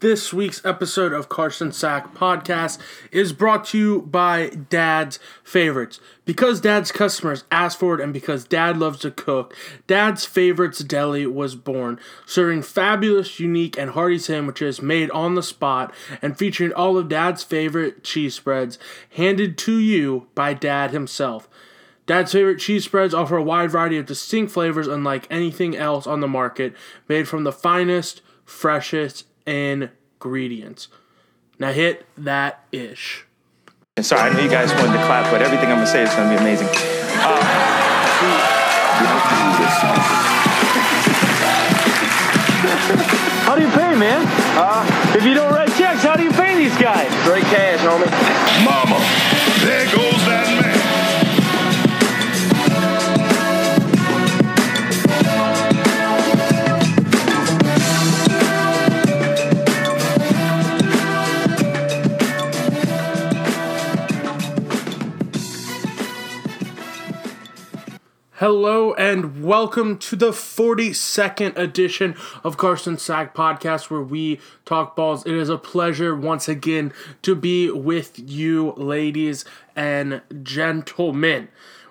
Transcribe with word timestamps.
This 0.00 0.32
week's 0.32 0.64
episode 0.64 1.12
of 1.12 1.28
Carson 1.28 1.72
Sack 1.72 2.14
Podcast 2.14 2.78
is 3.10 3.32
brought 3.32 3.64
to 3.66 3.78
you 3.78 4.02
by 4.02 4.50
Dad's 4.50 5.18
Favorites. 5.42 5.98
Because 6.24 6.60
Dad's 6.60 6.92
customers 6.92 7.42
asked 7.50 7.80
for 7.80 7.96
it 7.96 8.00
and 8.00 8.12
because 8.12 8.44
Dad 8.44 8.78
loves 8.78 9.00
to 9.00 9.10
cook, 9.10 9.56
Dad's 9.88 10.24
Favorites 10.24 10.78
Deli 10.84 11.26
was 11.26 11.56
born, 11.56 11.98
serving 12.26 12.62
fabulous, 12.62 13.40
unique, 13.40 13.76
and 13.76 13.90
hearty 13.90 14.20
sandwiches 14.20 14.80
made 14.80 15.10
on 15.10 15.34
the 15.34 15.42
spot 15.42 15.92
and 16.22 16.38
featuring 16.38 16.72
all 16.72 16.96
of 16.96 17.08
Dad's 17.08 17.42
favorite 17.42 18.04
cheese 18.04 18.36
spreads, 18.36 18.78
handed 19.16 19.58
to 19.58 19.80
you 19.80 20.28
by 20.36 20.54
Dad 20.54 20.92
himself. 20.92 21.48
Dad's 22.06 22.30
favorite 22.30 22.60
cheese 22.60 22.84
spreads 22.84 23.14
offer 23.14 23.36
a 23.36 23.42
wide 23.42 23.72
variety 23.72 23.98
of 23.98 24.06
distinct 24.06 24.52
flavors 24.52 24.86
unlike 24.86 25.26
anything 25.28 25.76
else 25.76 26.06
on 26.06 26.20
the 26.20 26.28
market, 26.28 26.72
made 27.08 27.26
from 27.26 27.42
the 27.42 27.50
finest, 27.50 28.22
freshest, 28.44 29.24
ingredients. 29.48 30.88
Now 31.58 31.72
hit 31.72 32.06
that 32.16 32.64
ish. 32.70 33.24
Sorry, 34.00 34.30
I 34.30 34.32
know 34.32 34.40
you 34.40 34.48
guys 34.50 34.70
wanted 34.74 34.92
to 34.98 35.04
clap, 35.06 35.30
but 35.32 35.42
everything 35.42 35.66
I'm 35.70 35.76
gonna 35.76 35.86
say 35.86 36.02
is 36.04 36.10
gonna 36.14 36.30
be 36.30 36.36
amazing. 36.40 36.68
Uh, 36.68 37.64
How 43.46 43.54
do 43.54 43.62
you 43.62 43.68
pay, 43.70 43.94
man? 43.96 44.22
Uh, 44.58 44.84
if 45.16 45.24
you 45.24 45.34
don't 45.34 45.50
write 45.52 45.68
checks, 45.76 46.02
how 46.02 46.16
do 46.16 46.22
you 46.24 46.30
pay 46.32 46.54
these 46.56 46.76
guys? 46.78 47.08
Straight 47.22 47.44
cash, 47.44 47.80
homie. 47.80 48.10
Mama, 48.64 48.98
there 49.64 49.86
goes 49.86 50.20
that 50.26 50.46
man. 50.60 50.87
Hello 68.38 68.94
and 68.94 69.42
welcome 69.42 69.98
to 69.98 70.14
the 70.14 70.30
42nd 70.30 71.58
edition 71.58 72.14
of 72.44 72.56
Carson 72.56 72.96
Sack 72.96 73.34
Podcast, 73.34 73.90
where 73.90 74.00
we 74.00 74.38
talk 74.64 74.94
balls. 74.94 75.26
It 75.26 75.34
is 75.34 75.48
a 75.48 75.58
pleasure 75.58 76.14
once 76.14 76.48
again 76.48 76.92
to 77.22 77.34
be 77.34 77.68
with 77.68 78.16
you, 78.16 78.74
ladies 78.76 79.44
and 79.74 80.22
gentlemen. 80.44 81.48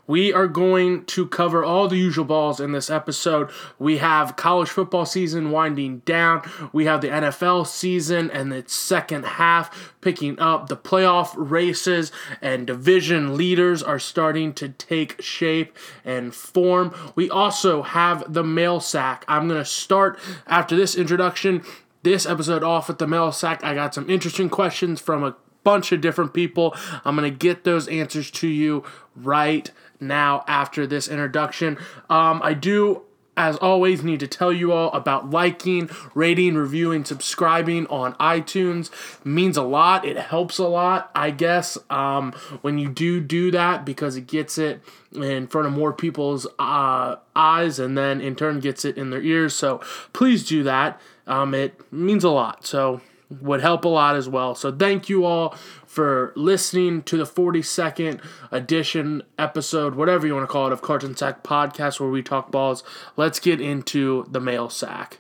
We 0.08 0.34
are 0.34 0.48
going 0.48 1.06
to 1.06 1.28
cover 1.28 1.64
all 1.64 1.88
the 1.88 1.98
usual 1.98 2.26
balls 2.26 2.60
in 2.60 2.72
this 2.72 2.90
episode. 2.90 3.50
We 3.78 3.98
have 3.98 4.36
college 4.38 4.70
football 4.70 5.06
season 5.06 5.52
winding 5.52 6.00
down. 6.00 6.50
We 6.72 6.86
have 6.86 7.02
the 7.02 7.10
NFL 7.10 7.68
season 7.68 8.32
and 8.32 8.52
its 8.54 8.74
second 8.74 9.26
half 9.26 9.94
picking 10.02 10.40
up. 10.40 10.70
The 10.70 10.78
playoff 10.78 11.34
races 11.36 12.12
and 12.42 12.66
division 12.66 13.36
leaders 13.36 13.84
are 13.84 14.00
starting 14.00 14.54
to 14.54 14.70
take 14.70 15.22
shape 15.22 15.78
and 16.06 16.34
form. 16.34 16.96
We 17.16 17.30
also 17.30 17.82
have 17.82 18.34
the 18.34 18.44
mail 18.44 18.80
sack. 18.80 19.26
I'm 19.28 19.48
going 19.48 19.62
to 19.62 19.70
start 19.70 20.18
after 20.48 20.76
this 20.76 20.96
introduction 20.96 21.64
this 22.04 22.26
episode 22.26 22.64
off 22.64 22.88
with 22.88 23.00
the 23.00 23.08
mail 23.08 23.32
sack. 23.34 23.64
I 23.64 23.74
got 23.74 23.94
some 23.94 24.10
interesting 24.10 24.50
questions 24.50 25.02
from 25.02 25.24
a 25.24 25.36
bunch 25.64 25.92
of 25.92 26.00
different 26.00 26.34
people. 26.34 26.74
I'm 27.04 27.18
going 27.18 27.30
to 27.30 27.38
get 27.38 27.66
those 27.66 27.90
answers 27.90 28.32
to 28.32 28.48
you 28.48 28.86
right 29.14 29.70
now 30.00 30.44
after 30.48 30.86
this 30.88 31.08
introduction. 31.08 31.78
Um, 32.10 32.42
I 32.44 32.54
do 32.54 33.04
as 33.38 33.56
always, 33.58 34.04
need 34.04 34.20
to 34.20 34.28
tell 34.28 34.52
you 34.52 34.72
all 34.72 34.92
about 34.94 35.30
liking, 35.30 35.90
rating, 36.16 36.56
reviewing, 36.56 37.06
subscribing 37.06 37.86
on 37.86 38.16
iTunes. 38.16 38.90
It 39.20 39.26
means 39.28 39.56
a 39.56 39.62
lot. 39.62 40.06
It 40.06 40.18
helps 40.18 40.58
a 40.58 40.68
lot, 40.68 41.12
I 41.14 41.30
guess, 41.30 41.78
um, 41.92 42.32
when 42.62 42.80
you 42.80 42.90
do 42.90 43.22
do 43.22 43.52
that 43.52 43.86
because 43.86 44.18
it 44.18 44.26
gets 44.26 44.58
it 44.58 44.82
in 45.14 45.46
front 45.46 45.68
of 45.68 45.74
more 45.74 45.94
people's 45.94 46.48
uh, 46.58 47.18
eyes 47.36 47.78
and 47.78 47.96
then 47.96 48.20
in 48.22 48.36
turn 48.36 48.60
gets 48.60 48.84
it 48.84 48.98
in 48.98 49.12
their 49.12 49.22
ears. 49.22 49.54
So 49.54 49.82
please 50.14 50.46
do 50.46 50.64
that. 50.64 51.00
Um, 51.28 51.54
it 51.54 51.80
means 51.94 52.24
a 52.24 52.32
lot. 52.32 52.66
So 52.66 53.02
would 53.30 53.62
help 53.62 53.86
a 53.86 53.90
lot 53.90 54.16
as 54.16 54.28
well. 54.28 54.56
So 54.56 54.72
thank 54.72 55.10
you 55.10 55.26
all 55.26 55.56
for 55.98 56.32
listening 56.36 57.02
to 57.02 57.18
the 57.18 57.24
42nd 57.24 58.22
edition 58.52 59.24
episode, 59.40 59.96
whatever 59.96 60.28
you 60.28 60.36
want 60.36 60.44
to 60.44 60.52
call 60.52 60.68
it, 60.68 60.72
of 60.72 60.84
Carson 60.84 61.18
Sack 61.18 61.42
Podcast, 61.42 62.00
where 62.00 62.12
we 62.12 62.22
talk 62.22 62.52
balls. 62.52 62.84
Let's 63.16 63.40
get 63.40 63.60
into 63.60 64.28
the 64.30 64.40
mail 64.40 64.70
sack. 64.70 65.18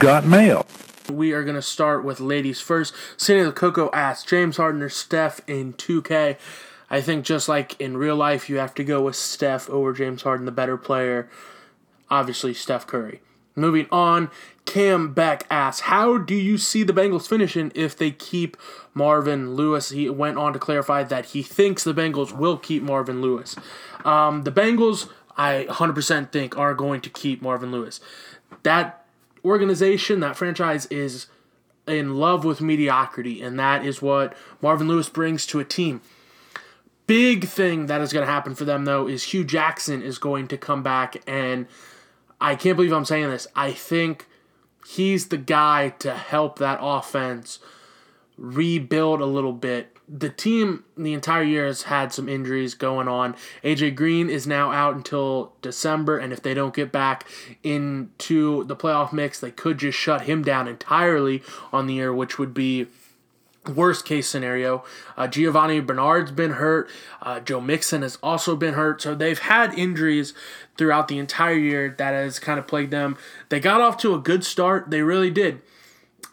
Got 0.00 0.24
mail. 0.24 0.66
We 1.12 1.32
are 1.32 1.44
going 1.44 1.56
to 1.56 1.62
start 1.62 2.04
with 2.04 2.20
ladies 2.20 2.58
first. 2.58 2.94
Cindy 3.18 3.44
the 3.44 3.52
Coco 3.52 3.90
asks 3.92 4.28
James 4.28 4.56
Harden 4.56 4.80
or 4.80 4.88
Steph 4.88 5.42
in 5.46 5.74
2K. 5.74 6.38
I 6.88 7.00
think 7.02 7.24
just 7.24 7.50
like 7.50 7.78
in 7.78 7.98
real 7.98 8.16
life, 8.16 8.48
you 8.48 8.56
have 8.56 8.74
to 8.76 8.84
go 8.84 9.02
with 9.02 9.14
Steph 9.14 9.68
over 9.68 9.92
James 9.92 10.22
Harden, 10.22 10.46
the 10.46 10.52
better 10.52 10.78
player. 10.78 11.28
Obviously, 12.08 12.54
Steph 12.54 12.86
Curry. 12.86 13.20
Moving 13.54 13.88
on, 13.92 14.30
Cam 14.64 15.12
Beck 15.12 15.46
asks, 15.50 15.82
How 15.82 16.16
do 16.16 16.34
you 16.34 16.56
see 16.56 16.82
the 16.82 16.94
Bengals 16.94 17.28
finishing 17.28 17.70
if 17.74 17.94
they 17.94 18.10
keep 18.10 18.56
Marvin 18.94 19.54
Lewis? 19.54 19.90
He 19.90 20.08
went 20.08 20.38
on 20.38 20.54
to 20.54 20.58
clarify 20.58 21.02
that 21.02 21.26
he 21.26 21.42
thinks 21.42 21.84
the 21.84 21.92
Bengals 21.92 22.32
will 22.32 22.56
keep 22.56 22.82
Marvin 22.82 23.20
Lewis. 23.20 23.54
Um, 24.06 24.44
the 24.44 24.52
Bengals, 24.52 25.10
I 25.36 25.66
100% 25.68 26.32
think, 26.32 26.56
are 26.56 26.72
going 26.72 27.02
to 27.02 27.10
keep 27.10 27.42
Marvin 27.42 27.70
Lewis. 27.70 28.00
That 28.62 29.00
organization, 29.44 30.20
that 30.20 30.36
franchise 30.36 30.86
is 30.86 31.26
in 31.86 32.16
love 32.16 32.44
with 32.44 32.60
mediocrity, 32.60 33.42
and 33.42 33.58
that 33.58 33.84
is 33.84 34.00
what 34.00 34.34
Marvin 34.60 34.88
Lewis 34.88 35.08
brings 35.08 35.46
to 35.46 35.60
a 35.60 35.64
team. 35.64 36.00
Big 37.06 37.46
thing 37.46 37.86
that 37.86 38.00
is 38.00 38.12
going 38.12 38.24
to 38.24 38.32
happen 38.32 38.54
for 38.54 38.64
them, 38.64 38.84
though, 38.84 39.08
is 39.08 39.24
Hue 39.24 39.44
Jackson 39.44 40.02
is 40.02 40.18
going 40.18 40.46
to 40.48 40.56
come 40.56 40.82
back, 40.82 41.16
and 41.26 41.66
I 42.40 42.54
can't 42.54 42.76
believe 42.76 42.92
I'm 42.92 43.04
saying 43.04 43.30
this. 43.30 43.48
I 43.56 43.72
think 43.72 44.26
he's 44.86 45.28
the 45.28 45.36
guy 45.36 45.90
to 45.98 46.14
help 46.14 46.58
that 46.58 46.78
offense 46.80 47.58
rebuild 48.40 49.20
a 49.20 49.26
little 49.26 49.52
bit. 49.52 49.96
The 50.08 50.30
team 50.30 50.82
the 50.96 51.12
entire 51.12 51.44
year 51.44 51.66
has 51.66 51.82
had 51.82 52.12
some 52.12 52.28
injuries 52.28 52.74
going 52.74 53.06
on. 53.06 53.36
AJ 53.62 53.94
Green 53.94 54.28
is 54.28 54.46
now 54.46 54.72
out 54.72 54.96
until 54.96 55.52
December, 55.62 56.18
and 56.18 56.32
if 56.32 56.42
they 56.42 56.54
don't 56.54 56.74
get 56.74 56.90
back 56.90 57.28
into 57.62 58.64
the 58.64 58.74
playoff 58.74 59.12
mix, 59.12 59.38
they 59.38 59.52
could 59.52 59.78
just 59.78 59.96
shut 59.96 60.22
him 60.22 60.42
down 60.42 60.66
entirely 60.66 61.42
on 61.72 61.86
the 61.86 61.94
year, 61.94 62.12
which 62.12 62.38
would 62.38 62.52
be 62.54 62.86
worst 63.68 64.04
case 64.04 64.26
scenario. 64.26 64.82
Uh, 65.16 65.28
Giovani 65.28 65.80
Bernard's 65.80 66.32
been 66.32 66.52
hurt. 66.52 66.88
Uh, 67.20 67.38
Joe 67.40 67.60
Mixon 67.60 68.02
has 68.02 68.16
also 68.22 68.56
been 68.56 68.74
hurt. 68.74 69.02
So 69.02 69.14
they've 69.14 69.38
had 69.38 69.74
injuries 69.74 70.32
throughout 70.78 71.08
the 71.08 71.18
entire 71.18 71.54
year 71.54 71.94
that 71.98 72.14
has 72.14 72.38
kind 72.38 72.58
of 72.58 72.66
plagued 72.66 72.90
them. 72.90 73.18
They 73.50 73.60
got 73.60 73.82
off 73.82 73.98
to 73.98 74.14
a 74.14 74.18
good 74.18 74.44
start. 74.44 74.90
They 74.90 75.02
really 75.02 75.30
did. 75.30 75.60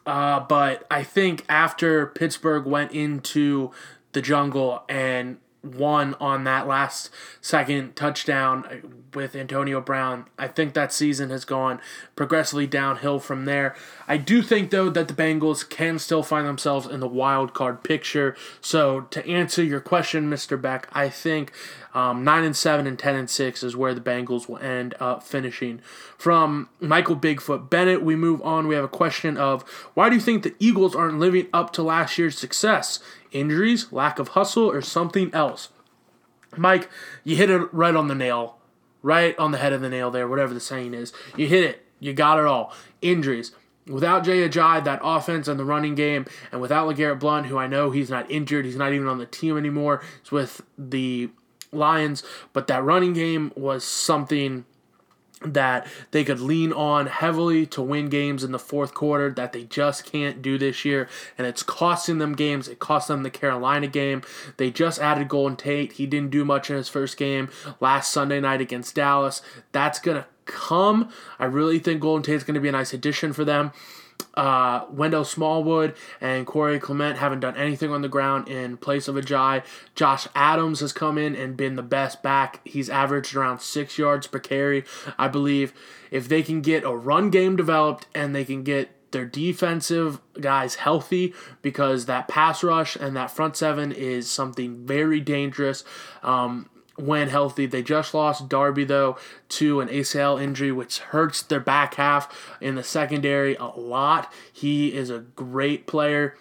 Uh, 0.07 0.39
but 0.39 0.87
I 0.89 1.03
think 1.03 1.43
after 1.49 2.07
Pittsburgh 2.07 2.65
went 2.65 2.93
into 2.93 3.71
the 4.13 4.21
jungle 4.21 4.83
and 4.87 5.37
won 5.61 6.15
on 6.21 6.45
that 6.45 6.65
last 6.65 7.09
second 7.41 7.93
touchdown 7.97 9.09
with 9.13 9.35
Antonio 9.35 9.81
Brown, 9.81 10.25
I 10.39 10.47
think 10.47 10.73
that 10.73 10.93
season 10.93 11.29
has 11.29 11.43
gone 11.43 11.81
progressively 12.15 12.67
downhill 12.67 13.19
from 13.19 13.43
there. 13.43 13.75
I 14.07 14.15
do 14.15 14.41
think 14.41 14.71
though 14.71 14.89
that 14.89 15.09
the 15.09 15.13
Bengals 15.13 15.67
can 15.67 15.99
still 15.99 16.23
find 16.23 16.47
themselves 16.47 16.87
in 16.87 17.01
the 17.01 17.07
wild 17.07 17.53
card 17.53 17.83
picture. 17.83 18.33
So 18.61 19.01
to 19.01 19.27
answer 19.27 19.61
your 19.61 19.81
question, 19.81 20.29
Mr. 20.29 20.61
Beck, 20.61 20.87
I 20.93 21.09
think 21.09 21.51
um, 21.93 22.23
nine 22.23 22.43
and 22.43 22.55
seven 22.55 22.85
and 22.85 22.97
ten 22.99 23.15
and 23.15 23.29
six 23.29 23.63
is 23.63 23.75
where 23.75 23.93
the 23.93 24.01
Bengals 24.01 24.47
will 24.47 24.59
end 24.59 24.95
up 24.99 25.23
finishing. 25.23 25.81
From 26.17 26.69
Michael 26.79 27.15
Bigfoot 27.15 27.69
Bennett, 27.69 28.03
we 28.03 28.15
move 28.15 28.41
on. 28.41 28.67
We 28.67 28.75
have 28.75 28.83
a 28.83 28.89
question 28.89 29.37
of 29.37 29.63
why 29.93 30.09
do 30.09 30.15
you 30.15 30.21
think 30.21 30.43
the 30.43 30.55
Eagles 30.59 30.95
aren't 30.95 31.19
living 31.19 31.47
up 31.53 31.73
to 31.73 31.83
last 31.83 32.17
year's 32.17 32.37
success? 32.37 32.99
Injuries, 33.31 33.91
lack 33.91 34.19
of 34.19 34.29
hustle, 34.29 34.69
or 34.69 34.81
something 34.81 35.33
else? 35.33 35.69
Mike, 36.55 36.89
you 37.23 37.35
hit 37.35 37.49
it 37.49 37.73
right 37.73 37.95
on 37.95 38.07
the 38.07 38.15
nail, 38.15 38.57
right 39.01 39.37
on 39.37 39.51
the 39.51 39.57
head 39.57 39.73
of 39.73 39.81
the 39.81 39.89
nail 39.89 40.09
there, 40.09 40.27
whatever 40.27 40.53
the 40.53 40.59
saying 40.59 40.93
is. 40.93 41.13
You 41.35 41.47
hit 41.47 41.63
it. 41.63 41.85
You 41.99 42.13
got 42.13 42.39
it 42.39 42.45
all. 42.45 42.73
Injuries. 43.01 43.51
without 43.87 44.23
Jay 44.23 44.47
Ajayi, 44.47 44.83
that 44.83 44.99
offense 45.03 45.47
and 45.47 45.59
the 45.59 45.65
running 45.65 45.95
game, 45.95 46.25
and 46.51 46.61
without 46.61 46.87
LeGarrette 46.87 47.19
Blunt, 47.19 47.47
who 47.47 47.57
I 47.57 47.67
know 47.67 47.91
he's 47.91 48.09
not 48.09 48.29
injured, 48.29 48.65
he's 48.65 48.75
not 48.75 48.93
even 48.93 49.07
on 49.07 49.17
the 49.17 49.25
team 49.25 49.57
anymore, 49.57 50.01
he's 50.21 50.31
with 50.31 50.61
the 50.77 51.29
Lions, 51.71 52.23
but 52.53 52.67
that 52.67 52.83
running 52.83 53.13
game 53.13 53.51
was 53.55 53.83
something 53.83 54.65
that 55.45 55.85
they 56.11 56.23
could 56.23 56.39
lean 56.39 56.73
on 56.73 57.05
heavily 57.05 57.65
to 57.67 57.81
win 57.81 58.09
games 58.09 58.43
in 58.43 58.51
the 58.51 58.59
fourth 58.59 58.93
quarter 58.93 59.29
that 59.29 59.53
they 59.53 59.63
just 59.63 60.03
can't 60.03 60.41
do 60.41 60.57
this 60.57 60.83
year. 60.83 61.07
And 61.37 61.45
it's 61.45 61.61
costing 61.61 62.17
them 62.17 62.33
games. 62.33 62.67
It 62.67 62.79
cost 62.79 63.07
them 63.07 63.23
the 63.23 63.29
Carolina 63.29 63.87
game. 63.87 64.23
They 64.57 64.71
just 64.71 64.99
added 64.99 65.27
Golden 65.27 65.55
Tate. 65.55 65.93
He 65.93 66.07
didn't 66.07 66.31
do 66.31 66.43
much 66.43 66.69
in 66.69 66.75
his 66.75 66.89
first 66.89 67.17
game 67.17 67.49
last 67.79 68.11
Sunday 68.11 68.39
night 68.39 68.61
against 68.61 68.95
Dallas. 68.95 69.41
That's 69.71 69.99
to 70.17 70.25
come. 70.45 71.11
I 71.37 71.45
really 71.45 71.79
think 71.79 72.01
Golden 72.01 72.23
Tate's 72.23 72.43
to 72.55 72.61
be 72.61 72.69
a 72.69 72.71
nice 72.71 72.93
addition 72.93 73.31
for 73.31 73.45
them. 73.45 73.71
Uh, 74.33 74.85
Wendell 74.91 75.25
Smallwood 75.25 75.95
and 76.21 76.45
Corey 76.45 76.79
Clement 76.79 77.17
haven't 77.17 77.39
done 77.39 77.57
anything 77.57 77.91
on 77.91 78.03
the 78.03 78.07
ground 78.07 78.47
in 78.47 78.77
place 78.77 79.07
of 79.07 79.15
Ajayi. 79.15 79.63
Josh 79.95 80.27
Adams 80.35 80.79
has 80.81 80.93
come 80.93 81.17
in 81.17 81.35
and 81.35 81.57
been 81.57 81.75
the 81.75 81.81
best 81.81 82.21
back. 82.21 82.61
He's 82.63 82.87
averaged 82.87 83.35
around 83.35 83.61
six 83.61 83.97
yards 83.97 84.27
per 84.27 84.37
carry. 84.37 84.85
I 85.17 85.27
believe 85.27 85.73
if 86.11 86.29
they 86.29 86.43
can 86.43 86.61
get 86.61 86.83
a 86.83 86.95
run 86.95 87.31
game 87.31 87.55
developed 87.55 88.05
and 88.13 88.35
they 88.35 88.45
can 88.45 88.61
get 88.63 88.91
their 89.11 89.25
defensive 89.25 90.19
guys 90.39 90.75
healthy 90.75 91.33
because 91.61 92.05
that 92.05 92.27
pass 92.27 92.63
rush 92.63 92.95
and 92.95 93.15
that 93.15 93.31
front 93.31 93.55
seven 93.55 93.91
is 93.91 94.29
something 94.29 94.85
very 94.85 95.19
dangerous. 95.19 95.83
Um, 96.21 96.69
when 96.97 97.29
healthy. 97.29 97.65
They 97.65 97.83
just 97.83 98.13
lost 98.13 98.49
Darby, 98.49 98.83
though, 98.83 99.17
to 99.49 99.79
an 99.79 99.87
ACL 99.87 100.41
injury, 100.41 100.71
which 100.71 100.99
hurts 100.99 101.41
their 101.41 101.59
back 101.59 101.95
half 101.95 102.57
in 102.59 102.75
the 102.75 102.83
secondary 102.83 103.55
a 103.55 103.65
lot. 103.65 104.31
He 104.51 104.93
is 104.93 105.09
a 105.09 105.19
great 105.19 105.87
player. 105.87 106.35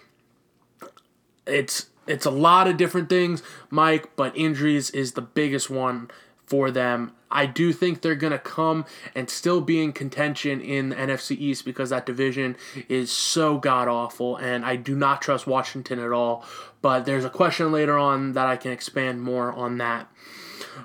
It's 1.46 1.86
it's 2.06 2.26
a 2.26 2.30
lot 2.30 2.68
of 2.68 2.76
different 2.76 3.08
things, 3.08 3.42
Mike, 3.68 4.14
but 4.16 4.36
injuries 4.36 4.90
is 4.90 5.12
the 5.12 5.22
biggest 5.22 5.68
one 5.68 6.08
for 6.46 6.70
them. 6.70 7.12
I 7.30 7.46
do 7.46 7.72
think 7.72 8.00
they're 8.00 8.14
going 8.14 8.32
to 8.32 8.38
come 8.38 8.84
and 9.14 9.28
still 9.28 9.60
be 9.60 9.82
in 9.82 9.92
contention 9.92 10.60
in 10.60 10.90
the 10.90 10.96
NFC 10.96 11.36
East 11.36 11.64
because 11.64 11.90
that 11.90 12.06
division 12.06 12.56
is 12.88 13.10
so 13.10 13.58
god 13.58 13.88
awful, 13.88 14.36
and 14.36 14.64
I 14.64 14.76
do 14.76 14.94
not 14.94 15.20
trust 15.20 15.46
Washington 15.46 15.98
at 15.98 16.12
all. 16.12 16.44
But 16.82 17.04
there's 17.04 17.24
a 17.24 17.30
question 17.30 17.72
later 17.72 17.98
on 17.98 18.34
that 18.34 18.46
I 18.46 18.56
can 18.56 18.70
expand 18.70 19.22
more 19.22 19.52
on 19.52 19.78
that. 19.78 20.08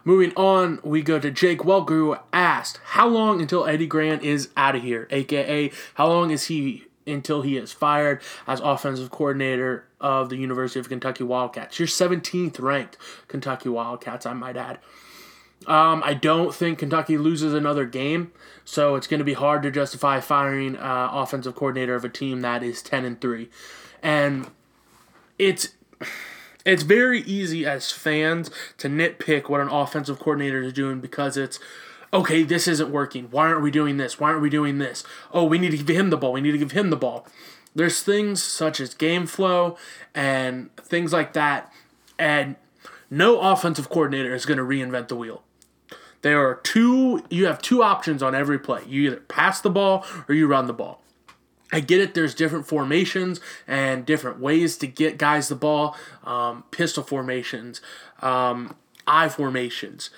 Moving 0.04 0.34
on, 0.36 0.80
we 0.84 1.02
go 1.02 1.20
to 1.20 1.32
Jake 1.32 1.60
Welker, 1.60 2.20
asked, 2.34 2.80
How 2.84 3.08
long 3.08 3.42
until 3.42 3.66
Eddie 3.66 3.88
Gran 3.88 4.20
is 4.22 4.50
out 4.58 4.76
of 4.76 4.84
here? 4.84 5.08
AKA, 5.12 5.72
how 5.96 6.08
long 6.08 6.32
is 6.32 6.46
he 6.46 6.86
until 7.08 7.42
he 7.42 7.58
is 7.58 7.72
fired 7.72 8.22
as 8.48 8.60
offensive 8.60 9.10
coordinator 9.10 9.86
of 10.00 10.30
the 10.30 10.38
University 10.38 10.80
of 10.80 10.90
Kentucky 10.90 11.24
Wildcats? 11.24 11.80
You're 11.80 11.88
17th 11.88 12.60
ranked 12.60 12.98
Kentucky 13.28 13.70
Wildcats, 13.70 14.26
I 14.26 14.34
might 14.34 14.58
add. 14.58 14.80
Um, 15.68 16.02
I 16.04 16.16
don't 16.16 16.56
think 16.56 16.80
Kentucky 16.80 17.18
loses 17.18 17.54
another 17.54 17.86
game, 17.86 18.32
so 18.66 18.96
it's 18.96 19.06
going 19.06 19.20
to 19.20 19.24
be 19.24 19.34
hard 19.34 19.62
to 19.64 19.70
justify 19.70 20.20
firing 20.20 20.76
uh, 20.76 21.10
offensive 21.12 21.56
coordinator 21.56 21.94
of 21.94 22.04
a 22.04 22.10
team 22.10 22.42
that 22.42 22.64
is 22.64 22.82
10 22.82 23.06
and 23.06 23.22
3. 23.22 23.48
And 24.02 24.50
it's 25.38 25.70
it's 26.66 26.84
very 26.84 27.22
easy 27.22 27.66
as 27.66 27.92
fans 27.92 28.52
to 28.78 28.88
nitpick 28.88 29.50
what 29.50 29.62
an 29.62 29.70
offensive 29.70 30.20
coordinator 30.20 30.62
is 30.62 30.74
doing 30.74 31.00
because 31.00 31.38
it's 31.38 31.60
okay, 32.14 32.44
this 32.44 32.68
isn't 32.68 32.92
working. 32.92 33.28
Why 33.32 33.48
aren't 33.48 33.62
we 33.62 33.72
doing 33.72 33.98
this? 33.98 34.20
Why 34.20 34.30
aren't 34.30 34.42
we 34.42 34.50
doing 34.50 34.78
this? 34.78 35.04
Oh, 35.32 35.46
we 35.46 35.58
need 35.58 35.72
to 35.72 35.78
give 35.78 35.96
him 35.96 36.10
the 36.10 36.18
ball. 36.18 36.34
We 36.34 36.42
need 36.42 36.52
to 36.52 36.58
give 36.58 36.74
him 36.74 36.90
the 36.90 36.98
ball. 36.98 37.26
There's 37.74 38.04
things 38.04 38.44
such 38.44 38.80
as 38.82 38.94
game 38.94 39.26
flow 39.26 39.78
and 40.14 40.76
things 40.76 41.14
like 41.14 41.34
that. 41.34 41.72
And 42.20 42.58
no 43.10 43.40
offensive 43.40 43.90
coordinator 43.90 44.36
is 44.36 44.46
going 44.46 44.58
to 44.58 44.64
reinvent 44.64 45.08
the 45.08 45.16
wheel. 45.16 45.44
There 46.22 46.46
are 46.48 46.56
two, 46.56 47.24
you 47.30 47.46
have 47.46 47.62
two 47.62 47.82
options 47.82 48.22
on 48.22 48.36
every 48.36 48.60
play. 48.60 48.82
You 48.88 49.08
either 49.08 49.22
pass 49.22 49.62
the 49.62 49.70
ball 49.70 50.06
or 50.28 50.36
you 50.36 50.48
run 50.48 50.68
the 50.68 50.74
ball. 50.74 51.01
I 51.72 51.80
get 51.80 52.02
it. 52.02 52.14
There's 52.14 52.36
different 52.36 52.68
formations 52.68 53.40
and 53.68 54.06
different 54.06 54.40
ways 54.40 54.78
to 54.78 54.88
get 54.88 55.18
guys 55.18 55.48
the 55.48 55.56
ball. 55.56 55.96
Um, 56.24 56.64
pistol 56.72 57.04
formations, 57.04 57.82
um, 58.22 58.76
I 59.08 59.30
formations, 59.30 60.10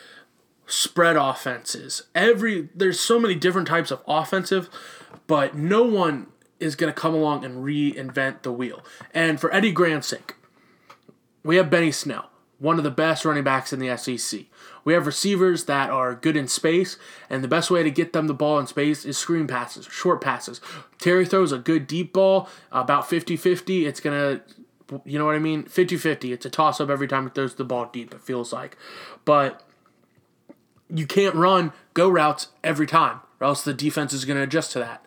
spread 0.66 1.16
offenses. 1.16 2.04
Every 2.16 2.70
there's 2.76 3.00
so 3.00 3.20
many 3.20 3.36
different 3.36 3.68
types 3.68 3.92
of 3.92 4.02
offensive, 4.08 4.70
but 5.28 5.56
no 5.56 5.84
one 5.84 6.28
is 6.60 6.76
going 6.76 6.92
to 6.94 7.00
come 7.00 7.14
along 7.14 7.44
and 7.44 7.64
reinvent 7.64 8.42
the 8.42 8.52
wheel. 8.52 8.84
And 9.14 9.40
for 9.40 9.54
Eddie 9.54 9.72
Gran's 9.72 10.06
sake, 10.08 10.36
we 11.44 11.58
have 11.58 11.70
Benny 11.70 11.92
Snell, 11.92 12.30
one 12.64 12.78
of 12.78 12.86
the 12.86 12.92
best 12.92 13.26
running 13.26 13.44
backs 13.44 13.74
in 13.74 13.80
the 13.80 13.98
SEC. 13.98 14.46
We 14.86 14.94
have 14.94 15.06
receivers 15.06 15.66
that 15.66 15.90
are 15.90 16.16
good 16.16 16.38
in 16.38 16.48
space, 16.48 16.98
and 17.30 17.44
the 17.44 17.50
best 17.50 17.70
way 17.70 17.84
to 17.84 17.92
get 17.92 18.14
them 18.14 18.28
the 18.28 18.34
ball 18.34 18.58
in 18.58 18.68
space 18.68 19.04
is 19.04 19.18
screen 19.18 19.48
passes, 19.48 19.86
short 19.88 20.22
passes. 20.22 20.62
Terry 20.98 21.26
throws 21.26 21.52
a 21.52 21.58
good 21.58 21.88
deep 21.88 22.14
ball, 22.14 22.48
about 22.72 23.10
50 23.10 23.36
50. 23.36 23.86
It's 23.86 24.00
going 24.00 24.18
to, 24.18 25.02
you 25.04 25.20
know 25.20 25.26
what 25.26 25.36
I 25.36 25.40
mean? 25.40 25.64
50 25.64 25.98
50. 25.98 26.32
It's 26.32 26.46
a 26.46 26.50
toss 26.50 26.80
up 26.80 26.90
every 26.90 27.06
time 27.06 27.26
he 27.26 27.32
throws 27.32 27.56
the 27.56 27.66
ball 27.66 27.90
deep, 27.92 28.14
it 28.14 28.22
feels 28.22 28.54
like. 28.54 28.78
But 29.26 29.62
you 30.90 31.06
can't 31.06 31.36
run 31.36 31.74
go 31.94 32.08
routes 32.08 32.48
every 32.64 32.88
time, 32.88 33.20
or 33.42 33.48
else 33.48 33.62
the 33.66 33.74
defense 33.74 34.14
is 34.14 34.24
going 34.24 34.38
to 34.38 34.44
adjust 34.44 34.72
to 34.72 34.80
that. 34.80 35.06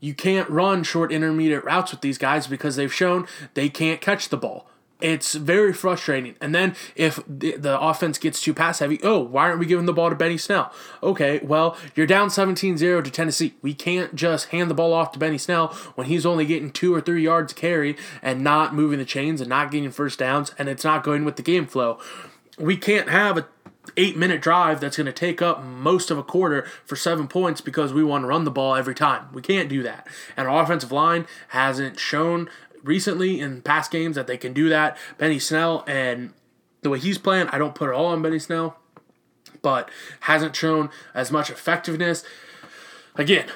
You 0.00 0.12
can't 0.12 0.50
run 0.50 0.82
short 0.82 1.12
intermediate 1.12 1.64
routes 1.64 1.92
with 1.92 2.02
these 2.02 2.18
guys 2.18 2.46
because 2.46 2.76
they've 2.76 2.92
shown 2.92 3.26
they 3.54 3.70
can't 3.70 4.02
catch 4.02 4.28
the 4.28 4.36
ball. 4.36 4.69
It's 5.00 5.34
very 5.34 5.72
frustrating. 5.72 6.34
And 6.40 6.54
then 6.54 6.74
if 6.94 7.20
the, 7.26 7.56
the, 7.56 7.80
offense 7.80 8.18
gets 8.18 8.40
too 8.40 8.52
pass 8.52 8.80
heavy, 8.80 9.00
oh, 9.02 9.18
why 9.18 9.44
aren't 9.44 9.58
we 9.58 9.66
giving 9.66 9.86
the 9.86 9.92
ball 9.92 10.10
to 10.10 10.16
Benny 10.16 10.36
Snell? 10.36 10.72
Okay, 11.02 11.40
well, 11.42 11.76
you're 11.94 12.06
down 12.06 12.30
17 12.30 12.76
0 12.76 13.02
to 13.02 13.10
Tennessee. 13.10 13.54
We 13.62 13.74
can't 13.74 14.14
just 14.14 14.48
hand 14.48 14.70
the 14.70 14.74
ball 14.74 14.92
off 14.92 15.12
to 15.12 15.18
Benny 15.18 15.38
Snell 15.38 15.68
when 15.94 16.06
he's 16.06 16.26
only 16.26 16.44
getting 16.44 16.70
two 16.70 16.94
or 16.94 17.00
three 17.00 17.22
yards 17.22 17.52
carry 17.52 17.96
and 18.22 18.42
not 18.42 18.74
moving 18.74 18.98
the 18.98 19.04
chains 19.04 19.40
and 19.40 19.48
not 19.48 19.70
getting 19.70 19.90
first 19.90 20.18
downs 20.18 20.52
and 20.58 20.68
it's 20.68 20.84
not 20.84 21.02
going 21.02 21.24
with 21.24 21.36
the 21.36 21.42
game 21.42 21.66
flow. 21.66 21.98
We 22.58 22.76
can't 22.76 23.08
have 23.08 23.38
a 23.38 23.46
eight 23.96 24.16
minute 24.16 24.40
drive 24.40 24.80
that's 24.80 24.96
going 24.96 25.06
to 25.06 25.12
take 25.12 25.40
up 25.42 25.62
most 25.64 26.10
of 26.10 26.18
a 26.18 26.22
quarter 26.22 26.66
for 26.84 26.96
seven 26.96 27.28
points 27.28 27.60
because 27.60 27.92
we 27.92 28.04
want 28.04 28.22
to 28.22 28.28
run 28.28 28.44
the 28.44 28.50
ball 28.50 28.74
every 28.74 28.94
time. 28.94 29.28
We 29.32 29.42
can't 29.42 29.68
do 29.68 29.82
that. 29.82 30.06
And 30.36 30.46
our 30.48 30.62
offensive 30.62 30.92
line 30.92 31.26
hasn't 31.48 31.98
shown 31.98 32.48
recently 32.82 33.40
in 33.40 33.62
past 33.62 33.90
games 33.90 34.16
that 34.16 34.26
they 34.26 34.36
can 34.36 34.52
do 34.52 34.68
that. 34.68 34.96
Benny 35.18 35.38
Snell 35.38 35.84
and 35.86 36.32
the 36.82 36.90
way 36.90 36.98
he's 36.98 37.18
playing, 37.18 37.48
I 37.48 37.58
don't 37.58 37.74
put 37.74 37.88
it 37.88 37.94
all 37.94 38.06
on 38.06 38.22
Benny 38.22 38.38
Snell, 38.38 38.78
but 39.62 39.90
hasn't 40.20 40.56
shown 40.56 40.90
as 41.14 41.30
much 41.30 41.50
effectiveness. 41.50 42.24
Again, 43.16 43.46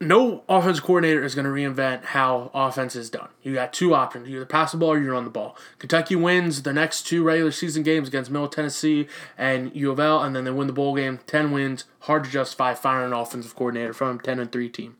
no 0.00 0.44
offense 0.48 0.80
coordinator 0.80 1.24
is 1.24 1.34
going 1.34 1.44
to 1.44 1.50
reinvent 1.50 2.04
how 2.06 2.50
offense 2.54 2.96
is 2.96 3.10
done. 3.10 3.28
You 3.42 3.54
got 3.54 3.72
two 3.72 3.94
options: 3.94 4.28
you 4.28 4.36
either 4.36 4.46
pass 4.46 4.72
the 4.72 4.78
ball 4.78 4.92
or 4.92 4.98
you 4.98 5.10
run 5.10 5.24
the 5.24 5.30
ball. 5.30 5.56
Kentucky 5.78 6.16
wins 6.16 6.62
the 6.62 6.72
next 6.72 7.06
two 7.06 7.22
regular 7.22 7.50
season 7.50 7.82
games 7.82 8.08
against 8.08 8.30
Middle 8.30 8.48
Tennessee 8.48 9.08
and 9.38 9.74
U 9.74 9.90
of 9.90 10.00
L, 10.00 10.22
and 10.22 10.34
then 10.34 10.44
they 10.44 10.50
win 10.50 10.66
the 10.66 10.72
bowl 10.72 10.94
game. 10.94 11.20
Ten 11.26 11.52
wins. 11.52 11.84
Hard 12.00 12.24
to 12.24 12.30
justify 12.30 12.74
firing 12.74 13.12
an 13.12 13.18
offensive 13.18 13.54
coordinator 13.54 13.92
from 13.92 14.18
a 14.18 14.22
ten 14.22 14.38
and 14.38 14.50
three 14.50 14.68
team. 14.68 14.96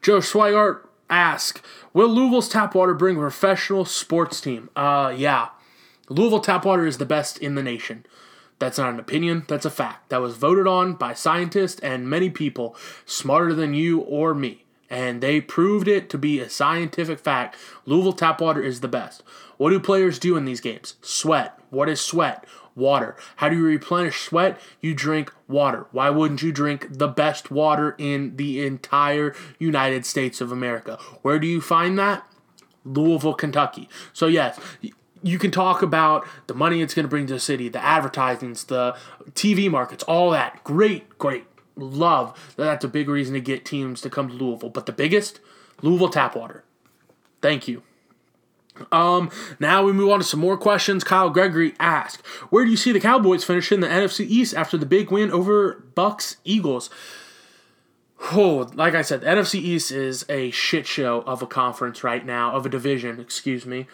Joe 0.00 0.18
Swigart 0.18 0.86
ask, 1.12 1.64
will 1.92 2.08
Louisville's 2.08 2.48
tap 2.48 2.74
water 2.74 2.94
bring 2.94 3.16
a 3.16 3.20
professional 3.20 3.84
sports 3.84 4.40
team? 4.40 4.70
Uh, 4.74 5.14
yeah. 5.16 5.48
Louisville 6.08 6.40
tap 6.40 6.64
water 6.64 6.86
is 6.86 6.98
the 6.98 7.06
best 7.06 7.38
in 7.38 7.54
the 7.54 7.62
nation. 7.62 8.04
That's 8.58 8.78
not 8.78 8.92
an 8.94 9.00
opinion, 9.00 9.44
that's 9.48 9.64
a 9.64 9.70
fact. 9.70 10.10
That 10.10 10.20
was 10.20 10.36
voted 10.36 10.66
on 10.66 10.94
by 10.94 11.14
scientists 11.14 11.80
and 11.80 12.08
many 12.08 12.30
people 12.30 12.76
smarter 13.04 13.54
than 13.54 13.74
you 13.74 14.00
or 14.00 14.34
me. 14.34 14.64
And 14.88 15.20
they 15.22 15.40
proved 15.40 15.88
it 15.88 16.10
to 16.10 16.18
be 16.18 16.38
a 16.38 16.50
scientific 16.50 17.18
fact. 17.18 17.56
Louisville 17.86 18.12
tap 18.12 18.40
water 18.40 18.62
is 18.62 18.80
the 18.80 18.88
best. 18.88 19.22
What 19.56 19.70
do 19.70 19.80
players 19.80 20.18
do 20.18 20.36
in 20.36 20.44
these 20.44 20.60
games? 20.60 20.96
Sweat. 21.00 21.58
What 21.70 21.88
is 21.88 22.00
sweat? 22.00 22.44
Water. 22.74 23.16
How 23.36 23.48
do 23.48 23.56
you 23.56 23.64
replenish 23.64 24.22
sweat? 24.22 24.60
You 24.80 24.94
drink 24.94 25.32
water. 25.48 25.86
Why 25.92 26.10
wouldn't 26.10 26.42
you 26.42 26.52
drink 26.52 26.86
the 26.90 27.08
best 27.08 27.50
water 27.50 27.94
in 27.98 28.36
the 28.36 28.64
entire 28.64 29.34
United 29.58 30.06
States 30.06 30.40
of 30.40 30.52
America? 30.52 30.96
Where 31.22 31.38
do 31.38 31.46
you 31.46 31.60
find 31.60 31.98
that? 31.98 32.26
Louisville, 32.84 33.34
Kentucky. 33.34 33.88
So, 34.12 34.26
yes, 34.26 34.58
you 35.22 35.38
can 35.38 35.50
talk 35.50 35.82
about 35.82 36.26
the 36.46 36.54
money 36.54 36.82
it's 36.82 36.94
going 36.94 37.04
to 37.04 37.10
bring 37.10 37.26
to 37.28 37.34
the 37.34 37.40
city, 37.40 37.68
the 37.68 37.82
advertisements, 37.82 38.64
the 38.64 38.96
TV 39.30 39.70
markets, 39.70 40.02
all 40.04 40.30
that. 40.30 40.62
Great, 40.64 41.18
great. 41.18 41.44
Love 41.74 42.52
that's 42.56 42.84
a 42.84 42.88
big 42.88 43.08
reason 43.08 43.32
to 43.32 43.40
get 43.40 43.64
teams 43.64 44.02
to 44.02 44.10
come 44.10 44.28
to 44.28 44.34
Louisville. 44.34 44.68
But 44.68 44.84
the 44.84 44.92
biggest, 44.92 45.40
Louisville 45.80 46.10
tap 46.10 46.36
water. 46.36 46.64
Thank 47.40 47.66
you. 47.66 47.82
Um, 48.90 49.30
now 49.60 49.84
we 49.84 49.92
move 49.92 50.10
on 50.10 50.18
to 50.18 50.24
some 50.24 50.40
more 50.40 50.56
questions. 50.56 51.04
Kyle 51.04 51.30
Gregory 51.30 51.74
asked, 51.78 52.26
"Where 52.50 52.64
do 52.64 52.70
you 52.70 52.76
see 52.76 52.92
the 52.92 53.00
Cowboys 53.00 53.44
finishing 53.44 53.80
the 53.80 53.88
NFC 53.88 54.24
East 54.26 54.54
after 54.54 54.76
the 54.76 54.86
big 54.86 55.10
win 55.10 55.30
over 55.30 55.84
Bucks 55.94 56.36
Eagles?" 56.44 56.90
Oh, 58.30 58.70
like 58.74 58.94
I 58.94 59.02
said, 59.02 59.20
the 59.20 59.26
NFC 59.26 59.58
East 59.58 59.90
is 59.90 60.24
a 60.28 60.50
shit 60.52 60.86
show 60.86 61.22
of 61.22 61.42
a 61.42 61.46
conference 61.46 62.04
right 62.04 62.24
now, 62.24 62.52
of 62.52 62.64
a 62.64 62.68
division, 62.68 63.18
excuse 63.18 63.66
me. 63.66 63.86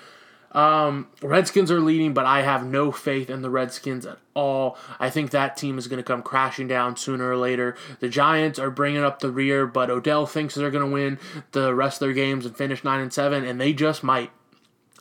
Um, 0.52 1.08
Redskins 1.22 1.70
are 1.70 1.80
leading, 1.80 2.14
but 2.14 2.24
I 2.24 2.42
have 2.42 2.64
no 2.64 2.90
faith 2.90 3.28
in 3.28 3.42
the 3.42 3.50
Redskins 3.50 4.06
at 4.06 4.18
all. 4.34 4.78
I 4.98 5.10
think 5.10 5.30
that 5.30 5.56
team 5.56 5.78
is 5.78 5.88
going 5.88 5.98
to 5.98 6.02
come 6.02 6.22
crashing 6.22 6.68
down 6.68 6.96
sooner 6.96 7.30
or 7.30 7.36
later. 7.36 7.76
The 8.00 8.08
Giants 8.08 8.58
are 8.58 8.70
bringing 8.70 9.02
up 9.02 9.20
the 9.20 9.30
rear, 9.30 9.66
but 9.66 9.90
Odell 9.90 10.26
thinks 10.26 10.54
they're 10.54 10.70
going 10.70 10.86
to 10.86 10.92
win 10.92 11.18
the 11.52 11.74
rest 11.74 12.00
of 12.00 12.06
their 12.06 12.14
games 12.14 12.46
and 12.46 12.56
finish 12.56 12.82
9 12.82 13.00
and 13.00 13.12
7, 13.12 13.44
and 13.44 13.60
they 13.60 13.72
just 13.72 14.02
might. 14.02 14.30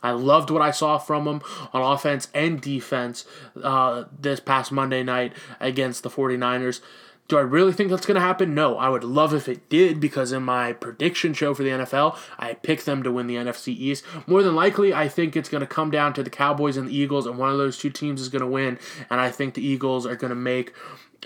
I 0.02 0.12
loved 0.12 0.50
what 0.50 0.62
I 0.62 0.70
saw 0.70 0.98
from 0.98 1.24
them 1.24 1.42
on 1.72 1.82
offense 1.82 2.28
and 2.34 2.60
defense 2.60 3.24
uh, 3.62 4.04
this 4.18 4.40
past 4.40 4.70
Monday 4.72 5.02
night 5.02 5.32
against 5.60 6.02
the 6.02 6.10
49ers. 6.10 6.80
Do 7.28 7.36
I 7.36 7.42
really 7.42 7.74
think 7.74 7.90
that's 7.90 8.06
going 8.06 8.14
to 8.14 8.22
happen? 8.22 8.54
No. 8.54 8.78
I 8.78 8.88
would 8.88 9.04
love 9.04 9.34
if 9.34 9.48
it 9.48 9.68
did 9.68 10.00
because 10.00 10.32
in 10.32 10.42
my 10.44 10.72
prediction 10.72 11.34
show 11.34 11.52
for 11.52 11.62
the 11.62 11.68
NFL, 11.70 12.16
I 12.38 12.54
picked 12.54 12.86
them 12.86 13.02
to 13.02 13.12
win 13.12 13.26
the 13.26 13.34
NFC 13.34 13.68
East. 13.68 14.02
More 14.26 14.42
than 14.42 14.54
likely, 14.54 14.94
I 14.94 15.08
think 15.08 15.36
it's 15.36 15.50
going 15.50 15.60
to 15.60 15.66
come 15.66 15.90
down 15.90 16.14
to 16.14 16.22
the 16.22 16.30
Cowboys 16.30 16.78
and 16.78 16.88
the 16.88 16.96
Eagles, 16.96 17.26
and 17.26 17.36
one 17.36 17.50
of 17.50 17.58
those 17.58 17.76
two 17.76 17.90
teams 17.90 18.22
is 18.22 18.30
going 18.30 18.40
to 18.40 18.46
win. 18.46 18.78
And 19.10 19.20
I 19.20 19.30
think 19.30 19.52
the 19.52 19.66
Eagles 19.66 20.06
are 20.06 20.16
going 20.16 20.30
to 20.30 20.36
make 20.36 20.72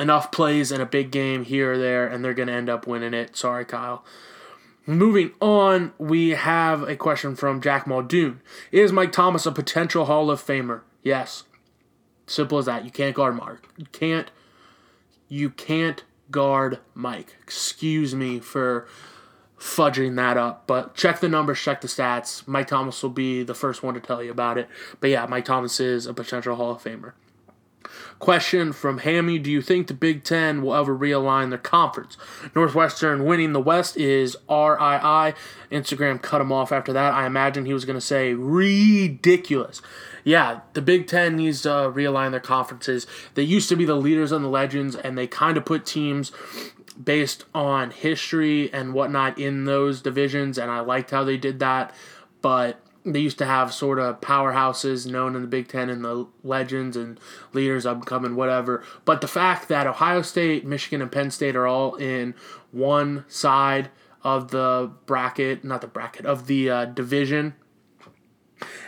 enough 0.00 0.32
plays 0.32 0.72
in 0.72 0.80
a 0.80 0.86
big 0.86 1.12
game 1.12 1.44
here 1.44 1.74
or 1.74 1.78
there, 1.78 2.08
and 2.08 2.24
they're 2.24 2.34
going 2.34 2.48
to 2.48 2.54
end 2.54 2.68
up 2.68 2.86
winning 2.86 3.14
it. 3.14 3.36
Sorry, 3.36 3.64
Kyle. 3.64 4.04
Moving 4.86 5.30
on, 5.40 5.92
we 5.98 6.30
have 6.30 6.82
a 6.82 6.96
question 6.96 7.36
from 7.36 7.60
Jack 7.60 7.86
Muldoon. 7.86 8.40
Is 8.72 8.92
Mike 8.92 9.12
Thomas 9.12 9.46
a 9.46 9.52
potential 9.52 10.06
Hall 10.06 10.30
of 10.30 10.44
Famer? 10.44 10.80
Yes. 11.04 11.44
Simple 12.26 12.58
as 12.58 12.66
that. 12.66 12.84
You 12.84 12.90
can't 12.90 13.14
guard 13.14 13.36
Mark. 13.36 13.68
You 13.76 13.86
can't 13.92 14.30
you 15.28 15.50
can't 15.50 16.04
guard 16.30 16.78
Mike. 16.94 17.36
Excuse 17.42 18.14
me 18.14 18.40
for 18.40 18.86
fudging 19.58 20.16
that 20.16 20.36
up, 20.36 20.66
but 20.66 20.94
check 20.94 21.20
the 21.20 21.28
numbers, 21.28 21.60
check 21.60 21.80
the 21.80 21.88
stats. 21.88 22.46
Mike 22.48 22.66
Thomas 22.66 23.00
will 23.02 23.10
be 23.10 23.44
the 23.44 23.54
first 23.54 23.82
one 23.82 23.94
to 23.94 24.00
tell 24.00 24.22
you 24.22 24.30
about 24.30 24.58
it. 24.58 24.68
But 25.00 25.10
yeah, 25.10 25.24
Mike 25.26 25.44
Thomas 25.44 25.78
is 25.78 26.06
a 26.06 26.12
potential 26.12 26.56
Hall 26.56 26.72
of 26.72 26.82
Famer. 26.82 27.12
Question 28.18 28.72
from 28.72 28.98
Hammy 28.98 29.38
Do 29.38 29.50
you 29.50 29.62
think 29.62 29.86
the 29.86 29.94
Big 29.94 30.24
Ten 30.24 30.62
will 30.62 30.74
ever 30.74 30.96
realign 30.96 31.50
their 31.50 31.58
conference? 31.58 32.16
Northwestern 32.54 33.24
winning 33.24 33.52
the 33.52 33.60
West 33.60 33.96
is 33.96 34.36
RII. 34.48 35.34
Instagram 35.70 36.20
cut 36.22 36.40
him 36.40 36.52
off 36.52 36.72
after 36.72 36.92
that. 36.92 37.14
I 37.14 37.26
imagine 37.26 37.66
he 37.66 37.74
was 37.74 37.84
going 37.84 37.98
to 37.98 38.00
say 38.00 38.34
ridiculous 38.34 39.82
yeah, 40.24 40.60
the 40.72 40.82
Big 40.82 41.06
Ten 41.06 41.36
needs 41.36 41.62
to 41.62 41.68
realign 41.68 42.30
their 42.30 42.40
conferences. 42.40 43.06
They 43.34 43.42
used 43.42 43.68
to 43.70 43.76
be 43.76 43.84
the 43.84 43.96
leaders 43.96 44.32
and 44.32 44.44
the 44.44 44.48
legends, 44.48 44.94
and 44.94 45.18
they 45.18 45.26
kind 45.26 45.56
of 45.56 45.64
put 45.64 45.84
teams 45.84 46.32
based 47.02 47.44
on 47.54 47.90
history 47.90 48.72
and 48.72 48.94
whatnot 48.94 49.38
in 49.38 49.64
those 49.64 50.00
divisions, 50.00 50.58
and 50.58 50.70
I 50.70 50.80
liked 50.80 51.10
how 51.10 51.24
they 51.24 51.36
did 51.36 51.58
that. 51.58 51.94
But 52.40 52.80
they 53.04 53.20
used 53.20 53.38
to 53.38 53.46
have 53.46 53.72
sort 53.72 53.98
of 53.98 54.20
powerhouses 54.20 55.10
known 55.10 55.34
in 55.34 55.42
the 55.42 55.48
Big 55.48 55.68
Ten 55.68 55.90
and 55.90 56.04
the 56.04 56.26
legends 56.44 56.96
and 56.96 57.18
leaders 57.52 57.84
upcoming, 57.84 58.36
whatever. 58.36 58.84
But 59.04 59.20
the 59.20 59.28
fact 59.28 59.68
that 59.68 59.86
Ohio 59.86 60.22
State, 60.22 60.64
Michigan, 60.64 61.02
and 61.02 61.10
Penn 61.10 61.30
State 61.30 61.56
are 61.56 61.66
all 61.66 61.96
in 61.96 62.34
one 62.70 63.24
side 63.28 63.90
of 64.22 64.50
the 64.52 64.92
bracket, 65.06 65.64
not 65.64 65.80
the 65.80 65.88
bracket, 65.88 66.26
of 66.26 66.46
the 66.46 66.70
uh, 66.70 66.84
division, 66.84 67.54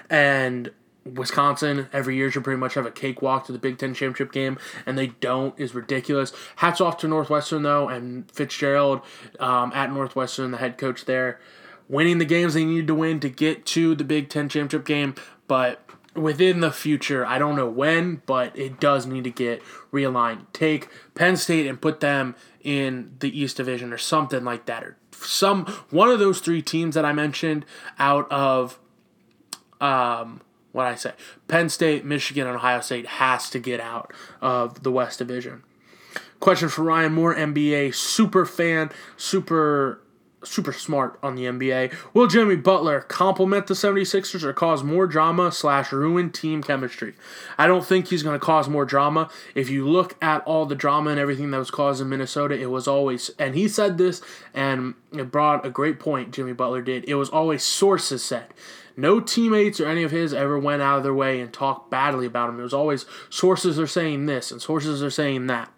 and 0.08 0.70
Wisconsin 1.04 1.88
every 1.92 2.16
year 2.16 2.30
should 2.30 2.44
pretty 2.44 2.58
much 2.58 2.74
have 2.74 2.86
a 2.86 2.90
cakewalk 2.90 3.46
to 3.46 3.52
the 3.52 3.58
Big 3.58 3.78
Ten 3.78 3.94
championship 3.94 4.32
game, 4.32 4.58
and 4.86 4.96
they 4.96 5.08
don't 5.08 5.58
is 5.58 5.74
ridiculous. 5.74 6.32
Hats 6.56 6.80
off 6.80 6.98
to 6.98 7.08
Northwestern 7.08 7.62
though, 7.62 7.88
and 7.88 8.30
Fitzgerald 8.30 9.00
um, 9.40 9.72
at 9.74 9.92
Northwestern, 9.92 10.52
the 10.52 10.58
head 10.58 10.78
coach 10.78 11.04
there, 11.04 11.40
winning 11.88 12.18
the 12.18 12.24
games 12.24 12.54
they 12.54 12.64
needed 12.64 12.86
to 12.88 12.94
win 12.94 13.20
to 13.20 13.28
get 13.28 13.66
to 13.66 13.94
the 13.94 14.04
Big 14.04 14.28
Ten 14.28 14.48
championship 14.48 14.86
game. 14.86 15.14
But 15.46 15.84
within 16.14 16.60
the 16.60 16.72
future, 16.72 17.26
I 17.26 17.38
don't 17.38 17.56
know 17.56 17.68
when, 17.68 18.22
but 18.26 18.56
it 18.58 18.80
does 18.80 19.06
need 19.06 19.24
to 19.24 19.30
get 19.30 19.62
realigned. 19.92 20.46
Take 20.52 20.88
Penn 21.14 21.36
State 21.36 21.66
and 21.66 21.80
put 21.80 22.00
them 22.00 22.34
in 22.62 23.14
the 23.20 23.38
East 23.38 23.56
Division 23.56 23.92
or 23.92 23.98
something 23.98 24.44
like 24.44 24.66
that, 24.66 24.84
or 24.84 24.96
some 25.12 25.66
one 25.90 26.08
of 26.08 26.18
those 26.18 26.40
three 26.40 26.62
teams 26.62 26.94
that 26.94 27.04
I 27.04 27.12
mentioned 27.12 27.64
out 27.98 28.30
of. 28.30 28.78
Um, 29.80 30.40
what 30.74 30.86
I 30.86 30.96
say. 30.96 31.12
Penn 31.46 31.68
State, 31.68 32.04
Michigan, 32.04 32.48
and 32.48 32.56
Ohio 32.56 32.80
State 32.80 33.06
has 33.06 33.48
to 33.50 33.60
get 33.60 33.78
out 33.78 34.12
of 34.40 34.82
the 34.82 34.90
West 34.90 35.20
Division. 35.20 35.62
Question 36.40 36.68
for 36.68 36.82
Ryan 36.82 37.12
Moore, 37.12 37.34
NBA 37.34 37.94
super 37.94 38.44
fan, 38.44 38.90
super 39.16 40.00
super 40.44 40.72
smart 40.72 41.18
on 41.22 41.34
the 41.34 41.44
NBA. 41.44 41.94
Will 42.12 42.26
Jimmy 42.26 42.56
Butler 42.56 43.00
complement 43.00 43.66
the 43.66 43.74
76ers 43.74 44.42
or 44.42 44.52
cause 44.52 44.82
more 44.82 45.06
drama 45.06 45.52
slash 45.52 45.92
ruin 45.92 46.30
team 46.30 46.62
chemistry? 46.62 47.14
I 47.58 47.66
don't 47.66 47.84
think 47.84 48.08
he's 48.08 48.22
going 48.22 48.38
to 48.38 48.44
cause 48.44 48.68
more 48.68 48.84
drama. 48.84 49.30
If 49.54 49.70
you 49.70 49.88
look 49.88 50.22
at 50.22 50.42
all 50.44 50.66
the 50.66 50.74
drama 50.74 51.10
and 51.10 51.20
everything 51.20 51.50
that 51.50 51.58
was 51.58 51.70
caused 51.70 52.00
in 52.00 52.08
Minnesota, 52.08 52.58
it 52.58 52.70
was 52.70 52.86
always, 52.86 53.30
and 53.38 53.54
he 53.54 53.68
said 53.68 53.98
this, 53.98 54.20
and 54.52 54.94
it 55.12 55.30
brought 55.30 55.66
a 55.66 55.70
great 55.70 55.98
point, 55.98 56.32
Jimmy 56.32 56.52
Butler 56.52 56.82
did. 56.82 57.04
It 57.08 57.14
was 57.14 57.28
always 57.28 57.62
sources 57.62 58.24
said. 58.24 58.54
No 58.96 59.20
teammates 59.20 59.80
or 59.80 59.86
any 59.86 60.04
of 60.04 60.12
his 60.12 60.32
ever 60.32 60.58
went 60.58 60.82
out 60.82 60.98
of 60.98 61.02
their 61.02 61.14
way 61.14 61.40
and 61.40 61.52
talked 61.52 61.90
badly 61.90 62.26
about 62.26 62.48
him. 62.48 62.60
It 62.60 62.62
was 62.62 62.74
always 62.74 63.06
sources 63.28 63.78
are 63.78 63.86
saying 63.86 64.26
this 64.26 64.52
and 64.52 64.62
sources 64.62 65.02
are 65.02 65.10
saying 65.10 65.48
that. 65.48 65.70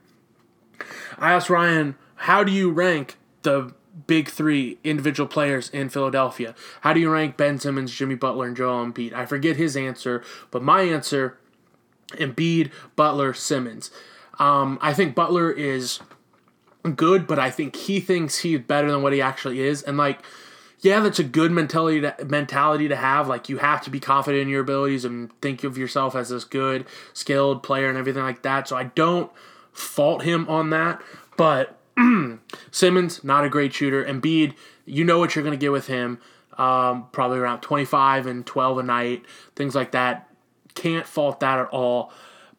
I 1.19 1.33
asked 1.33 1.49
Ryan, 1.49 1.97
how 2.17 2.45
do 2.45 2.53
you 2.53 2.71
rank 2.71 3.17
the 3.43 3.73
big 4.07 4.29
three 4.29 4.79
individual 4.85 5.29
players 5.29 5.69
in 5.71 5.89
Philadelphia? 5.89 6.55
How 6.83 6.93
do 6.93 7.01
you 7.01 7.11
rank 7.11 7.37
Ben 7.37 7.59
Simmons, 7.59 7.93
Jimmy 7.93 8.15
Butler, 8.15 8.47
and 8.47 8.57
Joel 8.57 8.87
Embiid? 8.87 9.13
I 9.13 9.27
forget 9.27 9.57
his 9.57 9.77
answer, 9.77 10.23
but 10.51 10.63
my 10.63 10.83
answer 10.83 11.39
Embiid, 12.13 12.71
Butler, 12.95 13.35
Simmons. 13.35 13.91
Um, 14.39 14.79
I 14.81 14.93
think 14.93 15.15
Butler 15.15 15.51
is 15.51 16.01
good, 16.95 17.27
but 17.27 17.39
I 17.39 17.51
think 17.51 17.75
he 17.75 18.01
thinks 18.01 18.39
he's 18.39 18.61
better 18.61 18.91
than 18.91 19.03
what 19.03 19.13
he 19.13 19.21
actually 19.21 19.61
is. 19.61 19.83
And 19.83 19.97
like, 19.97 20.21
yeah, 20.81 21.01
that's 21.01 21.19
a 21.19 21.25
good 21.25 21.51
mentality 21.51 22.01
to, 22.03 22.17
mentality 22.25 22.89
to 22.89 22.97
have. 22.97 23.29
Like 23.29 23.49
you 23.49 23.59
have 23.59 23.83
to 23.83 23.91
be 23.91 23.99
confident 23.99 24.43
in 24.43 24.49
your 24.49 24.61
abilities 24.61 25.05
and 25.05 25.31
think 25.41 25.65
of 25.65 25.79
yourself 25.79 26.15
as 26.15 26.29
this 26.29 26.45
good, 26.45 26.87
skilled 27.13 27.63
player 27.63 27.89
and 27.89 27.99
everything 27.99 28.23
like 28.23 28.43
that. 28.43 28.69
So 28.69 28.77
I 28.77 28.85
don't 28.85 29.31
fault 29.73 30.23
him 30.23 30.49
on 30.49 30.71
that. 30.71 31.03
But 31.37 31.79
Simmons, 32.71 33.25
not 33.25 33.45
a 33.45 33.49
great 33.49 33.73
shooter. 33.73 34.05
Embiid, 34.05 34.55
you 34.85 35.05
know 35.05 35.19
what 35.19 35.35
you're 35.35 35.45
going 35.45 35.59
to 35.59 35.61
get 35.61 35.73
with 35.73 35.87
him. 35.87 36.19
Um, 36.59 37.09
probably 37.13 37.39
around 37.39 37.61
25 37.61 38.27
and 38.27 38.47
12 38.47 38.79
a 38.79 38.83
night, 38.83 39.25
things 39.55 39.75
like 39.75 39.93
that. 39.93 40.31
Can't 40.75 41.07
fault 41.07 41.41
that 41.41 41.59
at 41.59 41.69
all. 41.69 42.13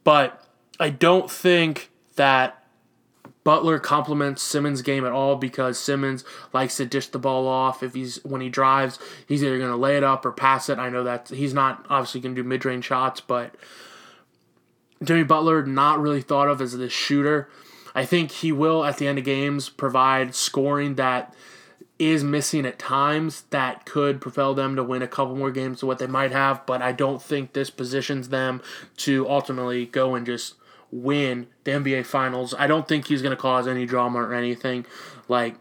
But 0.04 0.44
I 0.80 0.90
don't 0.90 1.30
think 1.30 1.90
that 2.16 2.64
Butler 3.48 3.80
complements 3.80 4.44
Simmons' 4.44 4.82
game 4.82 5.06
at 5.06 5.14
all 5.14 5.38
because 5.38 5.80
Simmons 5.80 6.26
likes 6.52 6.76
to 6.78 6.86
dish 6.86 7.08
the 7.08 7.18
ball 7.18 7.48
off. 7.48 7.82
If 7.82 7.94
he's 7.94 8.24
when 8.26 8.42
he 8.42 8.50
drives, 8.50 9.00
he's 9.26 9.42
either 9.42 9.58
going 9.58 9.72
to 9.72 9.78
lay 9.78 9.96
it 9.96 10.04
up 10.04 10.26
or 10.26 10.34
pass 10.34 10.68
it. 10.68 10.80
I 10.80 10.90
know 10.90 11.04
that 11.06 11.30
he's 11.30 11.54
not 11.54 11.86
obviously 11.90 12.20
going 12.20 12.36
to 12.36 12.44
do 12.44 12.48
mid-range 12.48 12.84
shots, 12.84 13.22
but 13.22 13.56
Jimmy 15.02 15.24
Butler 15.24 15.66
not 15.66 16.00
really 16.02 16.22
thought 16.22 16.50
of 16.50 16.62
as 16.62 16.78
this 16.78 16.92
shooter. 16.92 17.50
I 17.98 18.06
think 18.06 18.30
he 18.30 18.52
will 18.52 18.86
at 18.86 18.98
the 18.98 19.08
end 19.08 19.18
of 19.18 19.26
games 19.26 19.70
provide 19.70 20.36
scoring 20.36 20.96
that 20.96 21.34
is 21.98 22.24
missing 22.24 22.64
at 22.64 22.78
times 22.78 23.46
that 23.50 23.88
could 23.88 24.22
propel 24.22 24.54
them 24.54 24.76
to 24.76 24.84
win 24.84 25.02
a 25.02 25.08
couple 25.08 25.36
more 25.36 25.50
games 25.50 25.80
than 25.80 25.88
what 25.88 25.98
they 25.98 26.06
might 26.06 26.32
have, 26.32 26.64
but 26.68 26.80
I 26.80 26.92
don't 26.92 27.20
think 27.20 27.54
this 27.54 27.72
positions 27.72 28.30
them 28.30 28.62
to 28.98 29.28
ultimately 29.28 29.88
go 29.88 30.14
and 30.14 30.28
just 30.28 30.54
win 30.92 31.48
the 31.64 31.72
NBA 31.72 32.06
Finals. 32.06 32.54
I 32.60 32.68
don't 32.68 32.88
think 32.88 33.08
he's 33.08 33.24
going 33.24 33.36
to 33.36 33.42
cause 33.42 33.68
any 33.68 33.88
drama 33.88 34.20
or 34.20 34.32
anything 34.36 34.86
like 35.28 35.56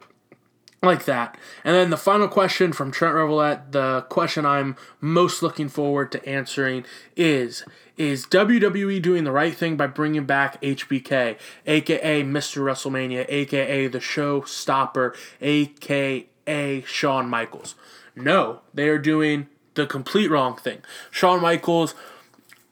like 0.86 1.04
that. 1.04 1.36
And 1.64 1.74
then 1.74 1.90
the 1.90 1.96
final 1.96 2.28
question 2.28 2.72
from 2.72 2.90
Trent 2.90 3.14
Revelette, 3.14 3.72
the 3.72 4.06
question 4.08 4.46
I'm 4.46 4.76
most 5.00 5.42
looking 5.42 5.68
forward 5.68 6.12
to 6.12 6.28
answering 6.28 6.84
is 7.16 7.64
is 7.96 8.26
WWE 8.26 9.00
doing 9.00 9.24
the 9.24 9.32
right 9.32 9.54
thing 9.54 9.76
by 9.76 9.86
bringing 9.86 10.26
back 10.26 10.60
HBK, 10.60 11.38
aka 11.66 12.22
Mr. 12.22 12.62
WrestleMania, 12.62 13.24
aka 13.28 13.86
the 13.86 13.98
showstopper, 13.98 15.16
aka 15.40 16.80
Shawn 16.82 17.28
Michaels? 17.28 17.74
No, 18.14 18.60
they 18.74 18.88
are 18.88 18.98
doing 18.98 19.48
the 19.74 19.86
complete 19.86 20.30
wrong 20.30 20.56
thing. 20.56 20.82
Shawn 21.10 21.40
Michaels 21.40 21.94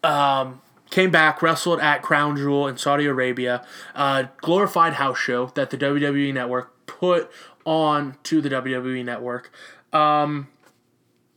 um, 0.02 0.60
came 0.90 1.10
back, 1.10 1.42
wrestled 1.42 1.80
at 1.80 2.02
Crown 2.02 2.36
Jewel 2.36 2.68
in 2.68 2.76
Saudi 2.76 3.06
Arabia, 3.06 3.64
uh, 3.94 4.24
glorified 4.38 4.94
house 4.94 5.18
show 5.18 5.46
that 5.54 5.70
the 5.70 5.78
WWE 5.78 6.32
Network 6.32 6.86
put 6.86 7.30
on 7.64 8.16
to 8.24 8.40
the 8.40 8.48
WWE 8.48 9.04
Network. 9.04 9.50
Um, 9.92 10.48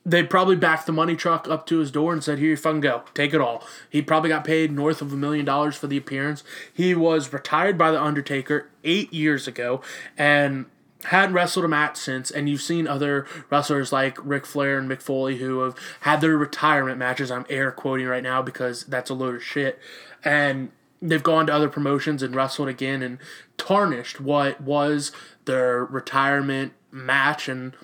they 0.05 0.23
probably 0.23 0.55
backed 0.55 0.85
the 0.85 0.93
money 0.93 1.17
truck 1.17 1.49
up 1.49 1.65
to 1.67 1.79
his 1.79 1.91
door 1.91 2.13
and 2.13 2.23
said, 2.23 2.39
"Here 2.39 2.51
you 2.51 2.57
fucking 2.57 2.79
go, 2.79 3.03
take 3.13 3.33
it 3.33 3.41
all." 3.41 3.63
He 3.89 4.01
probably 4.01 4.29
got 4.29 4.45
paid 4.45 4.71
north 4.71 5.01
of 5.01 5.11
a 5.11 5.17
million 5.17 5.45
dollars 5.45 5.75
for 5.75 5.87
the 5.87 5.97
appearance. 5.97 6.43
He 6.73 6.95
was 6.95 7.33
retired 7.33 7.77
by 7.77 7.91
the 7.91 8.01
Undertaker 8.01 8.69
eight 8.85 9.11
years 9.11 9.49
ago 9.49 9.81
and 10.17 10.65
hadn't 11.03 11.33
wrestled 11.33 11.65
a 11.65 11.67
match 11.67 11.97
since, 11.97 12.31
and 12.31 12.47
you've 12.47 12.61
seen 12.61 12.87
other 12.87 13.27
wrestlers 13.49 13.91
like 13.91 14.17
Ric 14.23 14.45
Flair 14.45 14.77
and 14.77 14.89
Mick 14.89 15.01
Foley 15.01 15.37
who 15.37 15.59
have 15.59 15.75
had 16.01 16.21
their 16.21 16.37
retirement 16.37 16.97
matches. 16.97 17.29
I'm 17.29 17.45
air 17.49 17.71
quoting 17.71 18.07
right 18.07 18.23
now 18.23 18.41
because 18.41 18.85
that's 18.85 19.09
a 19.09 19.13
load 19.13 19.35
of 19.35 19.43
shit. 19.43 19.77
And 20.23 20.71
they've 21.01 21.21
gone 21.21 21.47
to 21.47 21.53
other 21.53 21.69
promotions 21.69 22.23
and 22.23 22.35
wrestled 22.35 22.67
again 22.69 23.01
and 23.01 23.19
tarnished 23.57 24.19
what 24.19 24.59
was 24.61 25.11
their 25.47 25.83
retirement 25.83 26.73
match 26.91 27.49
and 27.49 27.75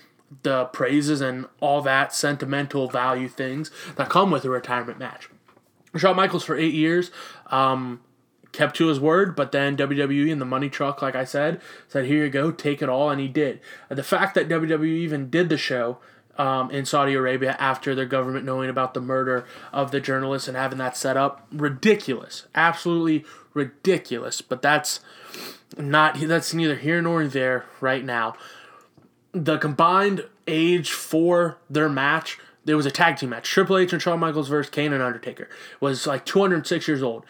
the 0.44 0.66
praises 0.66 1.22
and 1.22 1.48
all 1.60 1.82
that 1.82 2.14
sentimental 2.14 2.88
value 2.88 3.28
things 3.28 3.72
that 3.96 4.10
come 4.10 4.32
with 4.32 4.46
a 4.46 4.50
retirement 4.50 5.00
match. 5.00 5.30
Shawn 5.96 6.16
Michaels 6.16 6.44
for 6.44 6.56
eight 6.56 6.74
years 6.74 7.12
um, 7.48 8.02
kept 8.52 8.76
to 8.78 8.88
his 8.88 9.00
word, 9.00 9.36
but 9.36 9.52
then 9.52 9.78
WWE 9.78 10.32
and 10.32 10.42
the 10.42 10.46
money 10.46 10.70
truck, 10.70 11.02
like 11.02 11.16
I 11.16 11.24
said, 11.24 11.62
said, 11.88 12.06
"Here 12.06 12.24
you 12.24 12.30
go, 12.30 12.52
take 12.52 12.82
it 12.82 12.90
all," 12.90 13.10
and 13.10 13.22
he 13.22 13.28
did. 13.28 13.60
The 13.90 14.04
fact 14.04 14.34
that 14.36 14.48
WWE 14.48 14.86
even 14.86 15.30
did 15.30 15.50
the 15.50 15.58
show 15.58 16.00
um, 16.38 16.72
in 16.72 16.86
Saudi 16.86 17.14
Arabia 17.14 17.56
after 17.60 17.94
their 17.94 18.06
government 18.06 18.46
knowing 18.46 18.70
about 18.70 18.94
the 18.94 19.02
murder 19.02 19.46
of 19.72 19.92
the 19.92 20.00
journalist 20.00 20.48
and 20.48 20.58
having 20.58 20.80
that 20.80 20.98
set 20.98 21.18
up, 21.18 21.48
ridiculous, 21.52 22.48
absolutely 22.56 23.26
ridiculous. 23.54 24.42
But 24.42 24.62
that's 24.62 25.00
not 25.78 26.20
that's 26.20 26.54
neither 26.54 26.76
here 26.76 27.02
nor 27.02 27.26
there 27.28 27.66
right 27.82 28.04
now. 28.04 28.36
The 29.32 29.58
combined 29.58 30.26
age 30.48 30.92
for 30.92 31.58
their 31.70 31.90
match 31.90 32.38
there 32.66 32.78
was 32.78 32.86
a 32.86 32.92
tag 32.92 33.18
team 33.18 33.30
match. 33.30 33.50
Triple 33.50 33.78
H 33.78 33.94
and 33.94 34.02
Shawn 34.02 34.20
Michaels 34.20 34.48
versus 34.48 34.70
Kane 34.70 34.94
and 34.94 35.04
Undertaker 35.04 35.50
was 35.80 36.08
like 36.08 36.26
206 36.26 36.88
years 36.88 37.04
old. 37.04 37.26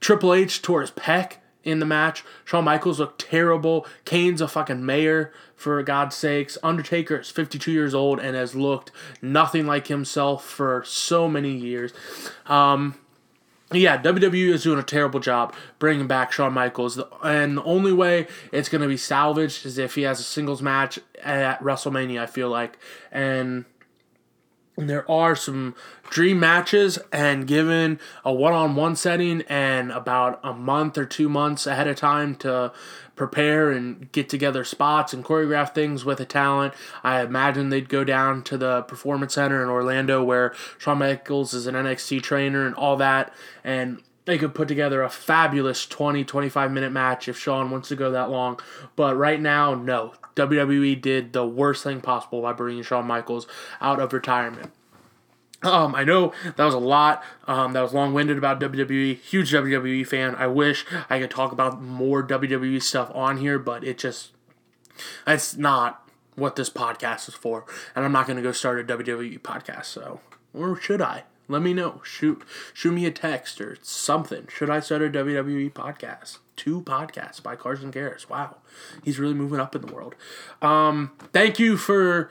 Triple 0.00 0.34
H 0.34 0.62
tore 0.62 0.80
his 0.80 0.90
pec 0.90 1.34
in 1.66 1.80
the 1.80 1.86
match. 1.86 2.24
Shawn 2.44 2.64
Michaels 2.64 3.00
looked 3.00 3.20
terrible. 3.20 3.86
Kane's 4.04 4.40
a 4.40 4.48
fucking 4.48 4.86
mayor, 4.86 5.32
for 5.56 5.82
God's 5.82 6.14
sakes. 6.14 6.58
Undertaker 6.62 7.16
is 7.16 7.30
52 7.30 7.72
years 7.72 7.94
old 7.94 8.20
and 8.20 8.36
has 8.36 8.54
looked 8.54 8.92
nothing 9.20 9.66
like 9.66 9.88
himself 9.88 10.44
for 10.44 10.84
so 10.86 11.28
many 11.28 11.52
years. 11.52 11.92
Um, 12.44 12.96
yeah, 13.72 14.00
WWE 14.00 14.52
is 14.52 14.62
doing 14.62 14.78
a 14.78 14.84
terrible 14.84 15.18
job 15.18 15.54
bringing 15.80 16.06
back 16.06 16.30
Shawn 16.30 16.52
Michaels, 16.52 17.00
and 17.24 17.56
the 17.56 17.64
only 17.64 17.92
way 17.92 18.28
it's 18.52 18.68
going 18.68 18.82
to 18.82 18.86
be 18.86 18.96
salvaged 18.96 19.66
is 19.66 19.76
if 19.76 19.96
he 19.96 20.02
has 20.02 20.20
a 20.20 20.22
singles 20.22 20.62
match 20.62 21.00
at 21.24 21.58
WrestleMania. 21.60 22.20
I 22.20 22.26
feel 22.26 22.48
like, 22.48 22.78
and 23.10 23.64
there 24.76 25.10
are 25.10 25.34
some 25.34 25.74
dream 26.10 26.40
matches 26.40 26.98
and 27.12 27.46
given 27.46 27.98
a 28.24 28.32
one-on-one 28.32 28.96
setting 28.96 29.42
and 29.42 29.90
about 29.90 30.40
a 30.42 30.52
month 30.52 30.96
or 30.98 31.04
two 31.04 31.28
months 31.28 31.66
ahead 31.66 31.86
of 31.86 31.96
time 31.96 32.34
to 32.34 32.72
prepare 33.14 33.70
and 33.70 34.12
get 34.12 34.28
together 34.28 34.62
spots 34.62 35.12
and 35.12 35.24
choreograph 35.24 35.74
things 35.74 36.04
with 36.04 36.20
a 36.20 36.24
talent 36.24 36.74
i 37.02 37.22
imagine 37.22 37.70
they'd 37.70 37.88
go 37.88 38.04
down 38.04 38.42
to 38.42 38.58
the 38.58 38.82
performance 38.82 39.34
center 39.34 39.62
in 39.62 39.68
orlando 39.68 40.22
where 40.22 40.54
shawn 40.78 40.98
michaels 40.98 41.54
is 41.54 41.66
an 41.66 41.74
nxt 41.74 42.22
trainer 42.22 42.66
and 42.66 42.74
all 42.74 42.96
that 42.96 43.32
and 43.64 44.02
they 44.26 44.36
could 44.38 44.54
put 44.54 44.68
together 44.68 45.02
a 45.02 45.08
fabulous 45.08 45.86
20 45.86 46.24
25 46.24 46.70
minute 46.70 46.92
match 46.92 47.28
if 47.28 47.38
Shawn 47.38 47.70
wants 47.70 47.88
to 47.88 47.96
go 47.96 48.10
that 48.10 48.28
long. 48.28 48.60
But 48.96 49.16
right 49.16 49.40
now, 49.40 49.74
no. 49.74 50.14
WWE 50.34 51.00
did 51.00 51.32
the 51.32 51.46
worst 51.46 51.82
thing 51.82 52.02
possible 52.02 52.42
by 52.42 52.52
bringing 52.52 52.82
Shawn 52.82 53.06
Michaels 53.06 53.46
out 53.80 54.00
of 54.00 54.12
retirement. 54.12 54.70
Um, 55.66 55.94
I 55.94 56.04
know 56.04 56.32
that 56.56 56.64
was 56.64 56.74
a 56.74 56.78
lot. 56.78 57.24
Um, 57.46 57.72
that 57.72 57.82
was 57.82 57.92
long 57.92 58.14
winded 58.14 58.38
about 58.38 58.60
WWE. 58.60 59.18
Huge 59.18 59.52
WWE 59.52 60.06
fan. 60.06 60.34
I 60.36 60.46
wish 60.46 60.86
I 61.10 61.18
could 61.18 61.30
talk 61.30 61.52
about 61.52 61.82
more 61.82 62.26
WWE 62.26 62.80
stuff 62.82 63.10
on 63.14 63.38
here, 63.38 63.58
but 63.58 63.82
it 63.82 63.98
just, 63.98 64.30
it's 65.26 65.56
not 65.56 66.08
what 66.36 66.56
this 66.56 66.70
podcast 66.70 67.28
is 67.28 67.34
for. 67.34 67.64
And 67.94 68.04
I'm 68.04 68.12
not 68.12 68.26
going 68.26 68.36
to 68.36 68.42
go 68.42 68.52
start 68.52 68.78
a 68.78 68.96
WWE 68.96 69.40
podcast, 69.40 69.86
so, 69.86 70.20
or 70.54 70.80
should 70.80 71.02
I? 71.02 71.24
Let 71.48 71.62
me 71.62 71.74
know. 71.74 72.00
Shoot, 72.04 72.42
shoot 72.74 72.92
me 72.92 73.06
a 73.06 73.10
text 73.10 73.60
or 73.60 73.76
something. 73.82 74.48
Should 74.48 74.70
I 74.70 74.80
start 74.80 75.02
a 75.02 75.08
WWE 75.08 75.72
podcast? 75.72 76.38
Two 76.56 76.82
podcasts 76.82 77.42
by 77.42 77.54
Carson 77.54 77.92
Karras. 77.92 78.28
Wow, 78.28 78.56
he's 79.04 79.18
really 79.18 79.34
moving 79.34 79.60
up 79.60 79.74
in 79.74 79.82
the 79.82 79.92
world. 79.92 80.14
Um, 80.62 81.12
thank 81.32 81.58
you 81.58 81.76
for 81.76 82.30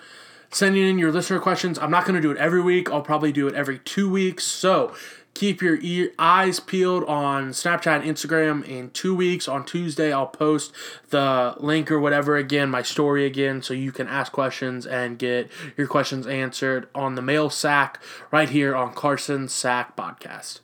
sending 0.56 0.88
in 0.88 0.98
your 0.98 1.12
listener 1.12 1.38
questions. 1.38 1.78
I'm 1.78 1.92
not 1.92 2.06
going 2.06 2.16
to 2.16 2.22
do 2.22 2.32
it 2.32 2.38
every 2.38 2.62
week. 2.62 2.90
I'll 2.90 3.02
probably 3.02 3.34
do 3.34 3.46
it 3.46 3.54
every 3.56 3.80
two 3.80 4.10
weeks. 4.10 4.46
So 4.46 4.96
keep 5.34 5.62
your 5.62 5.78
ear, 5.82 6.12
eyes 6.18 6.62
peeled 6.62 7.04
on 7.04 7.50
Snapchat 7.50 8.02
and 8.02 8.04
Instagram. 8.06 8.66
In 8.66 8.90
two 8.92 9.14
weeks, 9.14 9.50
on 9.50 9.66
Tuesday, 9.66 10.14
I'll 10.14 10.28
post 10.28 10.72
the 11.10 11.56
link 11.60 11.92
or 11.92 12.00
whatever 12.00 12.38
again, 12.38 12.70
my 12.70 12.84
story 12.84 13.26
again, 13.26 13.62
so 13.62 13.74
you 13.74 13.92
can 13.92 14.08
ask 14.08 14.32
questions 14.32 14.88
and 14.88 15.20
get 15.20 15.52
your 15.76 15.88
questions 15.88 16.26
answered 16.26 16.88
on 16.96 17.16
the 17.16 17.22
mail 17.22 17.50
sack 17.50 18.02
right 18.32 18.50
here 18.50 18.74
on 18.74 18.94
Carson 18.94 19.50
Sack 19.50 19.98
Podcast. 19.98 20.62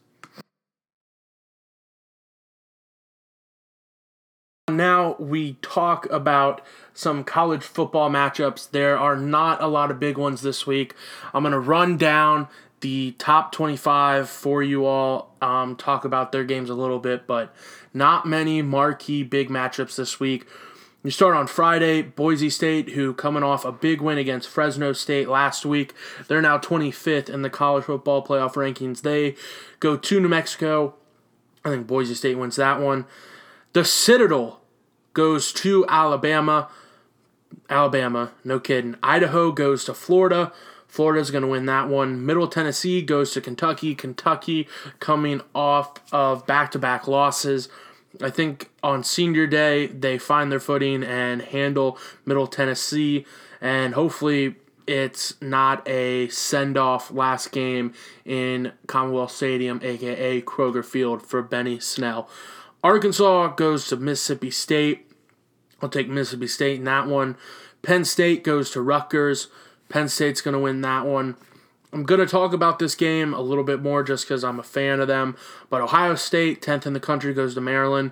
Now 4.77 5.15
we 5.19 5.53
talk 5.61 6.09
about 6.11 6.61
some 6.93 7.23
college 7.23 7.63
football 7.63 8.09
matchups. 8.09 8.71
There 8.71 8.97
are 8.97 9.15
not 9.15 9.61
a 9.61 9.67
lot 9.67 9.91
of 9.91 9.99
big 9.99 10.17
ones 10.17 10.41
this 10.41 10.67
week. 10.67 10.93
I'm 11.33 11.43
going 11.43 11.53
to 11.53 11.59
run 11.59 11.97
down 11.97 12.47
the 12.81 13.11
top 13.17 13.51
25 13.51 14.29
for 14.29 14.61
you 14.61 14.85
all, 14.85 15.35
um, 15.41 15.75
talk 15.75 16.03
about 16.03 16.31
their 16.31 16.43
games 16.43 16.69
a 16.69 16.73
little 16.73 16.99
bit, 16.99 17.27
but 17.27 17.53
not 17.93 18.25
many 18.25 18.61
marquee 18.61 19.23
big 19.23 19.49
matchups 19.49 19.95
this 19.95 20.19
week. 20.19 20.47
You 21.03 21.09
start 21.09 21.35
on 21.35 21.47
Friday, 21.47 22.03
Boise 22.03 22.49
State, 22.49 22.89
who 22.89 23.13
coming 23.13 23.41
off 23.41 23.65
a 23.65 23.71
big 23.71 24.01
win 24.01 24.19
against 24.19 24.49
Fresno 24.49 24.93
State 24.93 25.27
last 25.27 25.65
week. 25.65 25.93
They're 26.27 26.43
now 26.43 26.59
25th 26.59 27.29
in 27.29 27.41
the 27.41 27.49
college 27.49 27.85
football 27.85 28.23
playoff 28.23 28.53
rankings. 28.53 29.01
They 29.01 29.35
go 29.79 29.97
to 29.97 30.19
New 30.19 30.29
Mexico. 30.29 30.93
I 31.65 31.69
think 31.69 31.87
Boise 31.87 32.13
State 32.13 32.37
wins 32.37 32.55
that 32.57 32.79
one. 32.79 33.05
The 33.73 33.83
Citadel 33.83 34.60
goes 35.13 35.51
to 35.53 35.85
Alabama. 35.87 36.69
Alabama, 37.69 38.31
no 38.43 38.59
kidding. 38.59 38.95
Idaho 39.03 39.51
goes 39.51 39.85
to 39.85 39.93
Florida. 39.93 40.51
Florida's 40.87 41.31
going 41.31 41.43
to 41.43 41.47
win 41.47 41.65
that 41.67 41.87
one. 41.87 42.25
Middle 42.25 42.47
Tennessee 42.47 43.01
goes 43.01 43.31
to 43.31 43.41
Kentucky. 43.41 43.95
Kentucky 43.95 44.67
coming 44.99 45.41
off 45.55 45.93
of 46.11 46.45
back 46.45 46.71
to 46.71 46.79
back 46.79 47.07
losses. 47.07 47.69
I 48.21 48.29
think 48.29 48.69
on 48.83 49.03
senior 49.03 49.47
day, 49.47 49.87
they 49.87 50.17
find 50.17 50.51
their 50.51 50.59
footing 50.59 51.01
and 51.03 51.41
handle 51.41 51.97
Middle 52.25 52.47
Tennessee. 52.47 53.25
And 53.61 53.93
hopefully, 53.93 54.55
it's 54.85 55.39
not 55.41 55.87
a 55.87 56.27
send 56.27 56.77
off 56.77 57.09
last 57.11 57.51
game 57.53 57.93
in 58.25 58.73
Commonwealth 58.87 59.31
Stadium, 59.31 59.79
aka 59.81 60.41
Kroger 60.41 60.83
Field, 60.83 61.25
for 61.25 61.41
Benny 61.41 61.79
Snell. 61.79 62.29
Arkansas 62.83 63.49
goes 63.49 63.87
to 63.87 63.97
Mississippi 63.97 64.51
State. 64.51 65.11
I'll 65.81 65.89
take 65.89 66.09
Mississippi 66.09 66.47
State 66.47 66.79
in 66.79 66.85
that 66.85 67.07
one. 67.07 67.37
Penn 67.81 68.05
State 68.05 68.43
goes 68.43 68.71
to 68.71 68.81
Rutgers. 68.81 69.47
Penn 69.89 70.07
State's 70.07 70.41
going 70.41 70.53
to 70.53 70.59
win 70.59 70.81
that 70.81 71.05
one. 71.05 71.35
I'm 71.93 72.03
going 72.03 72.21
to 72.21 72.27
talk 72.27 72.53
about 72.53 72.79
this 72.79 72.95
game 72.95 73.33
a 73.33 73.41
little 73.41 73.63
bit 73.63 73.81
more 73.81 74.03
just 74.03 74.25
because 74.25 74.43
I'm 74.43 74.59
a 74.59 74.63
fan 74.63 74.99
of 74.99 75.07
them. 75.07 75.35
But 75.69 75.81
Ohio 75.81 76.15
State, 76.15 76.61
10th 76.61 76.85
in 76.85 76.93
the 76.93 76.99
country, 76.99 77.33
goes 77.33 77.53
to 77.55 77.61
Maryland. 77.61 78.11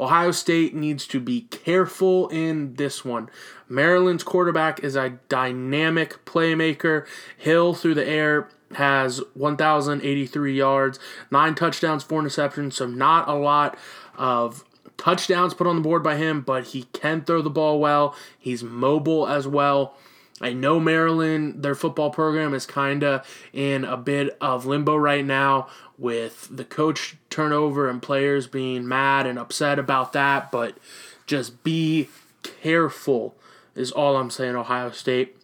Ohio 0.00 0.30
State 0.30 0.74
needs 0.74 1.06
to 1.08 1.20
be 1.20 1.42
careful 1.42 2.28
in 2.28 2.74
this 2.74 3.04
one. 3.04 3.28
Maryland's 3.68 4.22
quarterback 4.22 4.82
is 4.82 4.96
a 4.96 5.18
dynamic 5.28 6.24
playmaker. 6.24 7.06
Hill 7.36 7.74
through 7.74 7.94
the 7.94 8.08
air 8.08 8.48
has 8.74 9.20
1,083 9.34 10.56
yards, 10.56 10.98
nine 11.30 11.54
touchdowns, 11.54 12.04
four 12.04 12.22
interceptions, 12.22 12.74
so 12.74 12.86
not 12.86 13.28
a 13.28 13.34
lot 13.34 13.78
of 14.18 14.64
touchdowns 14.98 15.54
put 15.54 15.66
on 15.66 15.76
the 15.76 15.82
board 15.82 16.02
by 16.02 16.16
him, 16.16 16.42
but 16.42 16.68
he 16.68 16.82
can 16.92 17.22
throw 17.22 17.40
the 17.40 17.48
ball 17.48 17.80
well. 17.80 18.14
He's 18.38 18.62
mobile 18.62 19.26
as 19.26 19.48
well. 19.48 19.94
I 20.40 20.52
know 20.52 20.78
Maryland, 20.78 21.62
their 21.62 21.74
football 21.74 22.10
program 22.10 22.54
is 22.54 22.66
kind 22.66 23.02
of 23.02 23.26
in 23.52 23.84
a 23.84 23.96
bit 23.96 24.36
of 24.40 24.66
limbo 24.66 24.96
right 24.96 25.24
now 25.24 25.68
with 25.96 26.48
the 26.50 26.64
coach 26.64 27.16
turnover 27.28 27.88
and 27.88 28.00
players 28.00 28.46
being 28.46 28.86
mad 28.86 29.26
and 29.26 29.38
upset 29.38 29.78
about 29.78 30.12
that, 30.12 30.52
but 30.52 30.78
just 31.26 31.64
be 31.64 32.08
careful, 32.42 33.34
is 33.74 33.90
all 33.90 34.16
I'm 34.16 34.30
saying, 34.30 34.54
Ohio 34.54 34.92
State. 34.92 35.36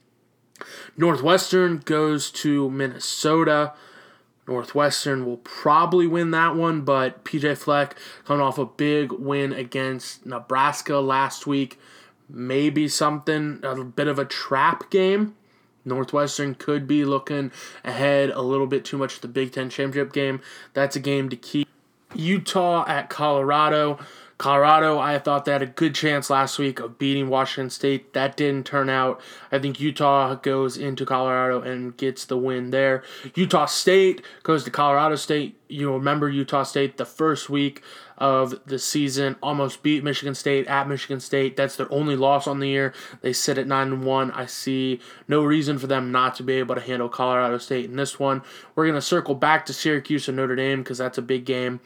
Northwestern 0.97 1.79
goes 1.79 2.31
to 2.31 2.71
Minnesota. 2.71 3.73
Northwestern 4.47 5.25
will 5.25 5.39
probably 5.39 6.07
win 6.07 6.31
that 6.33 6.55
one, 6.55 6.83
but 6.83 7.25
PJ 7.25 7.57
Fleck 7.59 7.97
coming 8.25 8.43
off 8.43 8.59
a 8.59 8.67
big 8.67 9.13
win 9.13 9.53
against 9.53 10.27
Nebraska 10.27 10.97
last 10.97 11.47
week 11.47 11.79
maybe 12.29 12.89
something, 12.89 13.61
a 13.63 13.83
bit 13.85 14.09
of 14.09 14.19
a 14.19 14.25
trap 14.25 14.91
game. 14.91 15.35
Northwestern 15.85 16.55
could 16.55 16.87
be 16.87 17.05
looking 17.05 17.53
ahead 17.85 18.31
a 18.31 18.41
little 18.41 18.67
bit 18.67 18.85
too 18.85 18.97
much 18.97 19.17
at 19.17 19.23
the 19.23 19.29
Big 19.29 19.53
Ten 19.53 19.69
championship 19.69 20.13
game. 20.13 20.41
That's 20.73 20.97
a 20.97 21.01
game 21.01 21.29
to 21.29 21.37
keep. 21.37 21.69
Utah 22.15 22.85
at 22.87 23.11
Colorado. 23.11 23.99
Colorado, 24.45 24.99
I 24.99 25.19
thought 25.19 25.47
they 25.47 25.53
had 25.53 25.63
a 25.63 25.67
good 25.67 25.95
chance 25.95 26.29
last 26.29 26.59
week 26.59 26.79
of 26.79 26.99
beating 26.99 27.31
Washington 27.31 27.71
State. 27.71 28.13
That 28.13 28.37
didn't 28.37 28.67
turn 28.67 28.91
out. 28.91 29.19
I 29.51 29.59
think 29.59 29.81
Utah 29.81 30.35
goes 30.35 30.77
into 30.77 31.07
Colorado 31.07 31.63
and 31.63 31.97
gets 31.97 32.27
the 32.27 32.37
win 32.37 32.69
there. 32.69 33.03
Utah 33.35 33.65
State 33.65 34.21
goes 34.43 34.63
to 34.65 34.71
Colorado 34.71 35.17
State. 35.17 35.59
You 35.67 35.95
remember 35.95 36.29
Utah 36.29 36.63
State 36.63 36.99
the 36.99 37.07
first 37.07 37.49
week 37.49 37.83
of 38.19 38.61
the 38.67 38.79
season 38.79 39.37
almost 39.43 39.83
beat 39.83 40.05
Michigan 40.05 40.35
State 40.35 40.67
at 40.67 40.89
Michigan 40.89 41.21
State. 41.21 41.57
That's 41.57 41.77
their 41.77 41.91
only 41.91 42.15
loss 42.15 42.47
on 42.47 42.59
the 42.59 42.69
year. 42.69 42.93
They 43.23 43.33
sit 43.33 43.57
at 43.57 43.67
9 43.67 43.93
and 43.93 44.05
1. 44.05 44.31
I 44.33 44.45
see 44.45 45.01
no 45.27 45.43
reason 45.43 45.79
for 45.79 45.87
them 45.87 46.13
not 46.13 46.35
to 46.35 46.43
be 46.43 46.53
able 46.57 46.75
to 46.75 46.83
handle 46.83 47.09
Colorado 47.09 47.57
State 47.57 47.87
in 47.87 47.97
this 47.97 48.19
one. 48.19 48.43
We're 48.75 48.85
going 48.85 48.95
to 48.95 49.01
circle 49.01 49.37
back 49.37 49.65
to 49.65 49.73
Syracuse 49.73 50.29
and 50.29 50.37
Notre 50.37 50.55
Dame 50.55 50.83
because 50.83 50.99
that's 50.99 51.17
a 51.17 51.23
big 51.23 51.47
game. 51.47 51.81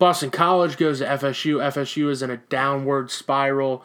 Boston 0.00 0.30
College 0.30 0.78
goes 0.78 1.00
to 1.00 1.04
FSU. 1.04 1.56
FSU 1.56 2.10
is 2.10 2.22
in 2.22 2.30
a 2.30 2.38
downward 2.38 3.10
spiral. 3.10 3.84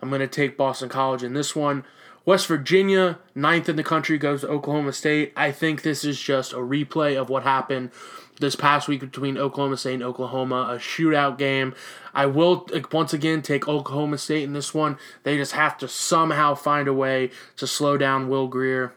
I'm 0.00 0.10
going 0.10 0.20
to 0.20 0.28
take 0.28 0.56
Boston 0.56 0.88
College 0.88 1.24
in 1.24 1.34
this 1.34 1.56
one. 1.56 1.84
West 2.24 2.46
Virginia, 2.46 3.18
ninth 3.34 3.68
in 3.68 3.74
the 3.74 3.82
country, 3.82 4.16
goes 4.16 4.42
to 4.42 4.48
Oklahoma 4.48 4.92
State. 4.92 5.32
I 5.34 5.50
think 5.50 5.82
this 5.82 6.04
is 6.04 6.20
just 6.20 6.52
a 6.52 6.58
replay 6.58 7.20
of 7.20 7.28
what 7.28 7.42
happened 7.42 7.90
this 8.38 8.54
past 8.54 8.86
week 8.86 9.00
between 9.00 9.36
Oklahoma 9.36 9.76
State 9.76 9.94
and 9.94 10.02
Oklahoma, 10.04 10.68
a 10.70 10.76
shootout 10.76 11.36
game. 11.36 11.74
I 12.14 12.26
will 12.26 12.68
once 12.92 13.12
again 13.12 13.42
take 13.42 13.66
Oklahoma 13.66 14.18
State 14.18 14.44
in 14.44 14.52
this 14.52 14.72
one. 14.72 14.98
They 15.24 15.36
just 15.36 15.52
have 15.52 15.76
to 15.78 15.88
somehow 15.88 16.54
find 16.54 16.86
a 16.86 16.94
way 16.94 17.30
to 17.56 17.66
slow 17.66 17.96
down 17.96 18.28
Will 18.28 18.46
Grier, 18.46 18.94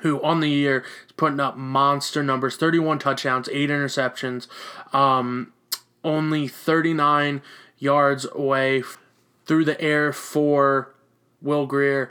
who 0.00 0.20
on 0.20 0.40
the 0.40 0.50
year 0.50 0.84
is 1.06 1.12
putting 1.12 1.38
up 1.38 1.56
monster 1.56 2.24
numbers 2.24 2.56
31 2.56 2.98
touchdowns, 2.98 3.48
8 3.52 3.70
interceptions. 3.70 4.48
Um, 4.92 5.52
only 6.06 6.48
39 6.48 7.42
yards 7.78 8.26
away 8.32 8.82
through 9.44 9.64
the 9.64 9.78
air 9.80 10.12
for 10.12 10.94
Will 11.42 11.66
Grier. 11.66 12.10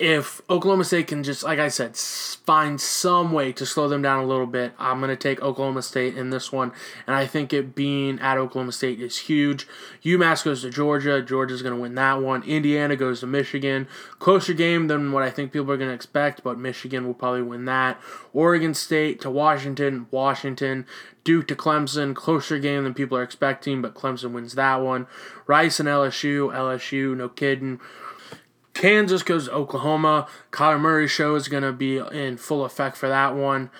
If 0.00 0.40
Oklahoma 0.48 0.84
State 0.84 1.08
can 1.08 1.22
just, 1.22 1.42
like 1.42 1.58
I 1.58 1.68
said, 1.68 1.94
find 1.94 2.80
some 2.80 3.32
way 3.32 3.52
to 3.52 3.66
slow 3.66 3.86
them 3.86 4.00
down 4.00 4.24
a 4.24 4.26
little 4.26 4.46
bit, 4.46 4.72
I'm 4.78 4.98
going 4.98 5.10
to 5.10 5.16
take 5.16 5.42
Oklahoma 5.42 5.82
State 5.82 6.16
in 6.16 6.30
this 6.30 6.50
one. 6.50 6.72
And 7.06 7.14
I 7.14 7.26
think 7.26 7.52
it 7.52 7.74
being 7.74 8.18
at 8.18 8.38
Oklahoma 8.38 8.72
State 8.72 8.98
is 8.98 9.18
huge. 9.18 9.68
UMass 10.02 10.42
goes 10.42 10.62
to 10.62 10.70
Georgia. 10.70 11.20
Georgia's 11.20 11.60
going 11.60 11.74
to 11.74 11.80
win 11.80 11.96
that 11.96 12.22
one. 12.22 12.42
Indiana 12.44 12.96
goes 12.96 13.20
to 13.20 13.26
Michigan. 13.26 13.86
Closer 14.18 14.54
game 14.54 14.86
than 14.86 15.12
what 15.12 15.22
I 15.22 15.28
think 15.28 15.52
people 15.52 15.70
are 15.70 15.76
going 15.76 15.90
to 15.90 15.94
expect, 15.94 16.42
but 16.42 16.58
Michigan 16.58 17.06
will 17.06 17.12
probably 17.12 17.42
win 17.42 17.66
that. 17.66 18.00
Oregon 18.32 18.72
State 18.72 19.20
to 19.20 19.28
Washington. 19.28 20.06
Washington. 20.10 20.86
Duke 21.24 21.46
to 21.48 21.54
Clemson, 21.54 22.14
closer 22.14 22.58
game 22.58 22.84
than 22.84 22.94
people 22.94 23.18
are 23.18 23.22
expecting, 23.22 23.82
but 23.82 23.94
Clemson 23.94 24.32
wins 24.32 24.54
that 24.54 24.76
one. 24.76 25.06
Rice 25.46 25.78
and 25.78 25.86
LSU, 25.86 26.50
LSU, 26.54 27.14
no 27.14 27.28
kidding. 27.28 27.78
Kansas 28.74 29.22
goes 29.22 29.46
to 29.46 29.52
Oklahoma. 29.52 30.26
Kyler 30.52 30.80
Murray's 30.80 31.10
show 31.10 31.34
is 31.34 31.48
going 31.48 31.62
to 31.62 31.72
be 31.72 31.98
in 31.98 32.36
full 32.36 32.64
effect 32.64 32.96
for 32.96 33.08
that 33.08 33.34
one. 33.34 33.70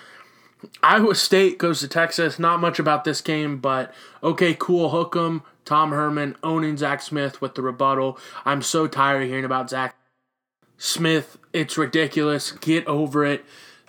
Iowa 0.83 1.15
State 1.15 1.57
goes 1.57 1.79
to 1.79 1.87
Texas. 1.87 2.37
Not 2.37 2.59
much 2.59 2.77
about 2.77 3.03
this 3.03 3.21
game, 3.21 3.57
but 3.57 3.93
okay, 4.21 4.55
cool. 4.57 4.89
Hook 4.89 5.15
'em. 5.15 5.43
Tom 5.65 5.91
Herman 5.91 6.35
owning 6.43 6.77
Zach 6.77 7.01
Smith 7.01 7.39
with 7.39 7.55
the 7.55 7.61
rebuttal. 7.61 8.17
I'm 8.45 8.61
so 8.61 8.87
tired 8.87 9.23
of 9.23 9.29
hearing 9.29 9.45
about 9.45 9.69
Zach 9.69 9.95
Smith. 10.77 11.37
It's 11.53 11.77
ridiculous. 11.77 12.51
Get 12.51 12.85
over 12.87 13.23
it. 13.25 13.45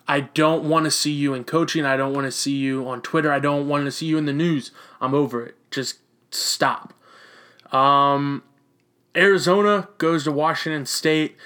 I 0.06 0.20
don't 0.20 0.64
want 0.64 0.84
to 0.84 0.90
see 0.90 1.12
you 1.12 1.32
in 1.32 1.44
coaching. 1.44 1.84
I 1.84 1.96
don't 1.96 2.12
want 2.12 2.26
to 2.26 2.32
see 2.32 2.54
you 2.54 2.86
on 2.88 3.00
Twitter. 3.02 3.32
I 3.32 3.38
don't 3.38 3.68
want 3.68 3.84
to 3.86 3.90
see 3.90 4.06
you 4.06 4.18
in 4.18 4.26
the 4.26 4.32
news. 4.32 4.70
I'm 5.00 5.14
over 5.14 5.44
it. 5.46 5.56
Just 5.70 5.98
stop. 6.30 6.92
Um, 7.72 8.42
Arizona 9.16 9.88
goes 9.98 10.24
to 10.24 10.32
Washington 10.32 10.86
State. 10.86 11.36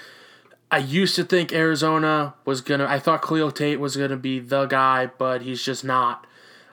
I 0.69 0.79
used 0.79 1.15
to 1.15 1.23
think 1.23 1.53
Arizona 1.53 2.35
was 2.45 2.61
gonna. 2.61 2.85
I 2.85 2.99
thought 2.99 3.21
Khalil 3.21 3.51
Tate 3.51 3.79
was 3.79 3.95
gonna 3.95 4.17
be 4.17 4.39
the 4.39 4.65
guy, 4.65 5.09
but 5.17 5.41
he's 5.41 5.63
just 5.63 5.83
not. 5.83 6.25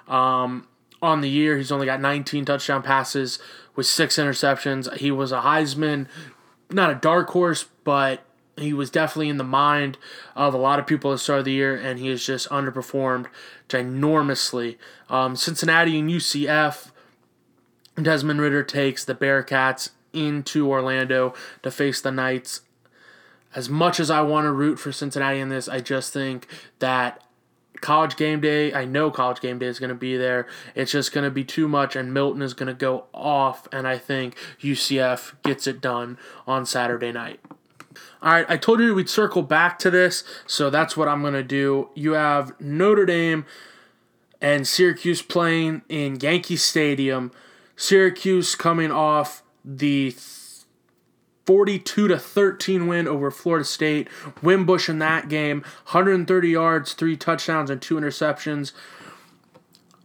Um, 0.09 0.67
on 1.01 1.21
the 1.21 1.29
year, 1.29 1.57
he's 1.57 1.73
only 1.73 1.87
got 1.87 2.01
19 2.01 2.45
touchdown 2.45 2.83
passes 2.83 3.39
with 3.77 3.87
six 3.87 4.17
interceptions. 4.17 4.95
He 4.97 5.11
was 5.11 5.33
a 5.33 5.41
Heisman, 5.41 6.07
not 6.71 6.91
a 6.91 6.95
dark 6.95 7.31
horse, 7.31 7.67
but 7.85 8.25
he 8.57 8.73
was 8.73 8.91
definitely 8.91 9.29
in 9.29 9.37
the 9.37 9.45
mind 9.45 9.99
of 10.35 10.55
a 10.55 10.59
lot 10.59 10.79
of 10.79 10.87
people 10.87 11.11
at 11.11 11.15
the 11.15 11.19
start 11.19 11.41
of 11.41 11.45
the 11.45 11.53
year, 11.53 11.77
and 11.77 11.99
he 11.99 12.09
has 12.09 12.25
just 12.25 12.49
underperformed 12.49 13.27
ginormously. 13.69 14.77
Um, 15.09 15.37
Cincinnati 15.37 15.99
and 15.99 16.11
UCF. 16.11 16.91
Desmond 18.01 18.41
Ridder 18.41 18.65
takes 18.65 19.05
the 19.05 19.15
Bearcats 19.15 19.91
into 20.15 20.71
Orlando 20.71 21.35
to 21.63 21.71
face 21.71 22.01
the 22.01 22.11
Knights. 22.11 22.63
As 23.55 23.69
much 23.69 24.01
as 24.01 24.11
I 24.11 24.21
want 24.23 24.47
to 24.47 24.53
root 24.53 24.79
for 24.79 24.93
Cincinnati 24.93 25.39
in 25.39 25.49
this, 25.49 25.69
I 25.69 25.81
just 25.81 26.13
think 26.13 26.49
that 26.81 27.23
college 27.81 28.17
game 28.17 28.41
day, 28.41 28.73
I 28.73 28.85
know 28.85 29.11
college 29.11 29.41
game 29.41 29.59
day 29.59 29.67
is 29.67 29.79
going 29.79 29.91
to 29.91 29.95
be 29.95 30.17
there. 30.17 30.49
It's 30.75 30.91
just 30.91 31.13
going 31.13 31.25
to 31.25 31.31
be 31.31 31.45
too 31.45 31.69
much, 31.69 31.95
and 31.95 32.13
Milton 32.13 32.43
is 32.43 32.55
going 32.55 32.69
to 32.69 32.75
go 32.75 33.05
off, 33.13 33.69
and 33.71 33.87
I 33.87 33.99
think 33.99 34.37
UCF 34.61 35.35
gets 35.43 35.67
it 35.67 35.81
done 35.81 36.19
on 36.47 36.67
Saturday 36.67 37.13
night. 37.13 37.41
All 38.23 38.33
right, 38.33 38.47
I 38.49 38.57
told 38.57 38.81
you 38.81 38.95
we'd 38.95 39.11
circle 39.11 39.43
back 39.43 39.79
to 39.81 39.91
this, 39.91 40.25
so 40.47 40.71
that's 40.71 40.97
what 40.97 41.09
I'm 41.09 41.21
going 41.21 41.35
to 41.35 41.43
do. 41.43 41.91
You 41.95 42.13
have 42.13 42.59
Notre 42.61 43.05
Dame 43.05 43.45
and 44.41 44.67
Syracuse 44.67 45.23
playing 45.23 45.83
in 45.89 46.19
Yankee 46.21 46.57
Stadium. 46.57 47.33
Syracuse 47.77 48.55
coming 48.55 48.91
off 48.91 49.43
the 49.65 50.15
42 51.47 52.09
to 52.09 52.19
13 52.19 52.87
win 52.87 53.07
over 53.07 53.31
Florida 53.31 53.65
State. 53.65 54.09
Wimbush 54.43 54.89
in 54.89 54.99
that 55.01 55.29
game, 55.29 55.61
130 55.61 56.49
yards, 56.49 56.93
three 56.95 57.17
touchdowns, 57.17 57.71
and 57.71 57.81
two 57.81 57.97
interceptions. 57.97 58.73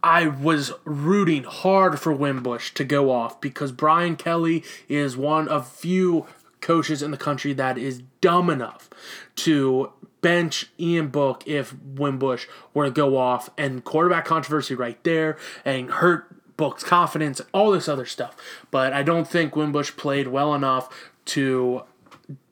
I 0.02 0.26
was 0.28 0.72
rooting 0.84 1.44
hard 1.44 2.00
for 2.00 2.12
Wimbush 2.12 2.72
to 2.72 2.84
go 2.84 3.10
off 3.10 3.40
because 3.40 3.70
Brian 3.70 4.16
Kelly 4.16 4.64
is 4.88 5.16
one 5.16 5.46
of 5.48 5.68
few 5.68 6.26
coaches 6.60 7.02
in 7.02 7.10
the 7.10 7.16
country 7.16 7.52
that 7.54 7.76
is 7.76 8.02
dumb 8.20 8.50
enough 8.50 8.88
to 9.36 9.92
bench 10.20 10.66
Ian 10.78 11.08
Book 11.08 11.42
if 11.46 11.74
Wimbush 11.82 12.46
were 12.74 12.86
to 12.86 12.90
go 12.90 13.16
off 13.16 13.50
and 13.56 13.84
quarterback 13.84 14.24
controversy 14.24 14.74
right 14.74 15.02
there 15.04 15.36
and 15.64 15.90
hurt 15.90 16.39
Book's 16.60 16.84
confidence, 16.84 17.40
all 17.52 17.70
this 17.70 17.88
other 17.88 18.04
stuff. 18.04 18.36
But 18.70 18.92
I 18.92 19.02
don't 19.02 19.26
think 19.26 19.56
Wimbush 19.56 19.96
played 19.96 20.28
well 20.28 20.54
enough 20.54 21.10
to 21.24 21.84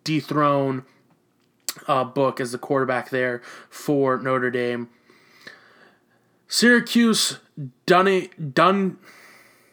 dethrone 0.02 0.86
uh, 1.86 2.04
Book 2.04 2.40
as 2.40 2.52
the 2.52 2.56
quarterback 2.56 3.10
there 3.10 3.42
for 3.68 4.16
Notre 4.16 4.50
Dame. 4.50 4.88
Syracuse 6.46 7.40
Dunny 7.84 8.30
Dun 8.38 8.96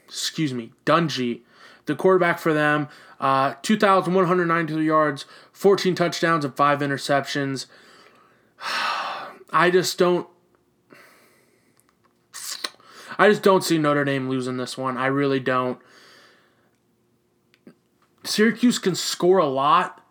excuse 0.05 0.53
me 0.53 0.73
Dungey, 0.85 1.43
the 1.85 1.95
quarterback 1.95 2.37
for 2.37 2.53
them, 2.53 2.89
uh, 3.21 3.53
2,192 3.61 4.81
yards, 4.81 5.23
14 5.53 5.95
touchdowns, 5.95 6.43
and 6.43 6.57
five 6.57 6.79
interceptions. 6.79 7.67
I 9.53 9.69
just 9.71 9.97
don't 9.97 10.27
I 13.17 13.29
just 13.29 13.43
don't 13.43 13.63
see 13.63 13.77
Notre 13.77 14.05
Dame 14.05 14.29
losing 14.29 14.57
this 14.57 14.77
one. 14.77 14.97
I 14.97 15.07
really 15.07 15.39
don't. 15.39 15.79
Syracuse 18.23 18.79
can 18.79 18.95
score 18.95 19.37
a 19.37 19.45
lot, 19.45 20.03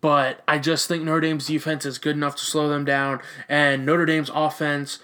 but 0.00 0.42
I 0.48 0.58
just 0.58 0.88
think 0.88 1.04
Notre 1.04 1.20
Dame's 1.20 1.46
defense 1.46 1.86
is 1.86 1.98
good 1.98 2.16
enough 2.16 2.36
to 2.36 2.44
slow 2.44 2.68
them 2.68 2.84
down, 2.84 3.20
and 3.48 3.86
Notre 3.86 4.06
Dame's 4.06 4.30
offense 4.34 4.98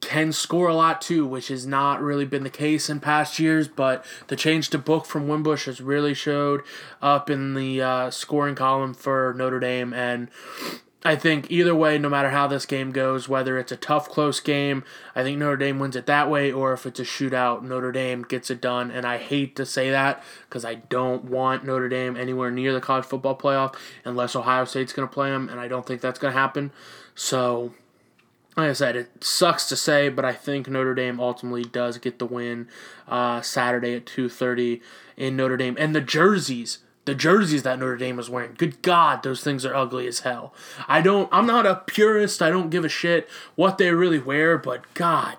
can 0.00 0.32
score 0.32 0.68
a 0.68 0.74
lot 0.74 1.00
too, 1.00 1.26
which 1.26 1.48
has 1.48 1.66
not 1.66 2.02
really 2.02 2.24
been 2.24 2.42
the 2.42 2.50
case 2.50 2.90
in 2.90 2.98
past 2.98 3.38
years. 3.38 3.68
But 3.68 4.04
the 4.26 4.36
change 4.36 4.68
to 4.70 4.78
Book 4.78 5.06
from 5.06 5.28
Wimbush 5.28 5.66
has 5.66 5.80
really 5.80 6.14
showed 6.14 6.62
up 7.00 7.30
in 7.30 7.54
the 7.54 7.80
uh, 7.80 8.10
scoring 8.10 8.54
column 8.54 8.94
for 8.94 9.34
Notre 9.36 9.60
Dame, 9.60 9.92
and 9.92 10.28
I 11.04 11.16
think 11.16 11.50
either 11.50 11.74
way, 11.74 11.98
no 11.98 12.08
matter 12.08 12.30
how 12.30 12.46
this 12.46 12.64
game 12.64 12.92
goes, 12.92 13.28
whether 13.28 13.58
it's 13.58 13.72
a 13.72 13.76
tough, 13.76 14.08
close 14.08 14.38
game, 14.38 14.84
I 15.16 15.24
think 15.24 15.36
Notre 15.36 15.56
Dame 15.56 15.80
wins 15.80 15.96
it 15.96 16.06
that 16.06 16.30
way, 16.30 16.52
or 16.52 16.72
if 16.72 16.86
it's 16.86 17.00
a 17.00 17.04
shootout, 17.04 17.62
Notre 17.62 17.90
Dame 17.90 18.22
gets 18.22 18.50
it 18.50 18.60
done. 18.60 18.92
And 18.92 19.04
I 19.04 19.18
hate 19.18 19.56
to 19.56 19.66
say 19.66 19.90
that 19.90 20.22
because 20.48 20.64
I 20.64 20.76
don't 20.76 21.24
want 21.24 21.64
Notre 21.64 21.88
Dame 21.88 22.16
anywhere 22.16 22.52
near 22.52 22.72
the 22.72 22.80
college 22.80 23.04
football 23.04 23.36
playoff 23.36 23.74
unless 24.04 24.36
Ohio 24.36 24.64
State's 24.64 24.92
going 24.92 25.08
to 25.08 25.12
play 25.12 25.30
them, 25.30 25.48
and 25.48 25.58
I 25.58 25.66
don't 25.66 25.84
think 25.84 26.00
that's 26.00 26.20
going 26.20 26.32
to 26.32 26.38
happen. 26.38 26.70
So, 27.16 27.74
like 28.56 28.70
I 28.70 28.72
said, 28.72 28.94
it 28.94 29.24
sucks 29.24 29.68
to 29.70 29.76
say, 29.76 30.08
but 30.08 30.24
I 30.24 30.32
think 30.32 30.68
Notre 30.68 30.94
Dame 30.94 31.18
ultimately 31.18 31.64
does 31.64 31.98
get 31.98 32.20
the 32.20 32.26
win 32.26 32.68
uh, 33.08 33.40
Saturday 33.40 33.96
at 33.96 34.06
2.30 34.06 34.80
in 35.16 35.34
Notre 35.34 35.56
Dame. 35.56 35.76
And 35.80 35.96
the 35.96 36.00
jerseys 36.00 36.78
the 37.04 37.14
jerseys 37.14 37.62
that 37.64 37.78
Notre 37.78 37.96
Dame 37.96 38.16
was 38.16 38.30
wearing. 38.30 38.54
Good 38.56 38.82
God, 38.82 39.22
those 39.22 39.42
things 39.42 39.64
are 39.64 39.74
ugly 39.74 40.06
as 40.06 40.20
hell. 40.20 40.54
I 40.86 41.00
don't. 41.00 41.28
I'm 41.32 41.46
not 41.46 41.66
a 41.66 41.82
purist. 41.86 42.42
I 42.42 42.50
don't 42.50 42.70
give 42.70 42.84
a 42.84 42.88
shit 42.88 43.28
what 43.54 43.78
they 43.78 43.90
really 43.90 44.18
wear, 44.18 44.58
but 44.58 44.82
God 44.94 45.36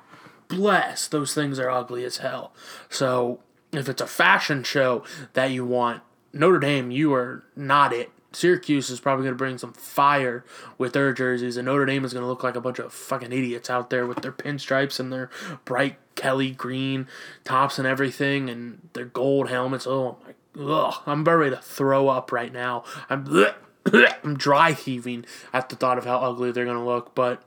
bless, 0.53 1.07
those 1.07 1.33
things 1.33 1.59
are 1.59 1.69
ugly 1.69 2.03
as 2.05 2.17
hell. 2.17 2.53
So 2.89 3.39
if 3.71 3.89
it's 3.89 4.01
a 4.01 4.07
fashion 4.07 4.63
show 4.63 5.03
that 5.33 5.51
you 5.51 5.65
want, 5.65 6.01
Notre 6.31 6.59
Dame, 6.59 6.91
you 6.91 7.13
are 7.13 7.43
not 7.55 7.93
it. 7.93 8.11
Syracuse 8.31 8.89
is 8.89 8.99
probably 8.99 9.23
going 9.25 9.35
to 9.35 9.37
bring 9.37 9.59
some 9.59 9.73
fire 9.73 10.43
with 10.79 10.93
their 10.93 11.13
jerseys, 11.13 11.55
and 11.55 11.67
Notre 11.67 11.85
Dame 11.85 12.03
is 12.03 12.13
going 12.13 12.23
to 12.23 12.27
look 12.27 12.43
like 12.43 12.55
a 12.55 12.61
bunch 12.61 12.79
of 12.79 12.91
fucking 12.91 13.31
idiots 13.31 13.69
out 13.69 13.91
there 13.91 14.07
with 14.07 14.21
their 14.21 14.31
pinstripes 14.31 14.99
and 14.99 15.13
their 15.13 15.29
bright 15.65 15.97
Kelly 16.15 16.49
green 16.49 17.07
tops 17.43 17.77
and 17.77 17.87
everything, 17.87 18.49
and 18.49 18.89
their 18.93 19.05
gold 19.05 19.49
helmets. 19.49 19.85
Oh 19.85 20.17
my, 20.25 20.33
ugh, 20.59 20.95
I'm 21.05 21.21
about 21.21 21.35
ready 21.35 21.55
to 21.55 21.61
throw 21.61 22.09
up 22.09 22.31
right 22.31 22.51
now. 22.51 22.83
I'm, 23.09 23.45
I'm 24.23 24.37
dry 24.37 24.71
heaving 24.71 25.25
at 25.51 25.69
the 25.69 25.75
thought 25.75 25.97
of 25.97 26.05
how 26.05 26.17
ugly 26.17 26.51
they're 26.51 26.65
to 26.77 26.83
look, 26.83 27.15
but 27.15 27.43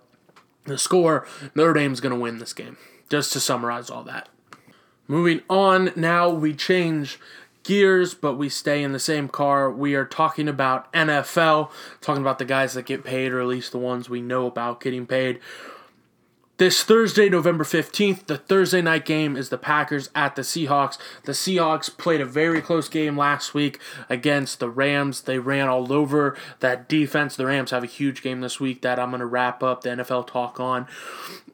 the 0.64 0.78
score, 0.78 1.26
Notre 1.54 1.74
Dame's 1.74 2.00
to 2.14 2.20
win 2.20 2.38
this 2.38 2.52
game. 2.52 2.76
Just 3.08 3.32
to 3.34 3.40
summarize 3.40 3.88
all 3.88 4.02
that. 4.04 4.28
Moving 5.06 5.42
on, 5.48 5.92
now 5.94 6.28
we 6.28 6.52
change 6.54 7.20
gears, 7.62 8.14
but 8.14 8.34
we 8.34 8.48
stay 8.48 8.82
in 8.82 8.92
the 8.92 8.98
same 8.98 9.28
car. 9.28 9.70
We 9.70 9.94
are 9.94 10.04
talking 10.04 10.48
about 10.48 10.92
NFL, 10.92 11.70
talking 12.00 12.22
about 12.22 12.38
the 12.38 12.44
guys 12.44 12.74
that 12.74 12.86
get 12.86 13.04
paid, 13.04 13.32
or 13.32 13.40
at 13.40 13.46
least 13.46 13.72
the 13.72 13.78
ones 13.78 14.08
we 14.08 14.20
know 14.20 14.46
about 14.46 14.80
getting 14.80 15.06
paid. 15.06 15.40
This 16.58 16.82
Thursday, 16.82 17.28
November 17.28 17.64
15th, 17.64 18.28
the 18.28 18.38
Thursday 18.38 18.80
night 18.80 19.04
game 19.04 19.36
is 19.36 19.50
the 19.50 19.58
Packers 19.58 20.08
at 20.14 20.36
the 20.36 20.42
Seahawks. 20.42 20.96
The 21.24 21.32
Seahawks 21.32 21.94
played 21.94 22.22
a 22.22 22.24
very 22.24 22.62
close 22.62 22.88
game 22.88 23.14
last 23.14 23.52
week 23.52 23.78
against 24.08 24.58
the 24.58 24.70
Rams. 24.70 25.20
They 25.20 25.38
ran 25.38 25.68
all 25.68 25.92
over 25.92 26.34
that 26.60 26.88
defense. 26.88 27.36
The 27.36 27.44
Rams 27.44 27.72
have 27.72 27.82
a 27.84 27.86
huge 27.86 28.22
game 28.22 28.40
this 28.40 28.58
week 28.58 28.80
that 28.80 28.98
I'm 28.98 29.10
going 29.10 29.20
to 29.20 29.26
wrap 29.26 29.62
up 29.62 29.82
the 29.82 29.90
NFL 29.90 30.28
talk 30.28 30.58
on 30.58 30.86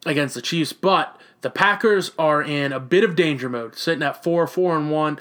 against 0.05 0.35
the 0.35 0.41
Chiefs. 0.41 0.71
But 0.71 1.19
the 1.41 1.49
Packers 1.49 2.11
are 2.17 2.41
in 2.41 2.71
a 2.71 2.79
bit 2.79 3.03
of 3.03 3.17
danger 3.17 3.49
mode, 3.49 3.75
sitting 3.75 4.03
at 4.03 4.23
4 4.23 4.47
4 4.47 4.77
and 4.77 4.89
1 4.89 5.19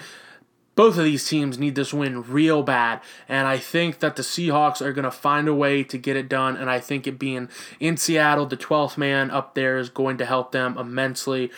both 0.74 0.96
of 0.96 1.04
these 1.04 1.28
teams 1.28 1.58
need 1.58 1.74
this 1.74 1.92
win 1.92 2.22
real 2.22 2.62
bad. 2.62 3.00
And 3.28 3.46
I 3.46 3.58
think 3.58 3.98
that 3.98 4.16
the 4.16 4.22
Seahawks 4.22 4.80
are 4.80 4.92
going 4.92 5.04
to 5.04 5.10
find 5.10 5.48
a 5.48 5.54
way 5.54 5.84
to 5.84 5.98
get 5.98 6.16
it 6.16 6.28
done. 6.28 6.56
And 6.56 6.70
I 6.70 6.80
think 6.80 7.06
it 7.06 7.18
being 7.18 7.48
in 7.78 7.96
Seattle, 7.96 8.46
the 8.46 8.56
12th 8.56 8.96
man 8.96 9.30
up 9.30 9.54
there 9.54 9.78
is 9.78 9.90
going 9.90 10.16
to 10.18 10.24
help 10.24 10.52
them 10.52 10.78
immensely. 10.78 11.50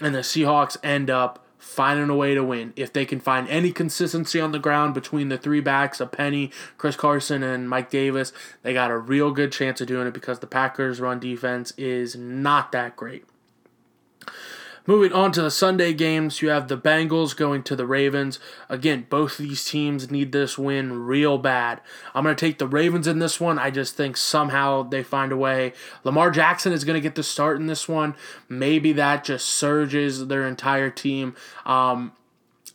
And 0.00 0.14
the 0.14 0.20
Seahawks 0.20 0.76
end 0.82 1.10
up 1.10 1.44
finding 1.58 2.10
a 2.10 2.14
way 2.14 2.34
to 2.34 2.44
win. 2.44 2.72
If 2.76 2.92
they 2.92 3.04
can 3.04 3.20
find 3.20 3.48
any 3.48 3.72
consistency 3.72 4.40
on 4.40 4.52
the 4.52 4.58
ground 4.58 4.94
between 4.94 5.28
the 5.28 5.38
three 5.38 5.60
backs, 5.60 6.00
a 6.00 6.06
Penny, 6.06 6.50
Chris 6.78 6.94
Carson, 6.94 7.42
and 7.42 7.68
Mike 7.68 7.90
Davis, 7.90 8.32
they 8.62 8.72
got 8.72 8.90
a 8.90 8.98
real 8.98 9.30
good 9.30 9.50
chance 9.50 9.80
of 9.80 9.88
doing 9.88 10.06
it 10.06 10.14
because 10.14 10.38
the 10.38 10.46
Packers' 10.46 11.00
run 11.00 11.18
defense 11.18 11.72
is 11.76 12.16
not 12.16 12.70
that 12.72 12.96
great. 12.96 13.24
Moving 14.86 15.14
on 15.14 15.32
to 15.32 15.40
the 15.40 15.50
Sunday 15.50 15.94
games, 15.94 16.42
you 16.42 16.50
have 16.50 16.68
the 16.68 16.76
Bengals 16.76 17.34
going 17.34 17.62
to 17.62 17.74
the 17.74 17.86
Ravens. 17.86 18.38
Again, 18.68 19.06
both 19.08 19.38
these 19.38 19.64
teams 19.64 20.10
need 20.10 20.32
this 20.32 20.58
win 20.58 21.06
real 21.06 21.38
bad. 21.38 21.80
I'm 22.14 22.22
going 22.22 22.36
to 22.36 22.46
take 22.46 22.58
the 22.58 22.68
Ravens 22.68 23.06
in 23.06 23.18
this 23.18 23.40
one. 23.40 23.58
I 23.58 23.70
just 23.70 23.96
think 23.96 24.18
somehow 24.18 24.82
they 24.82 25.02
find 25.02 25.32
a 25.32 25.38
way. 25.38 25.72
Lamar 26.02 26.30
Jackson 26.30 26.74
is 26.74 26.84
going 26.84 26.96
to 26.96 27.00
get 27.00 27.14
the 27.14 27.22
start 27.22 27.58
in 27.58 27.66
this 27.66 27.88
one. 27.88 28.14
Maybe 28.46 28.92
that 28.92 29.24
just 29.24 29.46
surges 29.46 30.26
their 30.26 30.46
entire 30.46 30.90
team. 30.90 31.34
Um, 31.64 32.12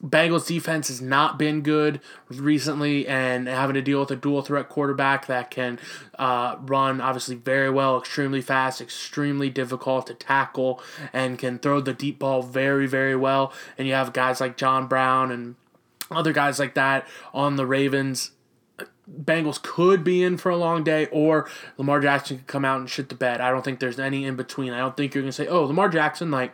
Bengals 0.03 0.47
defense 0.47 0.87
has 0.87 1.01
not 1.01 1.37
been 1.37 1.61
good 1.61 1.99
recently, 2.29 3.05
and 3.05 3.47
having 3.47 3.73
to 3.73 3.81
deal 3.81 3.99
with 3.99 4.11
a 4.11 4.15
dual 4.15 4.41
threat 4.41 4.69
quarterback 4.69 5.27
that 5.27 5.51
can 5.51 5.77
uh, 6.17 6.55
run 6.61 7.01
obviously 7.01 7.35
very 7.35 7.69
well, 7.69 7.97
extremely 7.97 8.41
fast, 8.41 8.79
extremely 8.79 9.49
difficult 9.49 10.07
to 10.07 10.13
tackle, 10.13 10.81
and 11.11 11.37
can 11.37 11.59
throw 11.59 11.81
the 11.81 11.93
deep 11.93 12.17
ball 12.17 12.41
very, 12.41 12.87
very 12.87 13.15
well. 13.15 13.51
And 13.77 13.89
you 13.89 13.93
have 13.93 14.13
guys 14.13 14.39
like 14.39 14.55
John 14.55 14.87
Brown 14.87 15.31
and 15.31 15.55
other 16.09 16.31
guys 16.31 16.59
like 16.59 16.75
that 16.75 17.05
on 17.33 17.57
the 17.57 17.65
Ravens. 17.65 18.31
Bengals 19.11 19.61
could 19.61 20.03
be 20.05 20.23
in 20.23 20.37
for 20.37 20.49
a 20.49 20.55
long 20.55 20.81
day, 20.81 21.07
or 21.07 21.49
Lamar 21.77 21.99
Jackson 21.99 22.37
could 22.37 22.47
come 22.47 22.63
out 22.63 22.79
and 22.79 22.89
shit 22.89 23.09
the 23.09 23.15
bed. 23.15 23.41
I 23.41 23.51
don't 23.51 23.65
think 23.65 23.79
there's 23.79 23.99
any 23.99 24.23
in 24.23 24.37
between. 24.37 24.71
I 24.71 24.79
don't 24.79 24.95
think 24.95 25.13
you're 25.13 25.23
gonna 25.23 25.33
say, 25.33 25.47
"Oh, 25.47 25.63
Lamar 25.63 25.89
Jackson, 25.89 26.31
like, 26.31 26.53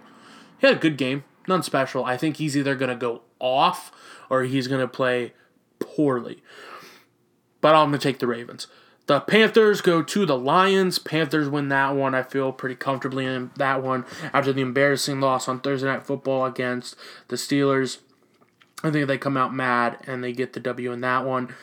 he 0.57 0.65
had 0.65 0.77
a 0.77 0.79
good 0.79 0.97
game." 0.97 1.25
None 1.47 1.63
special. 1.63 2.03
I 2.03 2.17
think 2.17 2.37
he's 2.37 2.57
either 2.57 2.75
going 2.75 2.89
to 2.89 2.95
go 2.95 3.21
off 3.39 3.91
or 4.29 4.43
he's 4.43 4.67
going 4.67 4.81
to 4.81 4.87
play 4.87 5.33
poorly. 5.79 6.43
But 7.61 7.75
I'm 7.75 7.89
going 7.89 7.99
to 7.99 8.07
take 8.07 8.19
the 8.19 8.27
Ravens. 8.27 8.67
The 9.07 9.19
Panthers 9.19 9.81
go 9.81 10.01
to 10.01 10.25
the 10.25 10.37
Lions. 10.37 10.97
Panthers 10.97 11.47
win 11.47 11.69
that 11.69 11.95
one. 11.95 12.15
I 12.15 12.23
feel 12.23 12.51
pretty 12.51 12.75
comfortably 12.75 13.25
in 13.25 13.51
that 13.57 13.83
one 13.83 14.05
after 14.33 14.51
the 14.51 14.61
embarrassing 14.61 15.19
loss 15.19 15.47
on 15.47 15.59
Thursday 15.59 15.87
Night 15.87 16.05
Football 16.05 16.45
against 16.45 16.95
the 17.27 17.35
Steelers. 17.35 17.99
I 18.83 18.91
think 18.91 19.07
they 19.07 19.17
come 19.17 19.37
out 19.37 19.53
mad 19.53 19.97
and 20.07 20.23
they 20.23 20.33
get 20.33 20.53
the 20.53 20.59
W 20.59 20.91
in 20.91 21.01
that 21.01 21.25
one. 21.25 21.53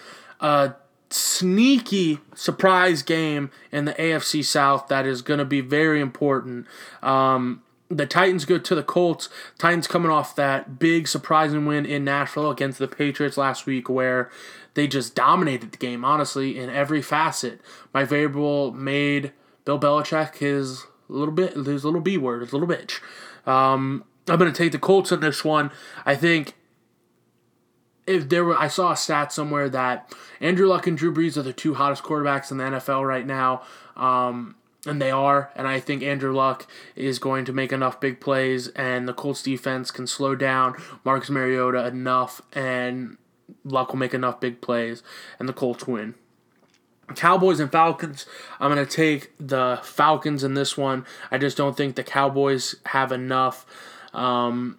A 0.40 0.74
sneaky 1.11 2.20
surprise 2.35 3.02
game 3.02 3.50
in 3.70 3.85
the 3.85 3.94
AFC 3.94 4.44
South 4.44 4.88
that 4.88 5.06
is 5.06 5.22
going 5.22 5.38
to 5.38 5.44
be 5.44 5.61
very 5.61 6.00
important. 6.00 6.66
Um, 7.02 7.62
the 7.96 8.07
Titans 8.07 8.44
go 8.44 8.59
to 8.59 8.74
the 8.74 8.83
Colts. 8.83 9.28
Titans 9.59 9.87
coming 9.87 10.11
off 10.11 10.35
that 10.37 10.78
big 10.78 11.07
surprising 11.07 11.66
win 11.66 11.85
in 11.85 12.05
Nashville 12.05 12.50
against 12.50 12.78
the 12.78 12.88
Patriots 12.88 13.37
last 13.37 13.66
week, 13.66 13.88
where 13.88 14.31
they 14.74 14.87
just 14.87 15.14
dominated 15.14 15.72
the 15.72 15.78
game, 15.78 16.05
honestly, 16.05 16.59
in 16.59 16.70
every 16.70 17.02
facet. 17.02 17.61
Mike 17.92 18.09
Vrabel 18.09 18.74
made 18.74 19.33
Bill 19.64 19.78
Belichick 19.78 20.37
his 20.37 20.85
little 21.09 21.35
bit, 21.35 21.55
his 21.55 21.85
little 21.85 22.00
B 22.00 22.16
word, 22.16 22.42
his 22.42 22.52
little 22.52 22.68
bitch. 22.68 23.00
Um, 23.46 24.05
I'm 24.28 24.38
going 24.38 24.52
to 24.52 24.57
take 24.57 24.72
the 24.72 24.78
Colts 24.78 25.12
in 25.12 25.20
this 25.20 25.44
one. 25.44 25.70
I 26.07 26.14
think 26.14 26.55
if 28.07 28.28
there 28.28 28.44
were, 28.44 28.57
I 28.57 28.68
saw 28.68 28.92
a 28.92 28.96
stat 28.96 29.33
somewhere 29.33 29.68
that 29.68 30.12
Andrew 30.40 30.66
Luck 30.66 30.87
and 30.87 30.96
Drew 30.96 31.12
Brees 31.12 31.37
are 31.37 31.42
the 31.42 31.52
two 31.52 31.74
hottest 31.74 32.02
quarterbacks 32.02 32.50
in 32.50 32.57
the 32.57 32.64
NFL 32.64 33.07
right 33.07 33.26
now. 33.26 33.62
Um, 33.96 34.57
and 34.87 35.01
they 35.01 35.11
are. 35.11 35.51
And 35.55 35.66
I 35.68 35.81
think 35.81 36.03
Andrew 36.03 36.33
Luck 36.33 36.66
is 36.97 37.18
going 37.18 37.45
to 37.45 37.53
make 37.53 37.73
enough 37.73 38.01
big 38.01 38.21
plays, 38.21 38.68
and 38.68 39.09
the 39.09 39.14
Colts 39.14 39.42
defense 39.42 39.90
can 39.90 40.07
slow 40.07 40.35
down 40.35 40.75
Marcus 41.05 41.31
Mariota 41.31 41.87
enough, 41.87 42.42
and 42.53 43.16
Luck 43.64 43.90
will 43.90 43.99
make 43.99 44.14
enough 44.14 44.40
big 44.40 44.61
plays, 44.61 45.03
and 45.38 45.49
the 45.49 45.53
Colts 45.53 45.87
win. 45.87 46.14
Cowboys 47.14 47.61
and 47.61 47.71
Falcons. 47.71 48.27
I'm 48.59 48.73
going 48.73 48.85
to 48.85 48.90
take 48.90 49.33
the 49.38 49.81
Falcons 49.83 50.45
in 50.45 50.55
this 50.55 50.77
one. 50.77 51.05
I 51.31 51.38
just 51.38 51.57
don't 51.57 51.77
think 51.77 51.95
the 51.95 52.05
Cowboys 52.05 52.77
have 52.87 53.12
enough 53.12 53.66
um, 54.14 54.79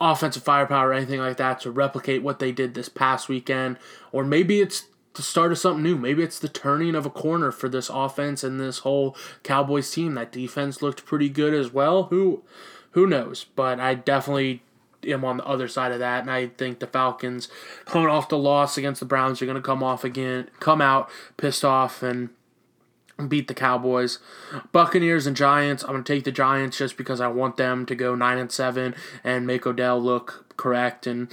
offensive 0.00 0.42
firepower 0.42 0.90
or 0.90 0.92
anything 0.94 1.20
like 1.20 1.36
that 1.36 1.60
to 1.60 1.70
replicate 1.70 2.22
what 2.22 2.38
they 2.38 2.52
did 2.52 2.74
this 2.74 2.88
past 2.88 3.28
weekend. 3.28 3.78
Or 4.12 4.24
maybe 4.24 4.60
it's 4.60 4.86
the 5.16 5.22
start 5.22 5.52
of 5.52 5.58
something 5.58 5.82
new. 5.82 5.96
Maybe 5.96 6.22
it's 6.22 6.38
the 6.38 6.48
turning 6.48 6.94
of 6.94 7.06
a 7.06 7.10
corner 7.10 7.50
for 7.50 7.68
this 7.68 7.90
offense 7.92 8.44
and 8.44 8.60
this 8.60 8.78
whole 8.78 9.16
Cowboys 9.42 9.90
team. 9.90 10.14
That 10.14 10.32
defense 10.32 10.82
looked 10.82 11.04
pretty 11.04 11.28
good 11.28 11.54
as 11.54 11.72
well. 11.72 12.04
Who 12.04 12.42
who 12.92 13.06
knows? 13.06 13.46
But 13.56 13.80
I 13.80 13.94
definitely 13.94 14.62
am 15.06 15.24
on 15.24 15.38
the 15.38 15.46
other 15.46 15.68
side 15.68 15.92
of 15.92 15.98
that, 15.98 16.22
and 16.22 16.30
I 16.30 16.48
think 16.48 16.78
the 16.78 16.86
Falcons 16.86 17.48
coming 17.84 18.08
off 18.08 18.28
the 18.28 18.38
loss 18.38 18.76
against 18.76 19.00
the 19.00 19.06
Browns 19.06 19.40
are 19.40 19.46
going 19.46 19.56
to 19.56 19.62
come 19.62 19.82
off 19.82 20.04
again, 20.04 20.48
come 20.60 20.80
out 20.80 21.10
pissed 21.36 21.64
off 21.64 22.02
and 22.02 22.30
beat 23.28 23.48
the 23.48 23.54
Cowboys. 23.54 24.18
Buccaneers 24.72 25.26
and 25.26 25.36
Giants. 25.36 25.82
I'm 25.82 25.90
going 25.90 26.04
to 26.04 26.12
take 26.14 26.24
the 26.24 26.32
Giants 26.32 26.78
just 26.78 26.96
because 26.96 27.20
I 27.20 27.28
want 27.28 27.56
them 27.56 27.86
to 27.86 27.94
go 27.94 28.14
nine 28.14 28.38
and 28.38 28.52
seven 28.52 28.94
and 29.24 29.46
make 29.46 29.66
Odell 29.66 30.00
look 30.00 30.44
correct 30.56 31.06
and 31.06 31.32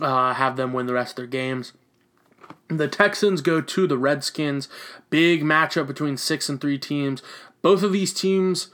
uh, 0.00 0.34
have 0.34 0.56
them 0.56 0.72
win 0.72 0.86
the 0.86 0.92
rest 0.92 1.12
of 1.12 1.16
their 1.16 1.26
games. 1.26 1.72
The 2.68 2.88
Texans 2.88 3.40
go 3.40 3.60
to 3.60 3.86
the 3.86 3.98
Redskins. 3.98 4.68
Big 5.10 5.42
matchup 5.42 5.86
between 5.86 6.16
six 6.16 6.48
and 6.48 6.60
three 6.60 6.78
teams. 6.78 7.22
Both 7.62 7.82
of 7.82 7.92
these 7.92 8.12
teams, 8.12 8.68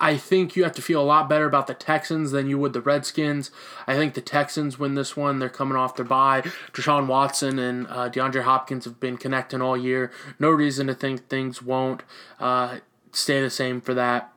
I 0.00 0.16
think 0.16 0.56
you 0.56 0.64
have 0.64 0.74
to 0.74 0.82
feel 0.82 1.00
a 1.00 1.04
lot 1.04 1.28
better 1.28 1.46
about 1.46 1.66
the 1.66 1.74
Texans 1.74 2.30
than 2.30 2.48
you 2.48 2.58
would 2.58 2.72
the 2.72 2.80
Redskins. 2.80 3.50
I 3.86 3.94
think 3.94 4.14
the 4.14 4.20
Texans 4.20 4.78
win 4.78 4.94
this 4.94 5.16
one. 5.16 5.38
They're 5.38 5.48
coming 5.48 5.76
off 5.76 5.96
their 5.96 6.04
bye. 6.04 6.42
Deshaun 6.72 7.06
Watson 7.06 7.58
and 7.58 7.86
uh, 7.88 8.08
DeAndre 8.08 8.42
Hopkins 8.42 8.84
have 8.84 9.00
been 9.00 9.16
connecting 9.16 9.62
all 9.62 9.76
year. 9.76 10.12
No 10.38 10.50
reason 10.50 10.86
to 10.86 10.94
think 10.94 11.28
things 11.28 11.62
won't 11.62 12.02
uh, 12.38 12.78
stay 13.12 13.40
the 13.40 13.50
same 13.50 13.80
for 13.80 13.94
that. 13.94 14.32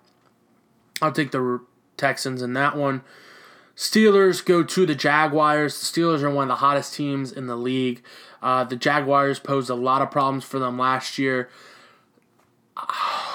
I'll 1.01 1.11
take 1.11 1.31
the 1.31 1.61
Texans 1.97 2.41
in 2.41 2.53
that 2.53 2.75
one. 2.75 3.01
Steelers 3.75 4.45
go 4.45 4.63
to 4.63 4.85
the 4.85 4.95
Jaguars. 4.95 5.79
The 5.79 6.01
Steelers 6.01 6.21
are 6.21 6.29
one 6.29 6.43
of 6.43 6.49
the 6.49 6.55
hottest 6.55 6.93
teams 6.93 7.31
in 7.31 7.47
the 7.47 7.55
league. 7.55 8.03
Uh, 8.41 8.63
the 8.63 8.75
Jaguars 8.75 9.39
posed 9.39 9.69
a 9.69 9.75
lot 9.75 10.01
of 10.01 10.11
problems 10.11 10.43
for 10.43 10.59
them 10.59 10.77
last 10.77 11.17
year. 11.17 11.49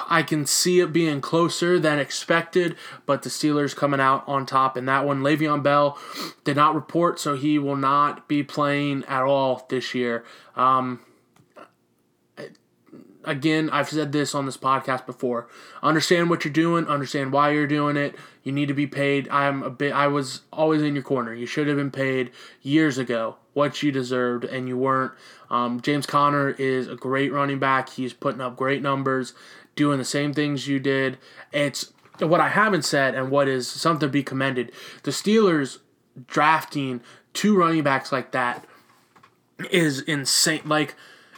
I 0.08 0.24
can 0.26 0.46
see 0.46 0.80
it 0.80 0.92
being 0.92 1.20
closer 1.20 1.78
than 1.78 1.98
expected, 1.98 2.76
but 3.04 3.22
the 3.22 3.28
Steelers 3.28 3.76
coming 3.76 4.00
out 4.00 4.24
on 4.26 4.46
top 4.46 4.76
in 4.76 4.86
that 4.86 5.04
one. 5.04 5.20
Le'Veon 5.20 5.62
Bell 5.62 5.98
did 6.44 6.56
not 6.56 6.74
report, 6.74 7.20
so 7.20 7.36
he 7.36 7.58
will 7.58 7.76
not 7.76 8.28
be 8.28 8.42
playing 8.42 9.04
at 9.04 9.22
all 9.22 9.66
this 9.68 9.94
year. 9.94 10.24
Um, 10.54 11.00
again, 13.26 13.68
I've 13.70 13.88
said 13.88 14.12
this 14.12 14.34
on 14.34 14.46
this 14.46 14.56
podcast 14.56 15.04
before. 15.04 15.48
Understand 15.82 16.30
what 16.30 16.44
you're 16.44 16.52
doing, 16.52 16.86
understand 16.86 17.32
why 17.32 17.50
you're 17.50 17.66
doing 17.66 17.96
it. 17.96 18.14
You 18.42 18.52
need 18.52 18.68
to 18.68 18.74
be 18.74 18.86
paid. 18.86 19.28
I'm 19.28 19.62
a 19.62 19.70
bit 19.70 19.92
I 19.92 20.06
was 20.06 20.42
always 20.52 20.80
in 20.82 20.94
your 20.94 21.02
corner. 21.02 21.34
You 21.34 21.46
should 21.46 21.66
have 21.66 21.76
been 21.76 21.90
paid 21.90 22.30
years 22.62 22.96
ago 22.96 23.36
what 23.52 23.82
you 23.82 23.90
deserved 23.90 24.44
and 24.44 24.68
you 24.68 24.76
weren't. 24.76 25.12
Um, 25.50 25.80
James 25.80 26.06
Conner 26.06 26.50
is 26.50 26.88
a 26.88 26.94
great 26.94 27.32
running 27.32 27.58
back. 27.58 27.90
He's 27.90 28.12
putting 28.12 28.40
up 28.40 28.56
great 28.56 28.82
numbers, 28.82 29.34
doing 29.74 29.98
the 29.98 30.04
same 30.04 30.32
things 30.32 30.68
you 30.68 30.78
did. 30.78 31.18
It's 31.52 31.92
what 32.18 32.40
I 32.40 32.48
haven't 32.48 32.84
said 32.84 33.14
and 33.14 33.30
what 33.30 33.48
is 33.48 33.68
something 33.68 34.08
to 34.08 34.12
be 34.12 34.22
commended. 34.22 34.72
The 35.02 35.10
Steelers 35.10 35.78
drafting 36.26 37.00
two 37.32 37.56
running 37.56 37.82
backs 37.82 38.12
like 38.12 38.32
that 38.32 38.64
is 39.70 40.00
insane. 40.00 40.62
Like 40.64 40.94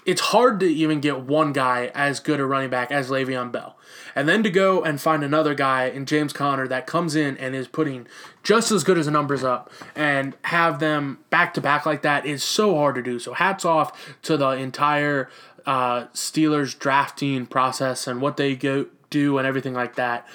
it's 0.09 0.23
hard 0.23 0.59
to 0.59 0.67
even 0.67 1.03
get 1.03 1.21
one 1.21 1.53
guy 1.53 1.93
as 1.95 2.19
good 2.19 2.41
a 2.41 2.47
running 2.47 2.71
back 2.71 2.91
as 2.91 3.11
Le'Veon 3.11 3.53
Bell. 3.53 3.77
And 4.15 4.27
then 4.27 4.43
to 4.43 4.49
go 4.49 4.83
and 4.83 4.99
find 4.99 5.23
another 5.23 5.55
guy 5.55 5.85
in 5.85 6.07
James 6.07 6.33
Conner 6.33 6.67
that 6.67 6.87
comes 6.87 7.15
in 7.15 7.37
and 7.37 7.55
is 7.55 7.69
putting 7.69 8.07
just 8.43 8.73
as 8.73 8.85
good 8.85 8.97
as 8.97 9.05
the 9.05 9.13
numbers 9.13 9.45
up 9.45 9.71
and 9.95 10.35
have 10.45 10.81
them 10.81 11.19
back 11.29 11.53
to 11.55 11.61
back 11.61 11.85
like 11.85 12.01
that 12.01 12.25
is 12.25 12.43
so 12.43 12.75
hard 12.75 12.95
to 12.95 13.03
do. 13.03 13.19
So 13.19 13.35
hats 13.35 13.67
off 13.67 14.17
to 14.23 14.39
the 14.39 14.53
entire 14.53 15.29
uh, 15.67 16.07
Steelers 16.15 16.77
drafting 16.79 17.45
process 17.45 18.07
and 18.07 18.23
what 18.23 18.39
they 18.39 18.57
go 18.57 18.87
do 19.11 19.37
and 19.37 19.47
everything 19.47 19.75
like 19.75 19.97
that. 19.97 20.27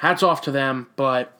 Hats 0.00 0.22
off 0.22 0.42
to 0.42 0.50
them, 0.50 0.88
but 0.96 1.33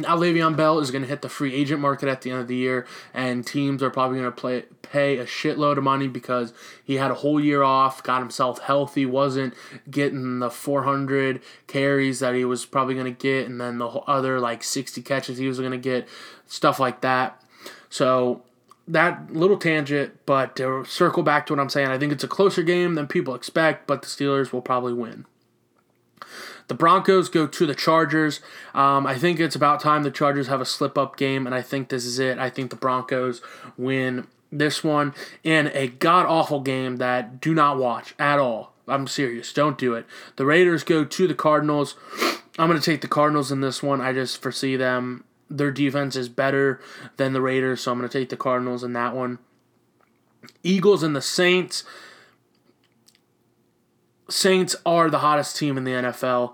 now 0.00 0.16
Le'Veon 0.16 0.56
Bell 0.56 0.78
is 0.78 0.90
going 0.90 1.02
to 1.02 1.08
hit 1.08 1.22
the 1.22 1.28
free 1.28 1.54
agent 1.54 1.80
market 1.80 2.08
at 2.08 2.22
the 2.22 2.30
end 2.30 2.40
of 2.40 2.48
the 2.48 2.56
year, 2.56 2.86
and 3.14 3.46
teams 3.46 3.82
are 3.82 3.90
probably 3.90 4.18
going 4.18 4.30
to 4.30 4.36
play 4.36 4.64
pay 4.82 5.18
a 5.18 5.24
shitload 5.24 5.78
of 5.78 5.84
money 5.84 6.08
because 6.08 6.52
he 6.82 6.96
had 6.96 7.10
a 7.10 7.14
whole 7.14 7.40
year 7.40 7.62
off, 7.62 8.02
got 8.02 8.20
himself 8.20 8.58
healthy, 8.60 9.06
wasn't 9.06 9.54
getting 9.88 10.40
the 10.40 10.50
400 10.50 11.40
carries 11.66 12.20
that 12.20 12.34
he 12.34 12.44
was 12.44 12.66
probably 12.66 12.94
going 12.94 13.06
to 13.06 13.22
get, 13.22 13.46
and 13.46 13.60
then 13.60 13.78
the 13.78 13.86
other 13.86 14.40
like 14.40 14.64
60 14.64 15.00
catches 15.02 15.38
he 15.38 15.46
was 15.46 15.58
going 15.60 15.70
to 15.70 15.78
get, 15.78 16.08
stuff 16.46 16.80
like 16.80 17.00
that. 17.02 17.40
So 17.88 18.42
that 18.88 19.32
little 19.32 19.58
tangent, 19.58 20.18
but 20.26 20.56
to 20.56 20.84
circle 20.84 21.22
back 21.22 21.46
to 21.46 21.52
what 21.52 21.60
I'm 21.60 21.68
saying, 21.68 21.88
I 21.88 21.98
think 21.98 22.12
it's 22.12 22.24
a 22.24 22.28
closer 22.28 22.62
game 22.62 22.94
than 22.94 23.06
people 23.06 23.34
expect, 23.34 23.86
but 23.86 24.02
the 24.02 24.08
Steelers 24.08 24.52
will 24.52 24.62
probably 24.62 24.92
win. 24.92 25.26
The 26.70 26.74
Broncos 26.74 27.28
go 27.28 27.48
to 27.48 27.66
the 27.66 27.74
Chargers. 27.74 28.40
Um, 28.74 29.04
I 29.04 29.18
think 29.18 29.40
it's 29.40 29.56
about 29.56 29.80
time 29.80 30.04
the 30.04 30.10
Chargers 30.12 30.46
have 30.46 30.60
a 30.60 30.64
slip 30.64 30.96
up 30.96 31.16
game, 31.16 31.44
and 31.44 31.52
I 31.52 31.62
think 31.62 31.88
this 31.88 32.04
is 32.04 32.20
it. 32.20 32.38
I 32.38 32.48
think 32.48 32.70
the 32.70 32.76
Broncos 32.76 33.42
win 33.76 34.28
this 34.52 34.84
one 34.84 35.12
in 35.42 35.72
a 35.74 35.88
god 35.88 36.26
awful 36.26 36.60
game 36.60 36.98
that 36.98 37.40
do 37.40 37.54
not 37.54 37.76
watch 37.76 38.14
at 38.20 38.38
all. 38.38 38.72
I'm 38.86 39.08
serious. 39.08 39.52
Don't 39.52 39.78
do 39.78 39.94
it. 39.94 40.06
The 40.36 40.46
Raiders 40.46 40.84
go 40.84 41.04
to 41.04 41.26
the 41.26 41.34
Cardinals. 41.34 41.96
I'm 42.56 42.68
going 42.68 42.78
to 42.78 42.86
take 42.86 43.00
the 43.00 43.08
Cardinals 43.08 43.50
in 43.50 43.62
this 43.62 43.82
one. 43.82 44.00
I 44.00 44.12
just 44.12 44.40
foresee 44.40 44.76
them. 44.76 45.24
Their 45.48 45.72
defense 45.72 46.14
is 46.14 46.28
better 46.28 46.80
than 47.16 47.32
the 47.32 47.42
Raiders, 47.42 47.80
so 47.80 47.90
I'm 47.90 47.98
going 47.98 48.08
to 48.08 48.16
take 48.16 48.28
the 48.28 48.36
Cardinals 48.36 48.84
in 48.84 48.92
that 48.92 49.12
one. 49.12 49.40
Eagles 50.62 51.02
and 51.02 51.16
the 51.16 51.20
Saints. 51.20 51.82
Saints 54.28 54.76
are 54.86 55.10
the 55.10 55.18
hottest 55.18 55.56
team 55.56 55.76
in 55.76 55.82
the 55.82 55.90
NFL. 55.90 56.52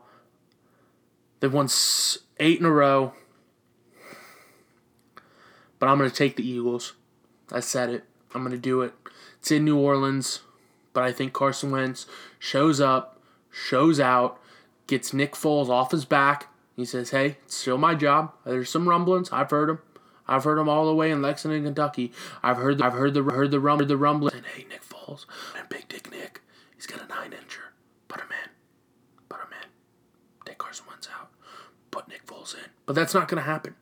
They've 1.40 1.53
won 1.53 1.68
eight 2.38 2.61
in 2.61 2.66
a 2.66 2.70
row. 2.70 3.12
But 5.79 5.88
I'm 5.88 5.99
going 5.99 6.11
to 6.11 6.16
take 6.16 6.37
the 6.37 6.49
Eagles. 6.49 6.94
I 7.53 7.61
said 7.61 7.90
it. 7.90 8.05
I'm 8.35 8.42
going 8.42 8.53
to 8.53 8.59
do 8.59 8.83
it. 8.83 8.94
It's 9.38 9.51
in 9.51 9.64
New 9.64 9.79
Orleans. 9.79 10.40
But 10.92 11.05
I 11.05 11.12
think 11.12 11.33
Carson 11.33 11.70
Wentz 11.70 12.07
shows 12.38 12.81
up, 12.81 13.20
shows 13.51 14.01
out, 14.01 14.40
gets 14.87 15.12
Nick 15.12 15.33
Foles 15.35 15.68
off 15.68 15.90
his 15.90 16.07
back. 16.07 16.49
He 16.75 16.85
says, 16.85 17.11
hey, 17.11 17.37
it's 17.44 17.57
still 17.57 17.79
my 17.79 17.94
job. 17.94 18.33
There's 18.44 18.70
some 18.70 18.88
rumblings. 18.88 19.31
I've 19.31 19.51
heard 19.51 19.68
them. 19.68 19.79
I've 20.29 20.44
heard 20.44 20.59
them 20.59 20.68
all 20.68 20.87
the 20.87 20.94
way 20.94 21.11
in 21.11 21.22
Lexington, 21.22 21.64
Kentucky. 21.64 22.12
I've 22.42 22.57
heard 22.57 22.79
the, 22.79 22.87
I've 22.87 22.94
heard 22.94 23.14
the 23.14 23.22
heard 23.22 23.51
the 23.51 23.61
rum 23.61 23.79
the 23.87 23.96
rumbling. 23.96 24.35
And 24.35 24.46
hey, 24.46 24.66
Nick 24.68 24.83
Foles 24.83 25.27
and 25.57 25.68
Big 25.68 25.88
Dick 25.88 26.11
Nick, 26.11 26.40
he's 26.75 26.87
got 26.87 27.03
a 27.03 27.07
nine 27.07 27.31
incher. 27.31 27.72
Put 28.09 28.20
him 28.20 28.29
in. 28.31 28.51
Put 29.29 29.40
him 29.40 29.53
in. 29.62 29.68
Take 30.44 30.59
Carson 30.59 30.87
Wentz 30.88 31.09
out. 31.14 31.26
Put 31.97 32.09
Nick 32.09 32.27
Foles 32.27 32.55
in. 32.55 32.69
But 32.85 32.95
that's 32.95 33.15
not 33.15 33.27
going 33.27 33.43
to 33.43 33.51
happen 33.51 33.75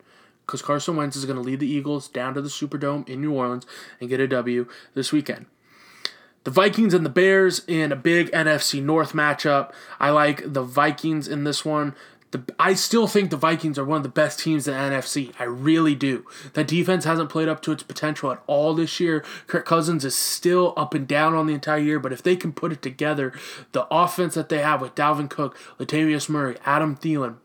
because 0.45 0.61
Carson 0.61 0.95
Wentz 0.95 1.17
is 1.17 1.25
going 1.25 1.35
to 1.35 1.41
lead 1.41 1.59
the 1.59 1.67
Eagles 1.67 2.07
down 2.07 2.33
to 2.35 2.41
the 2.41 2.47
Superdome 2.47 3.05
in 3.09 3.19
New 3.19 3.33
Orleans 3.33 3.65
and 3.99 4.07
get 4.07 4.21
a 4.21 4.27
W 4.29 4.69
this 4.93 5.11
weekend. 5.11 5.47
The 6.45 6.51
Vikings 6.51 6.93
and 6.93 7.05
the 7.05 7.09
Bears 7.09 7.61
in 7.67 7.91
a 7.91 7.97
big 7.97 8.31
NFC 8.31 8.81
North 8.81 9.11
matchup. 9.11 9.73
I 9.99 10.11
like 10.11 10.53
the 10.53 10.63
Vikings 10.63 11.27
in 11.27 11.43
this 11.43 11.65
one. 11.65 11.93
The, 12.31 12.41
I 12.57 12.73
still 12.73 13.05
think 13.05 13.31
the 13.31 13.37
Vikings 13.37 13.77
are 13.77 13.83
one 13.83 13.97
of 13.97 14.03
the 14.03 14.09
best 14.09 14.39
teams 14.39 14.65
in 14.65 14.73
the 14.73 14.79
NFC. 14.79 15.33
I 15.37 15.43
really 15.43 15.93
do. 15.93 16.25
That 16.53 16.69
defense 16.69 17.03
hasn't 17.03 17.29
played 17.29 17.49
up 17.49 17.61
to 17.63 17.73
its 17.73 17.83
potential 17.83 18.31
at 18.31 18.41
all 18.47 18.73
this 18.73 18.97
year. 18.97 19.25
Kirk 19.47 19.65
Cousins 19.65 20.05
is 20.05 20.15
still 20.15 20.73
up 20.77 20.93
and 20.93 21.05
down 21.05 21.33
on 21.33 21.47
the 21.47 21.53
entire 21.53 21.79
year, 21.79 21.99
but 21.99 22.13
if 22.13 22.23
they 22.23 22.37
can 22.37 22.53
put 22.53 22.71
it 22.71 22.81
together, 22.81 23.33
the 23.73 23.87
offense 23.91 24.35
that 24.35 24.47
they 24.47 24.59
have 24.59 24.79
with 24.79 24.95
Dalvin 24.95 25.29
Cook, 25.29 25.57
Latavius 25.77 26.29
Murray, 26.29 26.55
Adam 26.65 26.95
Thielen, 26.95 27.35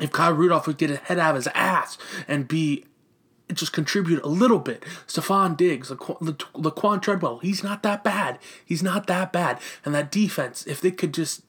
if 0.00 0.12
Kyle 0.12 0.32
Rudolph 0.32 0.66
would 0.66 0.78
get 0.78 0.90
his 0.90 0.98
head 1.00 1.18
out 1.18 1.30
of 1.30 1.36
his 1.36 1.48
ass 1.54 1.98
and 2.28 2.46
be 2.46 2.84
just 3.52 3.72
contribute 3.72 4.22
a 4.24 4.28
little 4.28 4.58
bit. 4.58 4.82
Stefon 5.06 5.56
Diggs, 5.56 5.90
Laquon, 5.90 6.36
Laquon 6.54 7.00
Treadwell, 7.00 7.38
he's 7.38 7.62
not 7.62 7.82
that 7.84 8.02
bad. 8.02 8.38
He's 8.64 8.82
not 8.82 9.06
that 9.06 9.32
bad. 9.32 9.60
And 9.84 9.94
that 9.94 10.10
defense, 10.10 10.66
if 10.66 10.80
they 10.80 10.90
could 10.90 11.14
just 11.14 11.42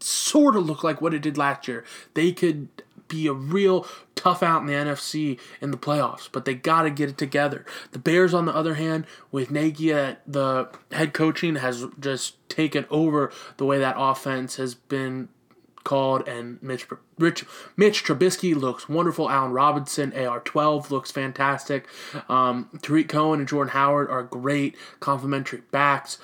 sort 0.00 0.56
of 0.56 0.66
look 0.66 0.82
like 0.82 1.00
what 1.00 1.14
it 1.14 1.22
did 1.22 1.38
last 1.38 1.68
year, 1.68 1.84
they 2.14 2.32
could 2.32 2.68
be 3.06 3.26
a 3.26 3.32
real 3.32 3.86
tough 4.14 4.42
out 4.42 4.60
in 4.60 4.66
the 4.66 4.72
NFC 4.72 5.38
in 5.60 5.70
the 5.70 5.76
playoffs, 5.76 6.28
but 6.30 6.44
they 6.44 6.54
got 6.54 6.82
to 6.82 6.90
get 6.90 7.10
it 7.10 7.18
together. 7.18 7.64
The 7.92 7.98
Bears, 7.98 8.32
on 8.32 8.46
the 8.46 8.54
other 8.54 8.74
hand, 8.74 9.06
with 9.30 9.50
Nagy 9.50 9.92
at 9.92 10.22
the 10.26 10.68
head 10.92 11.12
coaching, 11.12 11.56
has 11.56 11.86
just 11.98 12.36
taken 12.48 12.86
over 12.90 13.32
the 13.56 13.64
way 13.64 13.78
that 13.78 13.96
offense 13.98 14.56
has 14.56 14.74
been 14.74 15.28
called, 15.84 16.26
and 16.28 16.62
Mitch 16.62 16.86
Rich 17.18 17.44
Mitch 17.76 18.04
Trubisky 18.04 18.54
looks 18.54 18.88
wonderful. 18.88 19.30
Allen 19.30 19.52
Robinson, 19.52 20.12
AR12 20.12 20.90
looks 20.90 21.10
fantastic. 21.10 21.86
Um, 22.28 22.68
Tarik 22.82 23.08
Cohen 23.08 23.40
and 23.40 23.48
Jordan 23.48 23.72
Howard 23.72 24.10
are 24.10 24.22
great 24.22 24.76
complementary 25.00 25.62
backs. 25.70 26.18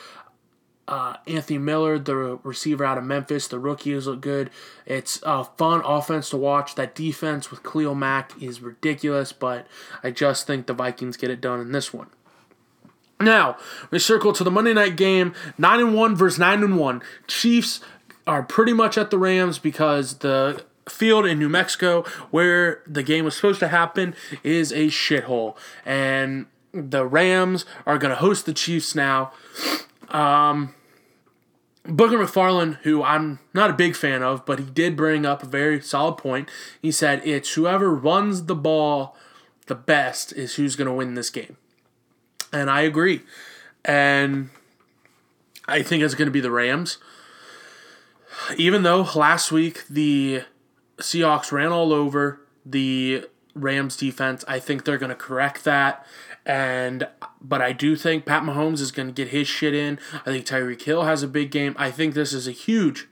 Uh, 0.89 1.17
Anthony 1.27 1.59
Miller, 1.59 1.99
the 1.99 2.39
receiver 2.45 2.85
out 2.85 2.97
of 2.97 3.03
Memphis, 3.03 3.49
the 3.49 3.59
rookies 3.59 4.07
look 4.07 4.21
good. 4.21 4.51
It's 4.85 5.21
a 5.25 5.43
fun 5.43 5.83
offense 5.85 6.31
to 6.31 6.37
watch. 6.37 6.77
That 6.77 6.95
defense 6.95 7.51
with 7.51 7.65
Khalil 7.65 7.97
Mack 7.97 8.41
is 8.41 8.61
ridiculous, 8.61 9.33
but 9.33 9.67
I 10.05 10.13
just 10.13 10.47
think 10.47 10.67
the 10.67 10.75
Vikings 10.75 11.17
get 11.17 11.31
it 11.31 11.41
done 11.41 11.61
in 11.61 11.73
this 11.73 11.93
one. 11.93 12.09
Now 13.19 13.57
we 13.91 13.99
circle 13.99 14.33
to 14.35 14.45
the 14.45 14.51
Monday 14.51 14.75
night 14.75 14.97
game: 14.97 15.35
nine 15.57 15.81
and 15.81 15.95
one 15.95 16.15
versus 16.15 16.39
nine 16.39 16.63
and 16.63 16.79
one. 16.79 17.03
Chiefs 17.27 17.81
are 18.27 18.43
pretty 18.43 18.73
much 18.73 18.99
at 18.99 19.11
the 19.11 19.19
Rams 19.19 19.59
because 19.59 20.19
the 20.19 20.65
field 20.89 21.27
in 21.27 21.39
New 21.39 21.49
Mexico 21.49 22.03
where 22.31 22.83
the 22.87 23.03
game 23.03 23.25
was 23.25 23.35
supposed 23.35 23.61
to 23.61 23.69
happen 23.69 24.15
is 24.43 24.73
a 24.73 24.87
shithole. 24.87 25.57
And 25.85 26.47
the 26.73 27.07
Rams 27.07 27.65
are 27.87 27.99
going 27.99 28.11
to 28.11 28.17
host 28.17 28.47
the 28.47 28.53
Chiefs 28.53 28.95
now. 28.95 29.33
Um, 30.09 30.75
Booger 31.85 32.25
McFarland, 32.25 32.79
who 32.83 33.03
I'm 33.03 33.39
not 33.55 33.71
a 33.71 33.75
big 33.75 33.95
fan 33.95 34.23
of, 34.23 34.45
but 34.45 34.59
he 34.59 34.65
did 34.65 34.97
bring 34.97 35.25
up 35.25 35.43
a 35.43 35.47
very 35.47 35.81
solid 35.81 36.17
point. 36.17 36.49
He 36.83 36.91
said 36.91 37.23
it's 37.25 37.55
whoever 37.55 37.95
runs 37.95 38.47
the 38.47 38.57
ball 38.57 39.17
the 39.67 39.75
best 39.75 40.33
is 40.33 40.55
who's 40.55 40.77
going 40.77 40.87
to 40.87 40.93
win 40.93 41.15
this 41.15 41.31
game. 41.31 41.57
And 42.53 42.71
I 42.71 42.83
agree. 42.83 43.23
And 43.85 44.51
I 45.67 45.83
think 45.83 46.03
it's 46.03 46.15
going 46.15 46.27
to 46.27 46.33
be 46.33 46.41
the 46.41 46.51
Rams 46.51 46.99
even 48.57 48.83
though 48.83 49.03
last 49.15 49.53
week 49.53 49.87
the 49.89 50.43
Seahawks 50.99 51.53
ran 51.53 51.73
all 51.73 51.93
over 51.93 52.41
the 52.65 53.27
Rams 53.55 53.97
defense, 53.97 54.45
I 54.47 54.59
think 54.59 54.85
they're 54.85 54.99
going 54.99 55.11
to 55.11 55.17
correct 55.17 55.65
that. 55.65 56.07
And 56.45 57.09
but 57.41 57.61
I 57.61 57.73
do 57.73 57.97
think 57.97 58.25
Pat 58.25 58.43
Mahomes 58.43 58.81
is 58.81 58.93
going 58.93 59.09
to 59.09 59.15
get 59.15 59.29
his 59.29 59.49
shit 59.49 59.75
in. 59.75 59.99
I 60.13 60.31
think 60.31 60.47
Tyreek 60.47 60.83
Hill 60.83 61.05
has 61.05 61.23
a 61.23 61.29
big 61.29 61.51
game. 61.51 61.75
I 61.77 61.91
think 61.91 62.15
this 62.15 62.33
is 62.33 62.47
a 62.47 62.53
huge 62.53 63.09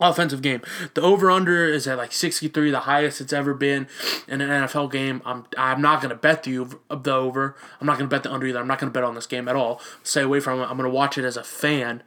offensive 0.00 0.42
game. 0.42 0.60
The 0.94 1.02
over 1.02 1.30
under 1.30 1.66
is 1.66 1.86
at 1.86 1.98
like 1.98 2.12
63, 2.12 2.70
the 2.70 2.80
highest 2.80 3.20
it's 3.20 3.32
ever 3.32 3.54
been 3.54 3.86
in 4.26 4.40
an 4.40 4.48
NFL 4.48 4.90
game. 4.90 5.22
I'm 5.24 5.44
I'm 5.56 5.80
not 5.80 6.02
going 6.02 6.10
to 6.10 6.16
bet 6.16 6.42
the 6.42 6.66
the 6.90 7.14
over. 7.14 7.56
I'm 7.80 7.86
not 7.86 7.98
going 7.98 8.08
to 8.10 8.14
bet 8.14 8.24
the 8.24 8.32
under 8.32 8.46
either. 8.46 8.58
I'm 8.58 8.66
not 8.66 8.80
going 8.80 8.92
to 8.92 8.94
bet 8.94 9.04
on 9.04 9.14
this 9.14 9.26
game 9.26 9.46
at 9.48 9.54
all. 9.54 9.80
Stay 10.02 10.22
away 10.22 10.40
from 10.40 10.58
it. 10.60 10.64
I'm 10.64 10.76
going 10.76 10.90
to 10.90 10.94
watch 10.94 11.16
it 11.16 11.24
as 11.24 11.36
a 11.36 11.44
fan 11.44 12.02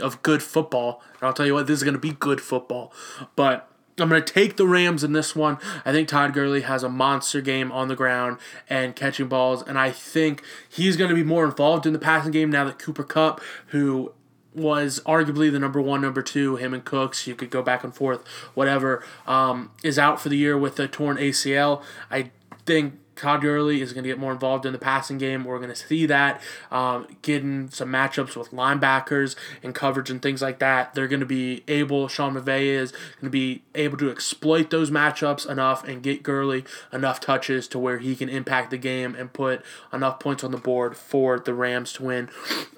of 0.00 0.22
good 0.22 0.42
football. 0.42 1.02
And 1.14 1.24
I'll 1.24 1.32
tell 1.32 1.46
you 1.46 1.54
what, 1.54 1.66
this 1.66 1.78
is 1.78 1.84
going 1.84 1.94
to 1.94 2.00
be 2.00 2.12
good 2.12 2.40
football. 2.40 2.92
But 3.36 3.70
I'm 4.00 4.08
going 4.08 4.22
to 4.22 4.32
take 4.32 4.56
the 4.56 4.66
Rams 4.66 5.02
in 5.02 5.12
this 5.12 5.34
one. 5.34 5.58
I 5.84 5.92
think 5.92 6.08
Todd 6.08 6.32
Gurley 6.32 6.62
has 6.62 6.82
a 6.82 6.88
monster 6.88 7.40
game 7.40 7.72
on 7.72 7.88
the 7.88 7.96
ground 7.96 8.38
and 8.68 8.94
catching 8.94 9.28
balls, 9.28 9.62
and 9.62 9.78
I 9.78 9.90
think 9.90 10.42
he's 10.68 10.96
going 10.96 11.08
to 11.08 11.14
be 11.14 11.24
more 11.24 11.44
involved 11.44 11.86
in 11.86 11.92
the 11.92 11.98
passing 11.98 12.32
game 12.32 12.50
now 12.50 12.64
that 12.64 12.78
Cooper 12.78 13.04
Kupp, 13.04 13.40
who 13.68 14.12
was 14.54 15.00
arguably 15.06 15.50
the 15.52 15.58
number 15.58 15.80
one, 15.80 16.00
number 16.00 16.22
two, 16.22 16.56
him 16.56 16.74
and 16.74 16.84
Cooks. 16.84 17.26
You 17.26 17.34
could 17.34 17.50
go 17.50 17.62
back 17.62 17.84
and 17.84 17.94
forth, 17.94 18.26
whatever. 18.54 19.04
Um, 19.26 19.70
is 19.82 19.98
out 19.98 20.20
for 20.20 20.28
the 20.28 20.36
year 20.36 20.58
with 20.58 20.78
a 20.80 20.88
torn 20.88 21.16
ACL. 21.16 21.82
I 22.10 22.30
think 22.66 22.98
Todd 23.18 23.42
Gurley 23.42 23.80
is 23.82 23.92
going 23.92 24.04
to 24.04 24.08
get 24.08 24.18
more 24.18 24.32
involved 24.32 24.64
in 24.64 24.72
the 24.72 24.78
passing 24.78 25.18
game. 25.18 25.44
We're 25.44 25.58
going 25.58 25.70
to 25.70 25.76
see 25.76 26.06
that 26.06 26.40
um, 26.70 27.06
getting 27.22 27.68
some 27.70 27.90
matchups 27.90 28.36
with 28.36 28.50
linebackers 28.50 29.36
and 29.62 29.74
coverage 29.74 30.10
and 30.10 30.22
things 30.22 30.40
like 30.40 30.58
that. 30.60 30.94
They're 30.94 31.08
going 31.08 31.20
to 31.20 31.26
be 31.26 31.64
able, 31.68 32.08
Sean 32.08 32.34
McVay 32.34 32.66
is 32.66 32.92
going 32.92 33.24
to 33.24 33.30
be 33.30 33.62
able 33.74 33.98
to 33.98 34.10
exploit 34.10 34.70
those 34.70 34.90
matchups 34.90 35.48
enough 35.48 35.86
and 35.86 36.02
get 36.02 36.22
Gurley 36.22 36.64
enough 36.92 37.20
touches 37.20 37.68
to 37.68 37.78
where 37.78 37.98
he 37.98 38.14
can 38.14 38.28
impact 38.28 38.70
the 38.70 38.78
game 38.78 39.14
and 39.14 39.32
put 39.32 39.62
enough 39.92 40.20
points 40.20 40.44
on 40.44 40.50
the 40.50 40.58
board 40.58 40.96
for 40.96 41.38
the 41.38 41.54
Rams 41.54 41.92
to 41.94 42.04
win. 42.04 42.30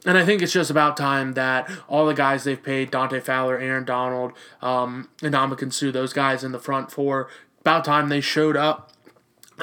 And 0.07 0.17
I 0.17 0.25
think 0.25 0.43
it's 0.43 0.53
just 0.53 0.71
about 0.71 0.97
time 0.97 1.35
that 1.35 1.71
all 1.89 2.07
the 2.07 2.15
guys 2.15 2.45
they've 2.45 2.63
paid, 2.63 2.91
Dante 2.91 3.21
Fowler, 3.21 3.59
Aaron 3.59 3.85
Donald, 3.85 4.33
um, 4.63 5.09
and 5.23 5.35
Ndamukong 5.35 5.73
Suh, 5.73 5.91
those 5.91 6.13
guys 6.13 6.43
in 6.43 6.53
the 6.53 6.59
front 6.59 6.91
four, 6.91 7.29
about 7.61 7.85
time 7.85 8.09
they 8.09 8.21
showed 8.21 8.57
up 8.57 8.91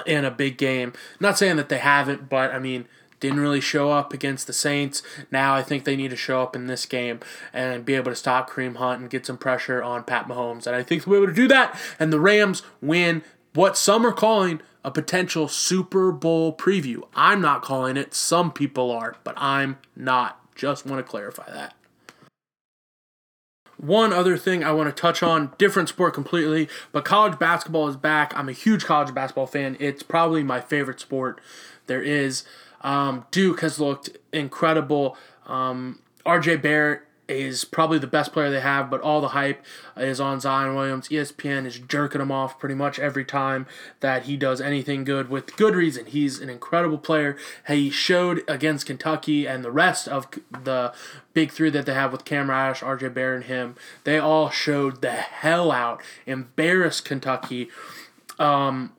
in 0.06 0.26
a 0.26 0.32
big 0.32 0.58
game. 0.58 0.94
Not 1.20 1.38
saying 1.38 1.58
that 1.58 1.70
they 1.70 1.80
haven't, 1.80 2.30
but 2.30 2.52
I 2.52 2.60
mean, 2.60 2.86
didn't 3.20 3.40
really 3.40 3.62
show 3.62 3.92
up 3.92 4.14
against 4.14 4.48
the 4.48 4.54
Saints. 4.54 5.02
Now 5.32 5.56
I 5.56 5.64
think 5.64 5.84
they 5.84 5.96
need 5.96 6.12
to 6.12 6.16
show 6.16 6.42
up 6.42 6.56
in 6.56 6.68
this 6.68 6.86
game 6.86 7.20
and 7.52 7.84
be 7.84 7.96
able 7.96 8.12
to 8.12 8.16
stop 8.16 8.50
Kareem 8.50 8.76
Hunt 8.78 9.02
and 9.02 9.10
get 9.10 9.26
some 9.26 9.38
pressure 9.38 9.82
on 9.82 10.04
Pat 10.04 10.28
Mahomes. 10.28 10.68
And 10.68 10.76
I 10.76 10.84
think 10.84 11.04
they'll 11.04 11.14
be 11.14 11.18
able 11.18 11.28
to 11.28 11.34
do 11.34 11.48
that. 11.48 11.80
And 12.00 12.14
the 12.14 12.20
Rams 12.20 12.62
win 12.82 13.24
what 13.54 13.78
some 13.78 14.06
are 14.06 14.14
calling 14.14 14.62
a 14.84 14.92
potential 14.92 15.48
Super 15.48 16.12
Bowl 16.12 16.56
preview. 16.56 17.08
I'm 17.16 17.42
not 17.42 17.62
calling 17.62 17.98
it. 17.98 18.14
Some 18.14 18.52
people 18.52 18.92
are, 18.92 19.16
but 19.24 19.34
I'm 19.38 19.80
not. 19.96 20.40
Just 20.56 20.86
want 20.86 21.04
to 21.04 21.10
clarify 21.10 21.52
that. 21.52 21.74
One 23.78 24.12
other 24.12 24.38
thing 24.38 24.64
I 24.64 24.72
want 24.72 24.94
to 24.94 25.02
touch 25.02 25.22
on, 25.22 25.54
different 25.58 25.90
sport 25.90 26.14
completely, 26.14 26.68
but 26.92 27.06
college 27.06 27.38
basketball 27.38 27.88
is 27.88 27.96
back. 27.96 28.36
I'm 28.36 28.50
a 28.50 28.54
huge 28.54 28.86
college 28.86 29.14
basketball 29.14 29.46
fan. 29.46 29.78
It's 29.80 30.02
probably 30.02 30.44
my 30.44 30.60
favorite 30.60 31.00
sport 31.00 31.40
there 31.86 32.02
is. 32.02 32.44
Um, 32.82 33.26
Duke 33.32 33.62
has 33.62 33.80
looked 33.80 34.10
incredible. 34.34 35.16
Um, 35.46 36.00
RJ 36.26 36.62
Barrett 36.62 37.02
is 37.28 37.66
probably 37.66 38.00
the 38.00 38.08
best 38.08 38.32
player 38.32 38.50
they 38.50 38.62
have, 38.62 38.90
but 38.90 39.02
all 39.02 39.20
the 39.20 39.30
hype 39.30 39.64
is 39.96 40.20
on 40.20 40.40
Zion 40.40 40.76
Williams. 40.76 41.10
ESPN 41.10 41.66
is 41.66 41.80
jerking 41.80 42.22
him 42.22 42.32
off 42.32 42.60
pretty 42.60 42.76
much 42.76 43.00
every 43.00 43.26
time 43.26 43.68
that 44.00 44.24
he 44.24 44.38
does 44.38 44.62
anything 44.62 45.04
good 45.04 45.30
with 45.30 45.56
good 45.58 45.76
reason. 45.76 46.06
He's 46.06 46.40
an 46.40 46.50
incredible 46.50 46.98
player. 46.98 47.38
He 47.68 47.90
showed 47.90 48.44
against 48.48 48.86
Kentucky 48.86 49.48
and 49.48 49.64
the 49.64 49.72
rest 49.72 50.08
of 50.08 50.28
the 50.52 50.94
big 51.34 51.52
three 51.52 51.70
that 51.70 51.86
they 51.86 51.94
have 51.94 52.12
with 52.12 52.26
Cam 52.26 52.50
Reddish, 52.50 52.82
RJ 52.82 53.14
Barrett, 53.14 53.38
and 53.38 53.46
him. 53.46 53.76
They 54.04 54.18
all 54.18 54.50
showed 54.50 55.02
the 55.02 55.12
hell 55.12 55.72
out, 55.72 56.02
embarrassed 56.26 57.06
Kentucky. 57.06 57.70
Um, 58.40 58.94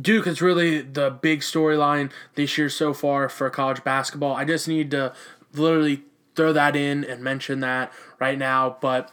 Duke 0.00 0.26
is 0.26 0.40
really 0.40 0.80
the 0.80 1.10
big 1.10 1.40
storyline 1.40 2.10
this 2.34 2.56
year 2.56 2.68
so 2.68 2.94
far 2.94 3.28
for 3.28 3.48
college 3.50 3.82
basketball. 3.82 4.34
I 4.34 4.44
just 4.44 4.68
need 4.68 4.90
to 4.92 5.12
literally 5.54 6.02
throw 6.34 6.52
that 6.52 6.76
in 6.76 7.04
and 7.04 7.22
mention 7.22 7.60
that 7.60 7.92
right 8.18 8.38
now. 8.38 8.76
But 8.80 9.12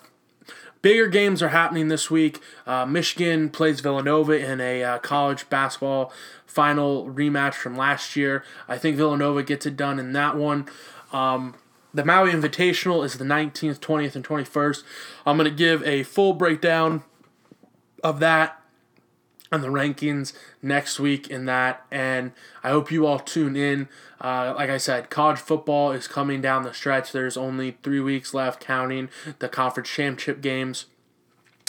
bigger 0.82 1.07
games 1.07 1.41
are 1.41 1.49
happening 1.49 1.88
this 1.88 2.09
week. 2.09 2.39
Uh, 2.65 2.86
Michigan 2.86 3.49
plays 3.49 3.80
Villanova 3.80 4.34
in 4.34 4.61
a 4.61 4.84
uh, 4.84 4.97
college 4.99 5.49
basketball 5.49 6.11
final 6.45 7.07
rematch 7.09 7.53
from 7.53 7.78
last 7.78 8.15
year. 8.15 8.43
I 8.67 8.78
think 8.78 8.97
Villanova 8.97 9.43
gets 9.43 9.65
it 9.65 9.78
done 9.78 9.99
in 9.99 10.13
that 10.13 10.36
one. 10.36 10.67
Um, 11.11 11.55
the 11.93 12.05
Maui 12.05 12.32
Invitational 12.32 13.03
is 13.03 13.17
the 13.17 13.26
19th, 13.26 13.80
20th, 13.80 14.15
and 14.15 14.26
21st. 14.26 14.84
I'm 15.26 15.38
going 15.38 15.49
to 15.49 15.55
give 15.55 15.84
a 15.84 16.03
full 16.03 16.34
breakdown 16.34 17.03
of 18.03 18.20
that 18.20 18.59
and 19.52 19.64
the 19.64 19.68
rankings 19.68 20.34
next 20.62 21.00
week 21.00 21.28
in 21.28 21.45
that. 21.45 21.86
And 21.91 22.32
I 22.64 22.70
hope 22.70 22.91
you 22.91 23.06
all 23.06 23.20
tune 23.20 23.56
in. 23.56 23.88
Uh, 24.22 24.54
like 24.56 24.70
I 24.70 24.78
said, 24.78 25.10
college 25.10 25.39
football 25.39 25.91
is 25.91 26.08
coming 26.08 26.41
down 26.41 26.64
the 26.64 26.74
stretch. 26.74 27.12
There's 27.12 27.38
only 27.38 27.78
three 27.84 28.00
weeks 28.00 28.34
left, 28.34 28.60
counting 28.60 29.10
the 29.39 29.50
conference 29.50 29.89
championship 29.89 30.41
games. 30.41 30.86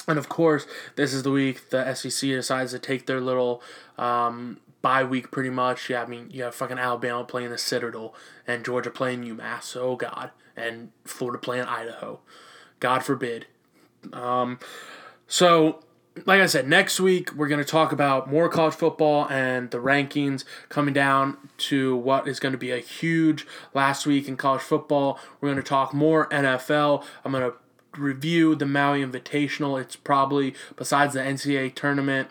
And 0.08 0.18
of 0.18 0.28
course, 0.28 0.66
this 0.96 1.14
is 1.14 1.22
the 1.22 1.30
week 1.30 1.70
the 1.70 1.94
SEC 1.94 2.28
decides 2.30 2.72
to 2.72 2.78
take 2.78 3.06
their 3.06 3.20
little 3.20 3.62
um, 3.96 4.58
bye 4.82 5.04
week 5.04 5.30
pretty 5.30 5.50
much. 5.50 5.88
Yeah, 5.88 6.02
I 6.02 6.06
mean, 6.06 6.28
you 6.30 6.42
have 6.42 6.54
fucking 6.54 6.78
Alabama 6.78 7.24
playing 7.24 7.50
the 7.50 7.58
Citadel 7.58 8.14
and 8.46 8.64
Georgia 8.64 8.90
playing 8.90 9.24
UMass. 9.24 9.76
Oh, 9.76 9.96
God. 9.96 10.30
And 10.56 10.90
Florida 11.04 11.38
playing 11.38 11.64
Idaho. 11.64 12.20
God 12.80 13.04
forbid. 13.04 13.46
Um, 14.12 14.58
so 15.28 15.84
like 16.26 16.40
I 16.40 16.46
said, 16.46 16.68
next 16.68 16.98
week 17.00 17.32
we're 17.34 17.48
going 17.48 17.62
to 17.62 17.70
talk 17.70 17.92
about 17.92 18.30
more 18.30 18.48
college 18.48 18.74
football 18.74 19.28
and 19.28 19.70
the 19.70 19.78
rankings 19.78 20.44
coming 20.68 20.92
down 20.92 21.36
to 21.58 21.96
what 21.96 22.26
is 22.26 22.40
going 22.40 22.52
to 22.52 22.58
be 22.58 22.72
a 22.72 22.78
huge 22.78 23.46
last 23.74 24.06
week 24.06 24.28
in 24.28 24.36
college 24.36 24.62
football. 24.62 25.18
We're 25.40 25.50
going 25.50 25.62
to 25.62 25.68
talk 25.68 25.94
more 25.94 26.28
NFL. 26.28 27.04
I'm 27.24 27.32
going 27.32 27.50
to 27.50 27.56
review 28.00 28.54
the 28.54 28.66
Maui 28.66 29.04
Invitational. 29.04 29.80
It's 29.80 29.96
probably, 29.96 30.54
besides 30.76 31.14
the 31.14 31.20
NCAA 31.20 31.74
tournament 31.74 32.28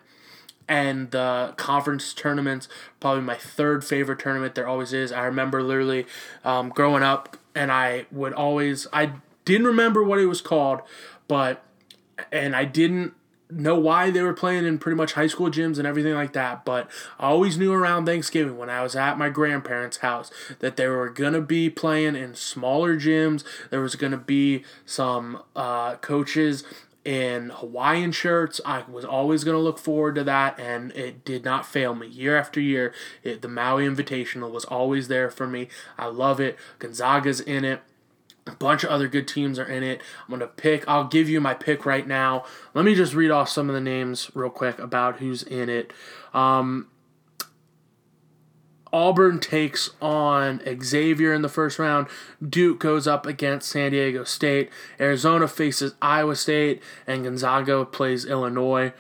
and 0.68 1.12
the 1.12 1.54
conference 1.58 2.14
tournaments, 2.14 2.68
probably 3.00 3.24
my 3.24 3.36
third 3.36 3.84
favorite 3.84 4.20
tournament 4.20 4.56
there 4.56 4.68
always 4.68 4.94
is. 4.94 5.12
I 5.12 5.24
remember 5.24 5.64
literally 5.64 6.06
um, 6.44 6.70
growing 6.70 7.04
up, 7.04 7.38
and 7.56 7.72
I 7.72 8.06
would 8.12 8.34
always, 8.34 8.88
I 8.94 9.14
didn't 9.46 9.68
remember 9.68 10.04
what 10.04 10.20
it 10.20 10.28
was 10.28 10.42
called, 10.42 10.82
but, 11.28 11.64
and 12.32 12.56
I 12.56 12.66
didn't 12.66 13.14
know 13.50 13.78
why 13.80 14.12
they 14.12 14.22
were 14.22 14.34
playing 14.34 14.66
in 14.66 14.78
pretty 14.78 14.96
much 14.96 15.14
high 15.14 15.28
school 15.28 15.50
gyms 15.50 15.78
and 15.78 15.88
everything 15.88 16.14
like 16.14 16.34
that, 16.34 16.66
but 16.66 16.90
I 17.20 17.28
always 17.28 17.58
knew 17.58 17.74
around 17.74 18.06
Thanksgiving 18.06 18.58
when 18.58 18.70
I 18.70 18.84
was 18.84 18.96
at 18.96 19.18
my 19.18 19.30
grandparents' 19.30 19.98
house 19.98 20.32
that 20.60 20.78
they 20.78 20.88
were 20.88 21.10
gonna 21.10 21.42
be 21.42 21.70
playing 21.70 22.16
in 22.16 22.36
smaller 22.36 22.96
gyms. 22.96 23.44
There 23.70 23.82
was 23.82 23.96
gonna 23.96 24.18
be 24.18 24.64
some 24.86 25.42
uh, 25.56 25.96
coaches 25.96 26.64
in 27.06 27.50
Hawaiian 27.50 28.12
shirts. 28.12 28.60
I 28.66 28.84
was 28.90 29.06
always 29.06 29.44
going 29.44 29.56
to 29.56 29.64
look 29.64 29.80
forward 29.80 30.16
to 30.16 30.24
that, 30.26 30.60
and 30.60 30.92
it 30.92 31.24
did 31.24 31.44
not 31.46 31.66
fail 31.66 31.96
me. 31.96 32.08
Year 32.08 32.38
after 32.38 32.60
year, 32.60 32.94
it, 33.24 33.42
the 33.42 33.48
Maui 33.48 33.88
Invitational 33.88 34.52
was 34.52 34.66
always 34.66 35.08
there 35.08 35.32
for 35.32 35.48
me. 35.48 35.70
I 35.98 36.08
love 36.08 36.40
it. 36.40 36.58
Gonzaga's 36.78 37.40
in 37.40 37.64
it. 37.66 37.82
A 38.50 38.56
bunch 38.56 38.84
of 38.84 38.90
other 38.90 39.08
good 39.08 39.28
teams 39.28 39.60
are 39.60 39.66
in 39.66 39.84
it. 39.84 40.02
I'm 40.22 40.30
going 40.30 40.40
to 40.42 40.48
pick, 40.48 40.88
I'll 40.88 41.08
give 41.08 41.30
you 41.30 41.40
my 41.40 41.54
pick 41.54 41.86
right 41.86 42.08
now. 42.08 42.44
Let 42.74 42.86
me 42.86 42.96
just 42.96 43.14
read 43.14 43.32
off 43.32 43.50
some 43.50 43.70
of 43.70 43.76
the 43.76 43.82
names 43.82 44.32
real 44.34 44.50
quick 44.50 44.80
about 44.80 45.18
who's 45.18 45.44
in 45.44 45.70
it. 45.70 45.94
Um, 46.34 46.88
Auburn 48.92 49.40
takes 49.40 49.92
on 50.02 50.62
Xavier 50.82 51.34
in 51.34 51.42
the 51.42 51.50
first 51.50 51.78
round. 51.78 52.08
Duke 52.48 52.80
goes 52.80 53.08
up 53.08 53.26
against 53.26 53.70
San 53.70 53.92
Diego 53.92 54.24
State. 54.24 54.72
Arizona 55.00 55.48
faces 55.48 55.94
Iowa 56.02 56.36
State, 56.36 56.82
and 57.06 57.24
Gonzaga 57.24 57.86
plays 57.86 58.26
Illinois. 58.26 58.94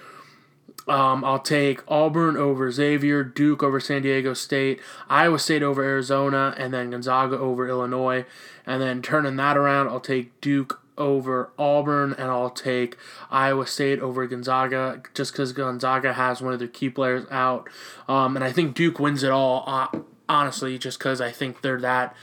Um, 0.88 1.24
I'll 1.24 1.39
take 1.39 1.82
Auburn 1.88 2.36
over 2.36 2.72
Xavier, 2.72 3.24
Duke 3.24 3.62
over 3.62 3.80
San 3.80 4.02
Diego 4.02 4.34
State, 4.34 4.82
Iowa 5.08 5.38
State 5.38 5.62
over 5.62 5.84
Arizona, 5.84 6.56
and 6.58 6.74
then 6.74 6.89
Gonzaga 6.89 7.38
over 7.38 7.68
Illinois. 7.68 8.26
And 8.70 8.80
then 8.84 9.01
turning 9.01 9.36
that 9.38 9.57
around, 9.57 9.88
I'll 9.88 9.99
take 9.99 10.39
Duke 10.41 10.80
over 10.95 11.49
Auburn, 11.57 12.13
and 12.13 12.30
I'll 12.30 12.51
take 12.51 12.97
Iowa 13.32 13.65
State 13.65 13.99
over 13.99 14.28
Gonzaga 14.28 15.01
just 15.15 15.32
because 15.32 15.53
Gonzaga 15.53 16.13
has 16.13 16.39
one 16.39 16.53
of 16.53 16.59
their 16.59 16.67
key 16.67 16.91
players 16.91 17.26
out. 17.32 17.67
Um, 18.07 18.36
and 18.36 18.45
I 18.45 18.51
think 18.51 18.76
Duke 18.76 18.99
wins 18.99 19.24
it 19.24 19.32
all, 19.32 19.63
uh, 19.65 19.88
honestly, 20.30 20.78
just 20.78 20.99
because 20.99 21.20
I 21.20 21.32
think 21.32 21.61
they're 21.61 21.82
that 21.82 22.15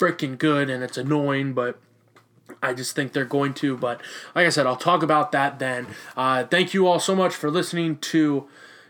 freaking 0.00 0.38
good, 0.38 0.70
and 0.70 0.82
it's 0.82 0.96
annoying, 0.96 1.52
but 1.52 1.78
I 2.62 2.72
just 2.72 2.96
think 2.96 3.12
they're 3.12 3.26
going 3.26 3.52
to. 3.54 3.76
But 3.76 4.00
like 4.34 4.46
I 4.46 4.50
said, 4.50 4.66
I'll 4.66 4.76
talk 4.76 5.02
about 5.02 5.30
that 5.32 5.58
then. 5.58 5.88
Uh, 6.16 6.44
thank 6.44 6.72
you 6.72 6.86
all 6.86 7.00
so 7.00 7.14
much 7.14 7.34
for 7.34 7.50
listening 7.50 7.98
to 7.98 8.48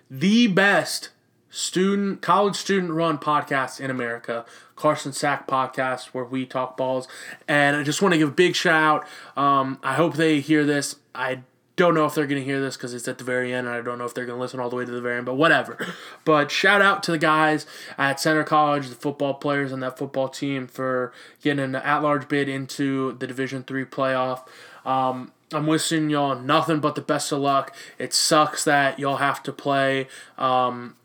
the 0.08 0.46
best 0.46 1.08
student 1.50 2.22
college 2.22 2.56
student 2.56 2.92
run 2.92 3.18
podcast 3.18 3.80
in 3.80 3.90
America, 3.90 4.44
Carson 4.74 5.12
Sack 5.12 5.46
podcast, 5.46 6.06
where 6.06 6.24
we 6.24 6.46
talk 6.46 6.76
balls. 6.76 7.08
And 7.48 7.76
I 7.76 7.82
just 7.82 8.02
want 8.02 8.12
to 8.12 8.18
give 8.18 8.28
a 8.28 8.32
big 8.32 8.54
shout 8.54 9.06
out. 9.36 9.42
Um, 9.42 9.78
I 9.82 9.94
hope 9.94 10.14
they 10.14 10.40
hear 10.40 10.64
this. 10.64 10.96
I 11.14 11.40
don't 11.76 11.94
know 11.94 12.06
if 12.06 12.14
they're 12.14 12.26
going 12.26 12.40
to 12.40 12.44
hear 12.44 12.60
this 12.60 12.76
because 12.76 12.94
it's 12.94 13.06
at 13.06 13.18
the 13.18 13.24
very 13.24 13.52
end, 13.52 13.66
and 13.66 13.76
I 13.76 13.82
don't 13.82 13.98
know 13.98 14.06
if 14.06 14.14
they're 14.14 14.24
going 14.24 14.38
to 14.38 14.40
listen 14.40 14.60
all 14.60 14.70
the 14.70 14.76
way 14.76 14.86
to 14.86 14.90
the 14.90 15.00
very 15.00 15.18
end, 15.18 15.26
but 15.26 15.34
whatever. 15.34 15.76
But 16.24 16.50
shout 16.50 16.80
out 16.80 17.02
to 17.02 17.10
the 17.10 17.18
guys 17.18 17.66
at 17.98 18.18
Centre 18.18 18.44
College, 18.44 18.88
the 18.88 18.94
football 18.94 19.34
players 19.34 19.74
on 19.74 19.80
that 19.80 19.98
football 19.98 20.28
team 20.28 20.66
for 20.66 21.12
getting 21.42 21.62
an 21.62 21.74
at-large 21.74 22.28
bid 22.28 22.48
into 22.48 23.12
the 23.18 23.26
Division 23.26 23.62
Three 23.62 23.84
playoff. 23.84 24.46
Um, 24.86 25.32
I'm 25.52 25.66
wishing 25.66 26.10
y'all 26.10 26.38
nothing 26.38 26.80
but 26.80 26.94
the 26.94 27.02
best 27.02 27.30
of 27.30 27.40
luck. 27.40 27.74
It 27.98 28.14
sucks 28.14 28.64
that 28.64 28.98
y'all 28.98 29.18
have 29.18 29.42
to 29.42 29.52
play 29.52 30.08
um, 30.38 30.96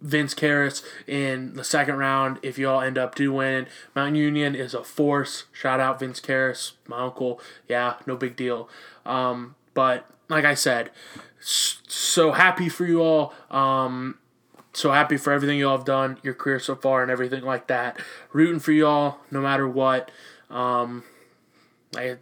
Vince 0.00 0.34
Kehres 0.34 0.84
in 1.06 1.54
the 1.54 1.64
second 1.64 1.96
round 1.96 2.38
if 2.42 2.58
y'all 2.58 2.80
end 2.80 2.98
up 2.98 3.14
do 3.14 3.32
win. 3.32 3.66
Mountain 3.94 4.14
Union 4.14 4.54
is 4.54 4.74
a 4.74 4.84
force. 4.84 5.44
Shout 5.52 5.80
out 5.80 6.00
Vince 6.00 6.20
Kehres, 6.20 6.72
my 6.86 7.00
uncle. 7.00 7.40
Yeah, 7.68 7.94
no 8.06 8.16
big 8.16 8.36
deal. 8.36 8.68
Um, 9.04 9.56
but 9.74 10.06
like 10.28 10.44
I 10.44 10.54
said, 10.54 10.90
so 11.40 12.32
happy 12.32 12.68
for 12.68 12.86
you 12.86 13.02
all. 13.02 13.34
Um, 13.50 14.18
so 14.72 14.92
happy 14.92 15.16
for 15.16 15.32
everything 15.32 15.58
y'all 15.58 15.76
have 15.76 15.86
done, 15.86 16.18
your 16.22 16.34
career 16.34 16.60
so 16.60 16.76
far, 16.76 17.02
and 17.02 17.10
everything 17.10 17.42
like 17.42 17.66
that. 17.66 18.00
Rooting 18.32 18.60
for 18.60 18.72
y'all 18.72 19.18
no 19.30 19.40
matter 19.40 19.68
what. 19.68 20.10
Um, 20.50 21.04
I 21.96 22.16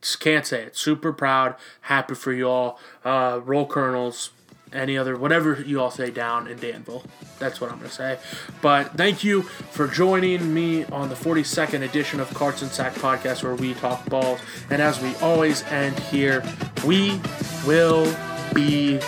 just 0.00 0.20
can't 0.20 0.46
say 0.46 0.62
it. 0.62 0.76
Super 0.76 1.12
proud, 1.12 1.56
happy 1.82 2.14
for 2.14 2.32
y'all. 2.32 2.78
Uh, 3.04 3.40
roll 3.44 3.66
Colonels, 3.66 4.30
any 4.72 4.98
other, 4.98 5.16
whatever 5.16 5.60
you 5.60 5.80
all 5.80 5.90
say 5.90 6.10
down 6.10 6.48
in 6.48 6.58
Danville. 6.58 7.04
That's 7.38 7.60
what 7.60 7.70
I'm 7.70 7.78
to 7.88 7.94
say. 7.94 8.18
But 8.60 8.96
thank 8.96 9.24
you 9.24 9.42
for 9.42 9.86
joining 9.86 10.52
me 10.52 10.84
on 10.86 11.08
the 11.08 11.14
42nd 11.14 11.82
edition 11.82 12.20
of 12.20 12.32
Carson 12.34 12.68
Sack 12.68 12.94
Podcast 12.94 13.42
where 13.42 13.54
we 13.54 13.74
talk 13.74 14.04
balls. 14.06 14.40
And 14.70 14.82
as 14.82 15.00
we 15.00 15.14
always 15.16 15.62
end 15.64 15.98
here, 15.98 16.42
we 16.84 17.20
will 17.66 18.14
be 18.54 19.00